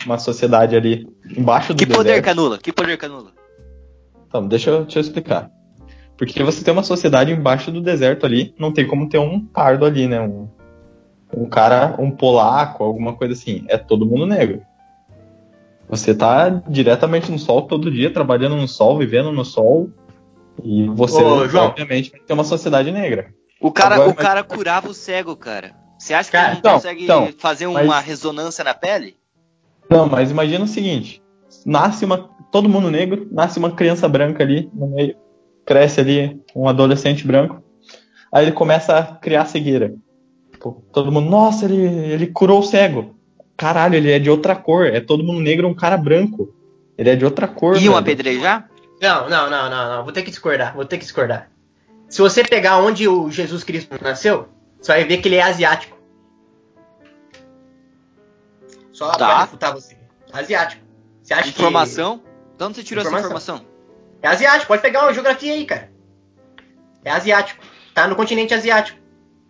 uma 0.05 0.19
sociedade 0.19 0.75
ali 0.75 1.07
embaixo 1.37 1.75
do 1.75 1.79
Que 1.79 1.87
poder 1.87 2.09
deserto. 2.09 2.25
canula? 2.25 2.59
Que 2.59 2.73
poder 2.73 2.97
canula? 2.97 3.31
Então, 4.27 4.49
deixa 4.49 4.71
eu, 4.71 4.83
deixa 4.83 4.99
eu 4.99 5.03
explicar. 5.03 5.51
Porque 6.17 6.43
você 6.43 6.65
tem 6.65 6.73
uma 6.73 6.83
sociedade 6.83 7.33
embaixo 7.33 7.71
do 7.71 7.81
deserto 7.81 8.25
ali, 8.25 8.55
não 8.59 8.73
tem 8.73 8.87
como 8.87 9.09
ter 9.09 9.19
um 9.19 9.41
pardo 9.41 9.85
ali, 9.85 10.09
né? 10.09 10.21
Um, 10.21 10.49
um 11.37 11.47
cara, 11.47 11.95
um 11.99 12.11
polaco, 12.11 12.83
alguma 12.83 13.15
coisa 13.15 13.35
assim. 13.35 13.65
É 13.69 13.77
todo 13.77 14.07
mundo 14.07 14.27
negro. 14.27 14.63
Você 15.89 16.15
tá 16.15 16.49
diretamente 16.69 17.31
no 17.31 17.39
sol 17.39 17.63
todo 17.63 17.91
dia, 17.91 18.13
trabalhando 18.13 18.57
no 18.57 18.67
sol, 18.67 18.99
vivendo 18.99 19.31
no 19.33 19.45
sol. 19.45 19.91
E 20.63 20.87
você, 20.89 21.23
Ô, 21.23 21.47
João. 21.49 21.67
obviamente, 21.67 22.11
vai 22.11 22.21
ter 22.21 22.33
uma 22.33 22.45
sociedade 22.45 22.91
negra. 22.91 23.29
O 23.61 23.71
cara, 23.73 23.97
Agora, 23.97 24.11
o 24.11 24.15
mas- 24.15 24.25
cara 24.27 24.45
curava 24.45 24.89
o 24.89 24.95
cego, 24.95 25.37
cara. 25.37 25.75
Você 25.99 26.13
acha 26.15 26.31
que 26.31 26.37
Cara, 26.37 26.47
ele 26.49 26.53
não 26.55 26.59
então, 26.61 26.73
consegue 26.75 27.05
então, 27.05 27.29
fazer 27.39 27.67
mas- 27.69 27.85
uma 27.87 28.01
ressonância 28.01 28.63
na 28.65 28.75
pele? 28.75 29.17
Não, 29.91 30.07
mas 30.07 30.31
imagina 30.31 30.65
o 30.65 30.69
seguinte: 30.69 31.23
nasce 31.65 32.05
uma. 32.05 32.31
Todo 32.51 32.69
mundo 32.69 32.91
negro, 32.91 33.27
nasce 33.33 33.59
uma 33.59 33.71
criança 33.73 34.09
branca 34.09 34.43
ali 34.45 34.71
no 34.73 34.87
meio, 34.87 35.17
cresce 35.67 36.01
ali 36.01 36.41
um 36.55 36.69
adolescente 36.69 37.27
branco, 37.27 37.63
aí 38.31 38.45
ele 38.45 38.53
começa 38.53 38.97
a 38.99 39.03
criar 39.17 39.45
cegueira. 39.47 39.93
Pô, 40.61 40.73
todo 40.93 41.11
mundo, 41.11 41.29
nossa, 41.29 41.65
ele, 41.65 41.77
ele 41.85 42.27
curou 42.29 42.61
o 42.61 42.63
cego. 42.63 43.14
Caralho, 43.57 43.95
ele 43.95 44.11
é 44.11 44.19
de 44.19 44.29
outra 44.31 44.55
cor. 44.57 44.87
É 44.87 45.01
todo 45.01 45.23
mundo 45.25 45.41
negro, 45.41 45.69
um 45.69 45.75
cara 45.75 45.97
branco. 45.97 46.53
Ele 46.99 47.11
é 47.11 47.17
de 47.17 47.25
outra 47.25 47.47
cor. 47.49 47.77
Iam 47.77 47.97
apedrejar? 47.97 48.69
Não, 49.01 49.29
não, 49.29 49.51
não, 49.51 49.71
não, 49.71 49.97
não. 49.97 50.05
Vou 50.05 50.13
ter 50.13 50.23
que 50.23 50.31
discordar. 50.31 50.75
Vou 50.75 50.85
ter 50.85 50.99
que 50.99 51.05
discordar. 51.05 51.51
Se 52.09 52.21
você 52.21 52.45
pegar 52.45 52.79
onde 52.79 53.09
o 53.09 53.31
Jesus 53.31 53.65
Cristo 53.65 53.97
nasceu, 54.03 54.49
você 54.81 54.93
vai 54.93 55.05
ver 55.05 55.19
que 55.19 55.29
ele 55.29 55.37
é 55.37 55.43
asiático. 55.43 55.97
Só 58.93 59.11
Tá. 59.11 59.17
pra 59.19 59.41
refutar 59.43 59.73
você. 59.73 59.97
Asiático. 60.33 60.83
Você 61.23 61.35
acha 61.35 61.49
Informação? 61.49 62.23
De 62.57 62.65
onde 62.65 62.77
você 62.77 62.83
tirou 62.85 63.01
essa 63.03 63.11
Informação. 63.11 63.57
informação? 63.57 63.75
que. 64.21 64.27
É 64.27 64.29
asiático. 64.29 64.67
Pode 64.69 64.83
pegar 64.83 65.03
uma 65.03 65.13
geografia 65.13 65.53
aí, 65.53 65.65
cara. 65.65 65.91
É 67.05 67.11
asiático. 67.11 67.63
Tá 67.93 68.07
no 68.09 68.17
continente 68.17 68.55
asiático. 68.55 68.99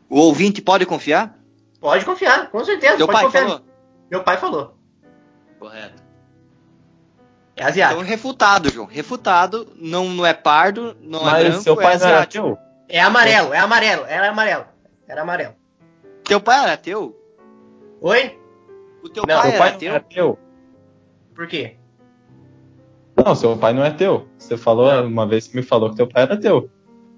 O 0.09 0.19
ouvinte 0.21 0.61
pode 0.63 0.87
confiar? 0.87 1.39
Pode 1.81 2.05
confiar, 2.05 2.51
com 2.51 2.65
certeza. 2.65 2.97
Teu 2.97 3.07
pode 3.07 3.17
pai 3.19 3.25
confiar. 3.27 3.43
falou? 3.45 3.61
Meu 4.11 4.23
pai 4.23 4.37
falou. 4.37 4.77
Correto. 5.59 6.03
É 7.57 7.61
Então 7.63 7.67
asiático. 7.69 8.01
refutado, 8.03 8.71
João. 8.71 8.87
Refutado. 8.87 9.73
Não, 9.77 10.09
não 10.09 10.27
é 10.27 10.35
pardo, 10.35 10.97
não 11.01 11.21
é 11.21 11.25
Mas 11.33 11.45
branco, 11.49 11.63
seu 11.63 11.73
é 11.75 11.77
pai 11.77 11.95
era 11.95 11.95
asiático. 11.95 12.45
teu? 12.47 12.59
É 12.89 13.01
amarelo, 13.01 13.53
é 13.55 13.59
amarelo. 13.59 14.05
Era 14.07 14.29
amarelo. 14.31 14.65
Era 15.09 15.23
amarelo. 15.23 15.55
Teu 16.25 16.41
pai 16.41 16.63
era 16.65 16.77
teu? 16.77 17.17
Oi? 18.01 18.39
O 19.03 19.09
teu 19.09 19.25
Não, 19.27 19.41
pai 19.41 19.59
pai 19.59 19.77
teu? 19.77 19.91
era 19.91 20.01
teu? 20.01 20.39
Por 21.35 21.47
quê? 21.47 21.77
Não, 23.17 23.35
seu 23.35 23.57
pai 23.57 23.73
não 23.73 23.85
é 23.85 23.91
teu. 23.91 24.27
Você 24.39 24.57
falou 24.57 24.91
Não. 24.93 25.07
uma 25.07 25.27
vez 25.27 25.47
que 25.47 25.57
me 25.57 25.63
falou 25.63 25.91
que 25.91 25.97
teu 25.97 26.07
pai 26.07 26.25
era 26.25 26.37
teu. 26.39 26.69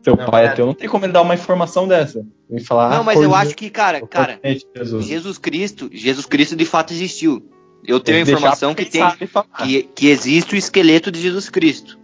Seu 0.07 0.15
Não, 0.15 0.27
pai 0.27 0.47
é 0.47 0.49
teu, 0.51 0.65
não 0.67 0.73
tem 0.73 0.89
como 0.89 1.05
ele 1.05 1.13
dar 1.13 1.21
uma 1.23 1.35
informação 1.35 1.89
dessa. 1.89 2.25
Me 2.49 2.63
falar. 2.63 2.91
Não, 2.91 3.01
ah, 3.01 3.03
mas 3.03 3.21
eu 3.21 3.35
acho 3.35 3.57
que, 3.57 3.69
cara, 3.69 4.07
cara, 4.07 4.39
Jesus. 4.73 5.05
Jesus 5.05 5.37
Cristo, 5.37 5.91
Jesus 5.93 6.25
Cristo 6.27 6.55
de 6.55 6.65
fato 6.65 6.93
existiu. 6.93 7.45
Eu 7.85 7.99
tenho 7.99 8.19
a 8.19 8.21
informação 8.21 8.73
que 8.73 8.85
tem 8.85 9.03
que, 9.65 9.83
que 9.83 10.07
existe 10.07 10.55
o 10.55 10.57
esqueleto 10.57 11.11
de 11.11 11.21
Jesus 11.21 11.49
Cristo. 11.49 11.99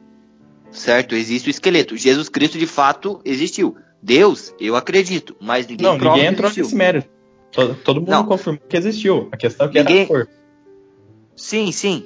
Certo? 0.72 1.14
Existe 1.14 1.48
o 1.48 1.50
esqueleto. 1.53 1.96
Jesus 1.96 2.28
Cristo 2.28 2.59
de 2.59 2.66
fato 2.66 3.20
existiu. 3.24 3.76
Deus, 4.03 4.53
eu 4.59 4.74
acredito, 4.74 5.36
mas 5.40 5.68
ninguém 5.68 5.86
Não, 5.86 5.96
ninguém 5.96 6.26
entrou 6.26 6.46
existiu. 6.46 6.64
nesse 6.64 6.74
mérito. 6.74 7.09
Todo, 7.53 7.74
todo 7.76 8.00
mundo 8.00 8.11
Não. 8.11 8.26
confirmou 8.26 8.61
que 8.68 8.76
existiu. 8.76 9.28
A 9.30 9.36
questão 9.36 9.68
é 9.68 9.70
que 9.70 9.78
Ninguém- 9.78 9.96
era 9.98 10.05
a 10.07 10.09
cor. 10.09 10.28
Sim, 11.36 11.70
sim. 11.70 12.05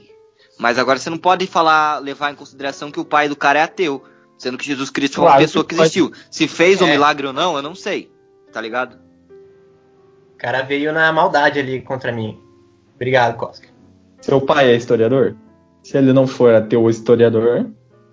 Mas 0.59 0.79
agora 0.79 0.99
você 0.99 1.09
não 1.09 1.17
pode 1.17 1.47
falar, 1.47 2.01
levar 2.01 2.31
em 2.31 2.35
consideração 2.35 2.91
que 2.91 3.01
o 3.01 3.05
pai 3.05 3.31
do 3.31 3.37
cara 3.37 3.61
é 3.61 3.63
ateu. 3.63 4.05
Sendo 4.39 4.59
que 4.59 4.67
Jesus 4.67 4.91
Cristo 4.91 5.15
foi 5.17 5.25
uma 5.25 5.31
Claro 5.31 5.43
pessoa 5.45 5.65
que 5.65 5.75
pode. 5.75 5.83
existiu. 5.89 6.13
Se 6.31 6.47
fez 6.47 6.81
o 6.81 6.87
É. 6.87 6.91
milagre 6.91 7.27
ou 7.27 7.33
não, 7.33 7.57
eu 7.57 7.63
não 7.63 7.75
sei. 7.75 8.13
Tá 8.53 8.61
ligado? 8.61 8.99
O 10.35 10.37
cara 10.37 10.63
veio 10.63 10.93
na 10.93 11.11
maldade 11.13 11.59
ali 11.59 11.81
contra 11.81 12.13
mim. 12.13 12.39
Obrigado, 12.95 13.37
Koska. 13.37 13.69
Seu 14.21 14.41
pai 14.41 14.71
é 14.71 14.77
historiador? 14.77 15.37
Se 15.83 15.97
ele 15.97 16.13
não 16.13 16.27
for 16.27 16.55
ateu 16.55 16.83
ou 16.83 16.91
historiador. 16.91 17.71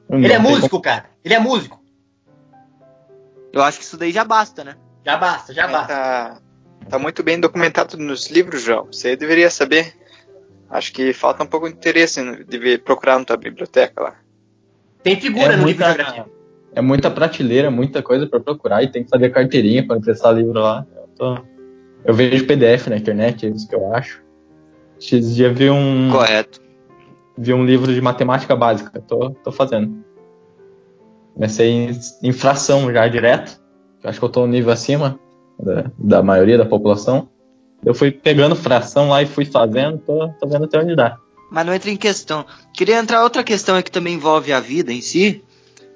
Ele 0.09 0.31
é 0.31 0.39
músico, 0.39 0.81
cara. 0.81 1.05
Ele 1.23 1.33
é 1.33 1.39
músico. 1.39 1.81
Eu 3.51 3.61
acho 3.61 3.79
que 3.79 3.83
isso 3.83 3.97
daí 3.97 4.11
já 4.11 4.23
basta, 4.23 4.63
né? 4.63 4.75
Já 5.05 5.17
basta, 5.17 5.53
já 5.53 5.63
É, 5.65 5.71
basta. 5.71 5.93
Tá, 5.93 6.37
tá 6.89 6.99
muito 6.99 7.21
bem 7.23 7.39
documentado 7.39 7.97
nos 7.97 8.29
livros, 8.29 8.61
João. 8.61 8.85
Você 8.85 9.15
deveria 9.15 9.49
saber. 9.49 9.93
Acho 10.69 10.91
que 10.93 11.13
falta 11.13 11.43
um 11.43 11.47
pouco 11.47 11.67
de 11.69 11.75
interesse 11.75 12.21
de 12.45 12.57
ver- 12.57 12.79
procurar 12.83 13.19
na 13.19 13.25
tua 13.25 13.37
biblioteca 13.37 14.01
lá. 14.01 14.15
Tem 15.03 15.19
figura 15.19 15.53
é 15.53 15.57
no 15.57 15.65
livro 15.65 15.83
de 15.83 15.89
muita, 15.89 16.03
geografia. 16.03 16.25
é 16.73 16.81
muita 16.81 17.11
prateleira, 17.11 17.69
muita 17.69 18.01
coisa 18.01 18.25
pra 18.25 18.39
procurar 18.39 18.83
e 18.83 18.87
tem 18.87 19.03
que 19.03 19.09
fazer 19.09 19.29
carteirinha 19.29 19.85
pra 19.85 19.97
emprestar 19.97 20.33
livro 20.33 20.53
lá. 20.59 20.85
Eu, 20.95 21.07
tô- 21.15 21.37
eu 22.05 22.13
vejo 22.13 22.45
PDF 22.47 22.87
na 22.87 22.97
internet, 22.97 23.45
é 23.45 23.49
isso 23.49 23.67
que 23.67 23.75
eu 23.75 23.93
acho. 23.93 24.23
Esses 24.99 25.35
dias 25.35 25.57
vi 25.57 25.69
um, 25.69 26.09
Correto. 26.11 26.61
vi 27.37 27.53
um 27.53 27.65
livro 27.65 27.93
de 27.93 27.99
matemática 28.01 28.55
básica, 28.55 29.01
tô, 29.01 29.31
tô 29.31 29.51
fazendo. 29.51 30.03
Comecei 31.33 31.69
em, 31.69 31.91
em 32.21 32.31
fração 32.31 32.91
já 32.93 33.07
direto. 33.07 33.59
Eu 34.03 34.09
acho 34.09 34.19
que 34.19 34.25
eu 34.25 34.29
tô 34.29 34.43
um 34.43 34.47
nível 34.47 34.71
acima 34.71 35.19
da, 35.59 35.91
da 35.97 36.23
maioria 36.23 36.57
da 36.57 36.65
população. 36.65 37.29
Eu 37.83 37.93
fui 37.93 38.11
pegando 38.11 38.55
fração 38.55 39.09
lá 39.09 39.21
e 39.21 39.25
fui 39.25 39.43
fazendo, 39.45 39.97
tô, 39.97 40.29
tô 40.39 40.47
vendo 40.47 40.65
até 40.65 40.79
onde 40.79 40.95
dá. 40.95 41.17
Mas 41.53 41.67
não 41.67 41.73
entra 41.75 41.91
em 41.91 41.95
questão. 41.95 42.47
Queria 42.73 42.97
entrar 42.97 43.21
outra 43.21 43.43
questão 43.43 43.75
aí 43.75 43.83
que 43.83 43.91
também 43.91 44.15
envolve 44.15 44.51
a 44.51 44.59
vida 44.59 44.91
em 44.91 45.01
si. 45.01 45.43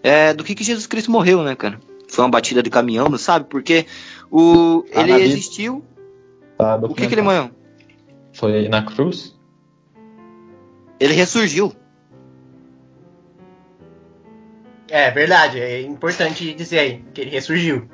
É 0.04 0.32
do 0.32 0.44
que, 0.44 0.54
que 0.54 0.64
Jesus 0.64 0.86
Cristo 0.86 1.10
morreu, 1.10 1.42
né, 1.42 1.56
cara? 1.56 1.82
Foi 2.08 2.24
uma 2.24 2.30
batida 2.30 2.62
de 2.62 2.70
caminhão, 2.70 3.10
não 3.10 3.18
sabe? 3.18 3.48
Porque 3.50 3.88
o, 4.30 4.86
Ah, 4.94 5.02
ele 5.02 5.14
existiu. 5.14 5.84
Tá 6.60 6.76
O 6.76 6.94
que, 6.94 7.08
que 7.08 7.14
ele 7.16 7.24
morreu? 7.24 7.50
Foi 8.34 8.70
na 8.70 8.84
cruz? 8.84 9.36
Ele 11.00 11.16
ressurgiu. 11.16 11.74
É 14.88 15.10
verdade, 15.10 15.60
é 15.60 15.82
importante 15.82 16.54
dizer 16.54 16.80
aí 16.80 17.04
que 17.16 17.22
ele 17.22 17.32
ressurgiu. 17.32 17.90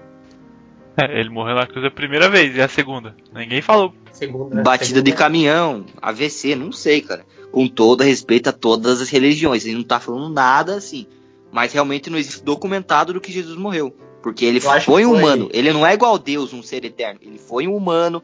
É, 0.97 1.05
ele 1.19 1.29
morreu 1.29 1.55
na 1.55 1.65
cruz 1.67 1.85
a 1.85 1.91
primeira 1.91 2.29
vez 2.29 2.55
e 2.55 2.61
a 2.61 2.67
segunda. 2.67 3.15
Ninguém 3.33 3.61
falou. 3.61 3.93
Segunda, 4.11 4.61
Batida 4.61 5.01
de 5.01 5.09
segunda- 5.09 5.15
caminhão, 5.23 5.85
AVC, 6.01 6.55
não 6.55 6.71
sei, 6.71 7.01
cara. 7.01 7.25
Com 7.51 7.67
todo 7.67 8.03
respeito 8.03 8.49
a 8.49 8.53
todas 8.53 9.01
as 9.01 9.09
religiões. 9.09 9.65
Ele 9.65 9.75
não 9.75 9.83
tá 9.83 9.99
falando 9.99 10.29
nada 10.33 10.75
assim. 10.75 11.05
Mas 11.51 11.71
realmente 11.73 12.09
não 12.09 12.17
existe 12.17 12.43
documentado 12.43 13.13
do 13.13 13.21
que 13.21 13.31
Jesus 13.31 13.55
morreu. 13.57 13.95
Porque 14.21 14.45
ele 14.45 14.59
foi 14.59 14.79
que 14.79 14.89
um 14.89 14.93
foi- 14.93 15.03
humano. 15.05 15.49
Ele 15.53 15.71
não 15.73 15.85
é 15.85 15.93
igual 15.93 16.15
a 16.15 16.17
Deus, 16.17 16.53
um 16.53 16.63
ser 16.63 16.83
eterno. 16.85 17.19
Ele 17.21 17.37
foi 17.37 17.67
um 17.67 17.75
humano. 17.75 18.23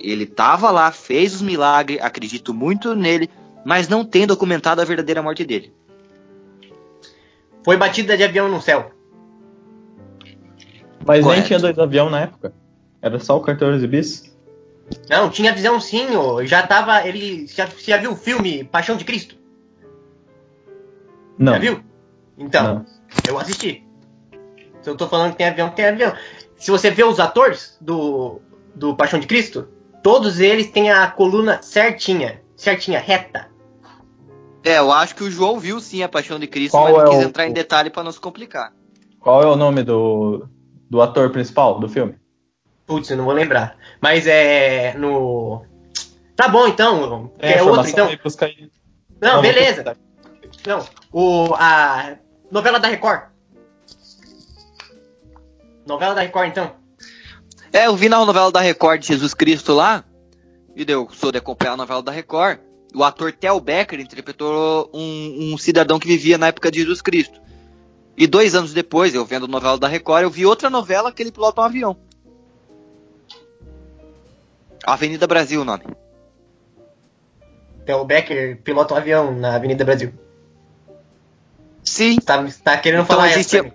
Ele 0.00 0.26
tava 0.26 0.70
lá, 0.70 0.90
fez 0.90 1.34
os 1.34 1.42
milagres, 1.42 2.00
acredito 2.00 2.52
muito 2.52 2.94
nele, 2.96 3.30
mas 3.64 3.88
não 3.88 4.04
tem 4.04 4.26
documentado 4.26 4.80
a 4.80 4.84
verdadeira 4.84 5.22
morte 5.22 5.44
dele. 5.44 5.72
Foi 7.64 7.76
batida 7.76 8.16
de 8.16 8.24
avião 8.24 8.48
no 8.48 8.60
céu. 8.60 8.90
Mas 11.06 11.16
nem 11.18 11.24
Correto. 11.24 11.46
tinha 11.46 11.58
dois 11.58 11.78
aviões 11.78 12.10
na 12.10 12.20
época. 12.22 12.52
Era 13.02 13.18
só 13.18 13.36
o 13.36 13.40
14 13.40 13.86
bis. 13.86 14.34
Não, 15.08 15.28
tinha 15.30 15.52
visão 15.54 15.80
sim, 15.80 16.14
ô. 16.16 16.44
já 16.44 16.66
tava. 16.66 17.06
Ele. 17.06 17.46
Já, 17.46 17.66
você 17.66 17.90
já 17.90 17.96
viu 17.96 18.12
o 18.12 18.16
filme 18.16 18.64
Paixão 18.64 18.96
de 18.96 19.04
Cristo? 19.04 19.36
Não. 21.38 21.52
Já 21.54 21.58
viu? 21.58 21.80
Então, 22.38 22.74
Não. 22.76 22.86
eu 23.28 23.38
assisti. 23.38 23.84
Se 24.82 24.90
eu 24.90 24.96
tô 24.96 25.08
falando 25.08 25.32
que 25.32 25.38
tem 25.38 25.46
avião, 25.48 25.70
tem 25.70 25.86
avião. 25.86 26.12
Se 26.56 26.70
você 26.70 26.90
vê 26.90 27.02
os 27.04 27.18
atores 27.20 27.76
do, 27.80 28.40
do 28.74 28.94
Paixão 28.96 29.18
de 29.18 29.26
Cristo, 29.26 29.68
todos 30.02 30.40
eles 30.40 30.70
têm 30.70 30.90
a 30.90 31.06
coluna 31.10 31.60
certinha, 31.62 32.42
certinha, 32.56 32.98
reta. 32.98 33.48
É, 34.62 34.78
eu 34.78 34.90
acho 34.92 35.14
que 35.14 35.24
o 35.24 35.30
João 35.30 35.58
viu 35.58 35.80
sim 35.80 36.02
a 36.02 36.08
Paixão 36.08 36.38
de 36.38 36.46
Cristo, 36.46 36.72
Qual 36.72 36.84
mas 36.84 36.94
não 36.94 37.00
é 37.02 37.08
quis 37.10 37.24
o- 37.24 37.28
entrar 37.28 37.46
em 37.46 37.52
detalhe 37.52 37.90
pra 37.90 38.02
não 38.02 38.12
se 38.12 38.20
complicar. 38.20 38.72
Qual 39.20 39.42
é 39.42 39.46
o 39.46 39.56
nome 39.56 39.82
do, 39.82 40.46
do 40.88 41.00
ator 41.00 41.30
principal 41.30 41.78
do 41.78 41.88
filme? 41.88 42.16
Putz, 42.86 43.10
eu 43.10 43.16
não 43.16 43.24
vou 43.24 43.34
lembrar. 43.34 43.76
Mas 44.00 44.26
é 44.26 44.94
no. 44.96 45.64
Tá 46.36 46.48
bom 46.48 46.66
então. 46.66 47.30
A 47.40 47.62
outro 47.62 47.88
então? 47.88 48.08
aí. 48.08 48.70
Não, 49.20 49.30
Vamos 49.36 49.42
beleza. 49.42 49.96
Não, 50.66 50.84
o, 51.12 51.54
a 51.54 52.16
novela 52.50 52.78
da 52.78 52.88
Record. 52.88 53.22
Novela 55.86 56.14
da 56.14 56.22
Record, 56.22 56.48
então. 56.48 56.72
É, 57.72 57.86
eu 57.86 57.96
vi 57.96 58.08
na 58.08 58.24
novela 58.24 58.50
da 58.52 58.60
Record 58.60 59.00
de 59.00 59.08
Jesus 59.08 59.34
Cristo 59.34 59.74
lá, 59.74 60.04
e 60.76 60.84
eu 60.86 61.08
sou 61.12 61.32
de 61.32 61.38
acompanhar 61.38 61.72
a 61.72 61.76
novela 61.76 62.02
da 62.02 62.12
Record. 62.12 62.58
O 62.94 63.02
ator 63.02 63.32
Theo 63.32 63.60
Becker 63.60 63.98
interpretou 64.00 64.88
um, 64.94 65.52
um 65.52 65.58
cidadão 65.58 65.98
que 65.98 66.06
vivia 66.06 66.38
na 66.38 66.46
época 66.46 66.70
de 66.70 66.78
Jesus 66.78 67.02
Cristo. 67.02 67.40
E 68.16 68.26
dois 68.26 68.54
anos 68.54 68.72
depois, 68.72 69.14
eu 69.14 69.24
vendo 69.24 69.46
a 69.46 69.48
novela 69.48 69.76
da 69.78 69.88
Record, 69.88 70.22
eu 70.22 70.30
vi 70.30 70.46
outra 70.46 70.70
novela 70.70 71.10
que 71.10 71.22
ele 71.22 71.32
pilota 71.32 71.60
um 71.60 71.64
avião. 71.64 71.96
Avenida 74.86 75.26
Brasil, 75.26 75.62
o 75.62 75.64
nome. 75.64 75.82
Theo 77.86 78.04
Becker 78.04 78.60
pilota 78.62 78.94
um 78.94 78.96
avião 78.96 79.34
na 79.34 79.56
Avenida 79.56 79.84
Brasil. 79.84 80.12
Sim, 81.82 82.16
Tá, 82.16 82.42
tá 82.62 82.76
querendo 82.78 83.02
Então 83.02 83.16
falar 83.16 83.30
existia- 83.32 83.60
essa 83.60 83.74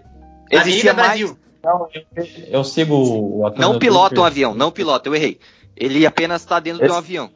existia 0.51 0.91
Avenida 0.91 0.93
mais. 0.93 1.07
Brasil. 1.19 1.39
Não, 1.61 1.89
eu, 1.93 2.27
eu 2.47 2.63
sigo 2.63 2.95
o 2.95 3.45
ator. 3.45 3.59
Não 3.59 3.77
pilota 3.77 4.21
um 4.21 4.23
avião, 4.23 4.53
não 4.55 4.71
pilota, 4.71 5.09
eu 5.09 5.15
errei. 5.15 5.39
Ele 5.75 6.05
apenas 6.05 6.41
está 6.41 6.59
dentro 6.59 6.79
de 6.79 6.85
um 6.85 6.91
Esse- 6.91 6.97
avião. 6.97 7.29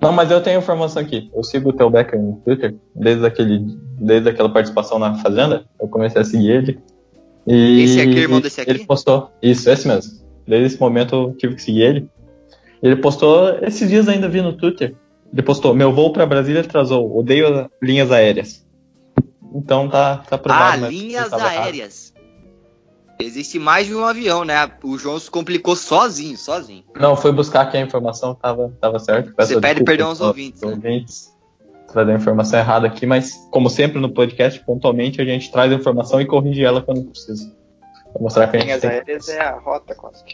Não, 0.00 0.12
mas 0.12 0.30
eu 0.30 0.42
tenho 0.42 0.58
informação 0.58 1.02
aqui. 1.02 1.30
Eu 1.34 1.44
sigo 1.44 1.70
o 1.70 1.72
Theo 1.72 1.90
Becker 1.90 2.20
no 2.20 2.36
Twitter, 2.44 2.74
desde, 2.94 3.26
aquele, 3.26 3.58
desde 3.98 4.30
aquela 4.30 4.48
participação 4.48 4.98
na 4.98 5.14
Fazenda. 5.16 5.66
Eu 5.80 5.88
comecei 5.88 6.22
a 6.22 6.24
seguir 6.24 6.50
ele. 6.50 6.80
E 7.46 7.82
Esse 7.82 8.00
aqui 8.00 8.18
irmão 8.18 8.40
desse 8.40 8.60
aqui? 8.60 8.70
Ele 8.70 8.86
postou. 8.86 9.30
Isso, 9.42 9.68
esse 9.68 9.86
mesmo. 9.86 10.20
Desde 10.46 10.66
esse 10.66 10.80
momento 10.80 11.14
eu 11.14 11.34
tive 11.36 11.54
que 11.54 11.62
seguir 11.62 11.82
ele. 11.82 12.08
Ele 12.82 12.96
postou, 12.96 13.58
esses 13.62 13.88
dias 13.88 14.08
ainda 14.08 14.28
vi 14.28 14.40
no 14.40 14.54
Twitter. 14.54 14.94
Ele 15.32 15.42
postou: 15.42 15.74
Meu 15.74 15.92
voo 15.92 16.12
pra 16.12 16.24
Brasília 16.24 16.62
atrasou. 16.62 17.18
Odeio 17.18 17.70
linhas 17.82 18.10
aéreas. 18.10 18.66
Então 19.54 19.88
tá, 19.88 20.18
tá 20.18 20.38
provado. 20.38 20.76
Ah, 20.76 20.78
mas 20.78 20.90
linhas 20.90 21.28
tava 21.28 21.52
errado. 21.52 21.74
Existe 23.20 23.58
mais 23.58 23.86
de 23.86 23.94
um 23.94 24.04
avião, 24.04 24.44
né? 24.44 24.70
O 24.82 24.96
João 24.98 25.18
se 25.18 25.30
complicou 25.30 25.76
sozinho, 25.76 26.36
sozinho. 26.36 26.84
Não, 26.98 27.14
fui 27.16 27.32
buscar 27.32 27.62
aqui 27.62 27.76
a 27.76 27.80
informação, 27.80 28.34
tava, 28.34 28.72
tava 28.80 28.98
certo. 28.98 29.34
Peço 29.34 29.54
Você 29.54 29.60
pede 29.60 29.84
perdão 29.84 30.08
aos 30.08 30.20
aos 30.20 30.28
ouvintes, 30.28 30.60
né? 30.62 30.68
ouvintes. 30.68 31.30
Trazer 31.92 32.12
a 32.12 32.14
informação 32.14 32.58
errada 32.58 32.86
aqui, 32.86 33.04
mas 33.04 33.32
como 33.50 33.68
sempre 33.68 34.00
no 34.00 34.08
podcast, 34.12 34.60
pontualmente 34.64 35.20
a 35.20 35.24
gente 35.24 35.50
traz 35.50 35.70
a 35.72 35.74
informação 35.74 36.20
e 36.20 36.26
corrige 36.26 36.64
ela 36.64 36.80
quando 36.80 37.02
precisa. 37.04 37.52
Pra 38.12 38.22
mostrar 38.22 38.48
que 38.48 38.56
a 38.56 38.60
gente 38.60 38.86
Linhas 38.86 39.26
tem. 39.26 39.34
é 39.36 39.40
a 39.40 39.58
rota, 39.58 39.94
quase. 39.94 40.24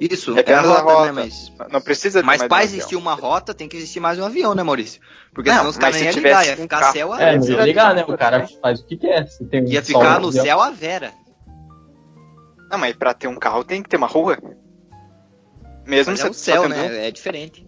Isso, 0.00 0.38
É 0.38 0.44
é 0.46 0.54
a 0.54 0.60
rota, 0.60 0.82
rota. 0.82 1.06
né? 1.06 1.12
Mas, 1.12 1.52
Não 1.72 1.80
precisa 1.80 2.22
mas 2.22 2.40
um 2.40 2.56
existir 2.60 2.84
avião. 2.94 3.00
uma 3.00 3.14
rota, 3.14 3.52
tem 3.52 3.68
que 3.68 3.76
existir 3.76 3.98
mais 3.98 4.20
um 4.20 4.24
avião, 4.24 4.54
né, 4.54 4.62
Maurício? 4.62 5.00
Porque 5.34 5.50
Não, 5.50 5.56
senão 5.58 5.70
os 5.70 5.76
caras 5.76 5.96
se 5.96 6.04
iam 6.04 6.12
tivesse 6.12 6.38
ligar, 6.42 6.46
ia 6.46 6.52
um 6.52 6.62
ficar 6.62 6.80
carro- 6.80 6.92
céu 6.92 7.12
a 7.12 7.20
É, 7.20 7.36
não 7.36 7.44
ia 7.44 7.62
ligar, 7.64 7.94
né? 7.96 8.04
O 8.06 8.16
cara 8.16 8.46
faz 8.62 8.78
o 8.80 8.86
que 8.86 8.96
quer. 8.96 9.26
Se 9.26 9.44
tem 9.46 9.64
Ia 9.68 9.80
só 9.80 9.86
ficar 9.88 10.18
um 10.18 10.22
no 10.22 10.28
avião- 10.28 10.44
céu 10.44 10.60
a 10.60 10.70
Vera. 10.70 11.10
Não, 12.70 12.78
mas 12.78 12.94
pra 12.94 13.12
ter 13.12 13.26
um 13.26 13.36
carro 13.36 13.64
tem 13.64 13.82
que 13.82 13.88
ter 13.88 13.96
uma 13.96 14.06
rua. 14.06 14.38
Mesmo 15.86 16.12
Mas 16.12 16.20
se 16.20 16.26
é 16.26 16.30
o 16.30 16.34
céu, 16.34 16.62
tendo 16.62 16.74
um. 16.74 16.78
né? 16.78 17.08
É 17.08 17.10
diferente. 17.10 17.66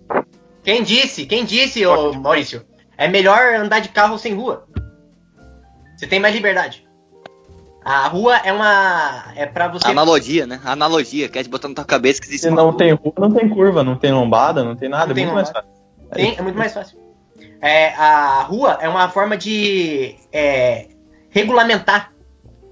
Quem 0.62 0.82
disse? 0.84 1.26
Quem 1.26 1.44
disse, 1.44 1.84
ô 1.84 2.12
Maurício? 2.12 2.64
É 2.96 3.08
melhor 3.08 3.54
andar 3.54 3.80
de 3.80 3.88
carro 3.88 4.16
sem 4.16 4.34
rua. 4.34 4.68
Você 5.96 6.06
tem 6.06 6.20
mais 6.20 6.34
liberdade. 6.34 6.86
A 7.84 8.06
rua 8.06 8.36
é 8.36 8.52
uma. 8.52 9.32
É 9.34 9.44
pra 9.44 9.66
você. 9.66 9.88
Analogia, 9.88 10.46
né? 10.46 10.60
Analogia. 10.64 11.28
Quer 11.28 11.42
te 11.42 11.48
botar 11.48 11.66
na 11.68 11.74
tua 11.74 11.84
cabeça 11.84 12.20
que 12.20 12.28
existe 12.28 12.44
Se 12.44 12.50
não 12.50 12.72
tem 12.72 12.92
rua, 12.92 13.12
não 13.18 13.32
tem 13.32 13.48
curva, 13.48 13.82
não 13.82 13.96
tem 13.96 14.12
lombada, 14.12 14.62
não 14.62 14.76
tem 14.76 14.88
nada. 14.88 15.06
Não 15.06 15.12
é 15.12 15.14
tem 15.14 15.24
muito 15.24 15.34
mais 15.34 15.48
lombada. 15.48 15.66
fácil. 15.66 16.24
Sim, 16.24 16.34
é 16.38 16.42
muito 16.42 16.58
mais 16.58 16.72
fácil. 16.72 16.98
É, 17.60 17.88
a 17.94 18.42
rua 18.42 18.78
é 18.80 18.88
uma 18.88 19.08
forma 19.08 19.36
de 19.36 20.14
é, 20.32 20.88
regulamentar. 21.30 22.11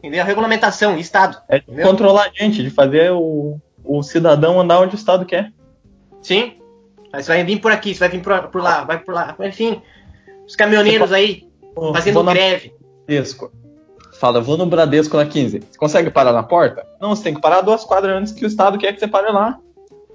Entendeu? 0.00 0.24
Regulamentação, 0.24 0.98
Estado. 0.98 1.38
É 1.48 1.58
de 1.58 1.64
Entendeu? 1.64 1.86
controlar 1.86 2.24
a 2.24 2.30
gente, 2.32 2.62
de 2.62 2.70
fazer 2.70 3.12
o, 3.12 3.58
o 3.84 4.02
cidadão 4.02 4.58
andar 4.58 4.80
onde 4.80 4.94
o 4.94 4.98
Estado 4.98 5.26
quer. 5.26 5.52
Sim. 6.22 6.54
Aí 7.12 7.22
você 7.22 7.28
vai 7.28 7.44
vir 7.44 7.60
por 7.60 7.70
aqui, 7.70 7.94
você 7.94 8.00
vai 8.00 8.08
vir 8.08 8.22
por, 8.22 8.48
por 8.48 8.62
lá, 8.62 8.84
vai 8.84 8.98
por 8.98 9.14
lá. 9.14 9.36
Enfim. 9.40 9.82
Os 10.46 10.56
caminhoneiros 10.56 11.12
aí 11.12 11.46
fazendo 11.92 12.24
greve. 12.24 12.74
Bradesco. 13.06 13.52
Fala, 14.18 14.38
eu 14.38 14.42
vou 14.42 14.56
no 14.56 14.66
Bradesco 14.66 15.16
na 15.16 15.26
15. 15.26 15.60
Você 15.60 15.78
consegue 15.78 16.10
parar 16.10 16.32
na 16.32 16.42
porta? 16.42 16.86
Não, 17.00 17.14
você 17.14 17.22
tem 17.22 17.34
que 17.34 17.40
parar 17.40 17.60
duas 17.60 17.84
quadras 17.84 18.16
antes 18.16 18.32
que 18.32 18.44
o 18.44 18.48
Estado 18.48 18.78
quer 18.78 18.92
que 18.92 19.00
você 19.00 19.08
pare 19.08 19.30
lá. 19.32 19.58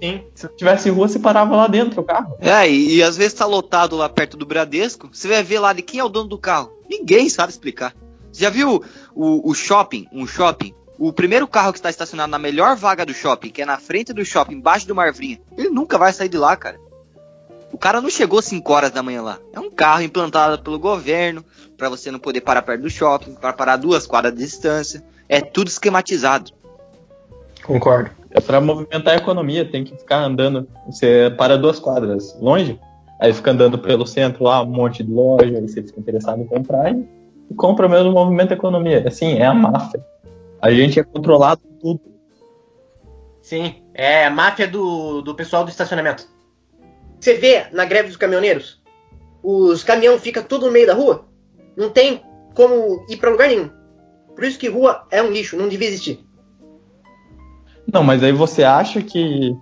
Sim. 0.02 0.24
Se 0.34 0.48
tivesse 0.56 0.90
rua, 0.90 1.08
você 1.08 1.18
parava 1.18 1.56
lá 1.56 1.66
dentro 1.66 2.00
o 2.02 2.04
carro. 2.04 2.36
É, 2.40 2.68
e, 2.68 2.96
e 2.96 3.02
às 3.02 3.16
vezes 3.16 3.34
tá 3.34 3.46
lotado 3.46 3.96
lá 3.96 4.08
perto 4.08 4.36
do 4.36 4.46
Bradesco, 4.46 5.08
você 5.12 5.26
vai 5.28 5.42
ver 5.42 5.58
lá 5.58 5.72
de 5.72 5.82
quem 5.82 6.00
é 6.00 6.04
o 6.04 6.08
dono 6.08 6.28
do 6.28 6.38
carro. 6.38 6.70
Ninguém 6.88 7.28
sabe 7.28 7.50
explicar. 7.50 7.94
Você 8.36 8.44
já 8.44 8.50
viu 8.50 8.84
o, 9.14 9.50
o 9.50 9.54
shopping, 9.54 10.06
um 10.12 10.26
shopping? 10.26 10.74
O 10.98 11.10
primeiro 11.10 11.48
carro 11.48 11.72
que 11.72 11.78
está 11.78 11.88
estacionado 11.88 12.30
na 12.30 12.38
melhor 12.38 12.76
vaga 12.76 13.06
do 13.06 13.14
shopping, 13.14 13.48
que 13.48 13.62
é 13.62 13.64
na 13.64 13.78
frente 13.78 14.12
do 14.12 14.22
shopping, 14.26 14.56
embaixo 14.56 14.86
do 14.86 14.94
Marvrinha, 14.94 15.40
ele 15.56 15.70
nunca 15.70 15.96
vai 15.96 16.12
sair 16.12 16.28
de 16.28 16.36
lá, 16.36 16.54
cara. 16.54 16.78
O 17.72 17.78
cara 17.78 17.98
não 17.98 18.10
chegou 18.10 18.42
5 18.42 18.70
horas 18.70 18.90
da 18.90 19.02
manhã 19.02 19.22
lá. 19.22 19.38
É 19.54 19.58
um 19.58 19.70
carro 19.70 20.02
implantado 20.02 20.62
pelo 20.62 20.78
governo, 20.78 21.42
para 21.78 21.88
você 21.88 22.10
não 22.10 22.18
poder 22.18 22.42
parar 22.42 22.60
perto 22.60 22.82
do 22.82 22.90
shopping, 22.90 23.32
para 23.36 23.54
parar 23.54 23.76
duas 23.76 24.06
quadras 24.06 24.34
de 24.34 24.44
distância. 24.44 25.02
É 25.26 25.40
tudo 25.40 25.68
esquematizado. 25.68 26.52
Concordo. 27.64 28.10
É 28.30 28.38
pra 28.38 28.60
movimentar 28.60 29.14
a 29.14 29.16
economia, 29.16 29.64
tem 29.64 29.82
que 29.82 29.96
ficar 29.96 30.18
andando. 30.18 30.68
Você 30.84 31.34
para 31.38 31.56
duas 31.56 31.78
quadras 31.78 32.38
longe, 32.38 32.78
aí 33.18 33.32
fica 33.32 33.50
andando 33.50 33.78
pelo 33.78 34.06
centro 34.06 34.44
lá, 34.44 34.62
um 34.62 34.66
monte 34.66 35.02
de 35.02 35.10
loja, 35.10 35.56
aí 35.56 35.62
você 35.62 35.82
fica 35.82 35.98
interessado 35.98 36.42
em 36.42 36.46
comprar 36.46 36.92
e, 36.92 37.16
e 37.50 37.54
compra 37.54 37.88
mesmo 37.88 38.12
movimento 38.12 38.52
a 38.52 38.56
economia. 38.56 39.04
Assim, 39.06 39.34
é 39.34 39.46
a 39.46 39.54
máfia. 39.54 40.04
A 40.60 40.70
gente 40.70 40.98
é 40.98 41.04
controlado 41.04 41.60
tudo. 41.80 42.00
Sim. 43.40 43.82
É 43.94 44.26
a 44.26 44.30
máfia 44.30 44.66
do, 44.66 45.22
do 45.22 45.34
pessoal 45.34 45.64
do 45.64 45.70
estacionamento. 45.70 46.26
Você 47.20 47.34
vê 47.34 47.66
na 47.72 47.84
greve 47.84 48.08
dos 48.08 48.16
caminhoneiros? 48.16 48.82
Os 49.42 49.84
caminhão 49.84 50.18
ficam 50.18 50.42
tudo 50.42 50.66
no 50.66 50.72
meio 50.72 50.86
da 50.86 50.94
rua. 50.94 51.26
Não 51.76 51.90
tem 51.90 52.22
como 52.54 53.04
ir 53.08 53.16
pra 53.16 53.30
lugar 53.30 53.48
nenhum. 53.48 53.70
Por 54.34 54.44
isso 54.44 54.58
que 54.58 54.68
rua 54.68 55.06
é 55.10 55.22
um 55.22 55.30
lixo, 55.30 55.56
não 55.56 55.68
devia 55.68 55.88
existir. 55.88 56.20
Não, 57.90 58.02
mas 58.02 58.22
aí 58.22 58.32
você 58.32 58.64
acha 58.64 59.00
que, 59.00 59.56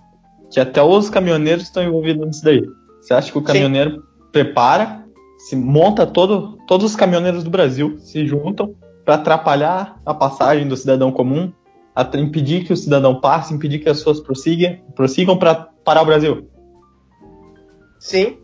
que 0.50 0.58
até 0.58 0.82
os 0.82 1.10
caminhoneiros 1.10 1.64
estão 1.64 1.82
envolvidos 1.82 2.26
nisso 2.26 2.44
daí. 2.44 2.62
Você 3.00 3.12
acha 3.12 3.30
que 3.30 3.38
o 3.38 3.42
caminhoneiro 3.42 4.02
prepara, 4.32 5.03
se 5.44 5.54
monta 5.54 6.06
todo, 6.06 6.56
todos 6.66 6.92
os 6.92 6.96
caminhoneiros 6.96 7.44
do 7.44 7.50
Brasil 7.50 7.98
se 7.98 8.26
juntam 8.26 8.74
para 9.04 9.16
atrapalhar 9.16 10.00
a 10.06 10.14
passagem 10.14 10.66
do 10.66 10.74
cidadão 10.74 11.12
comum, 11.12 11.52
a 11.94 12.02
impedir 12.16 12.64
que 12.64 12.72
o 12.72 12.76
cidadão 12.76 13.20
passe, 13.20 13.52
impedir 13.52 13.78
que 13.78 13.88
as 13.90 13.98
pessoas 13.98 14.20
prossigam, 14.20 14.78
prossigam 14.96 15.36
para 15.36 15.54
parar 15.84 16.00
o 16.00 16.06
Brasil. 16.06 16.48
Sim. 17.98 18.38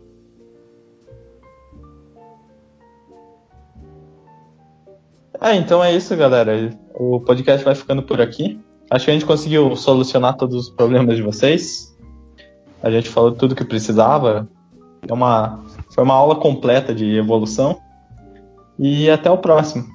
É, 5.41 5.55
então 5.55 5.83
é 5.83 5.95
isso, 5.95 6.15
galera. 6.15 6.69
O 6.93 7.19
podcast 7.19 7.65
vai 7.65 7.73
ficando 7.73 8.03
por 8.03 8.21
aqui. 8.21 8.59
Acho 8.91 9.05
que 9.05 9.11
a 9.11 9.13
gente 9.15 9.25
conseguiu 9.25 9.75
solucionar 9.75 10.37
todos 10.37 10.55
os 10.55 10.69
problemas 10.69 11.15
de 11.15 11.23
vocês. 11.23 11.97
A 12.83 12.91
gente 12.91 13.09
falou 13.09 13.31
tudo 13.31 13.55
que 13.55 13.65
precisava. 13.65 14.47
É 15.07 15.11
uma, 15.11 15.63
foi 15.93 16.03
uma 16.03 16.13
aula 16.13 16.35
completa 16.35 16.93
de 16.93 17.15
evolução. 17.15 17.79
E 18.79 19.09
até 19.09 19.29
o 19.29 19.37
próximo. 19.37 19.85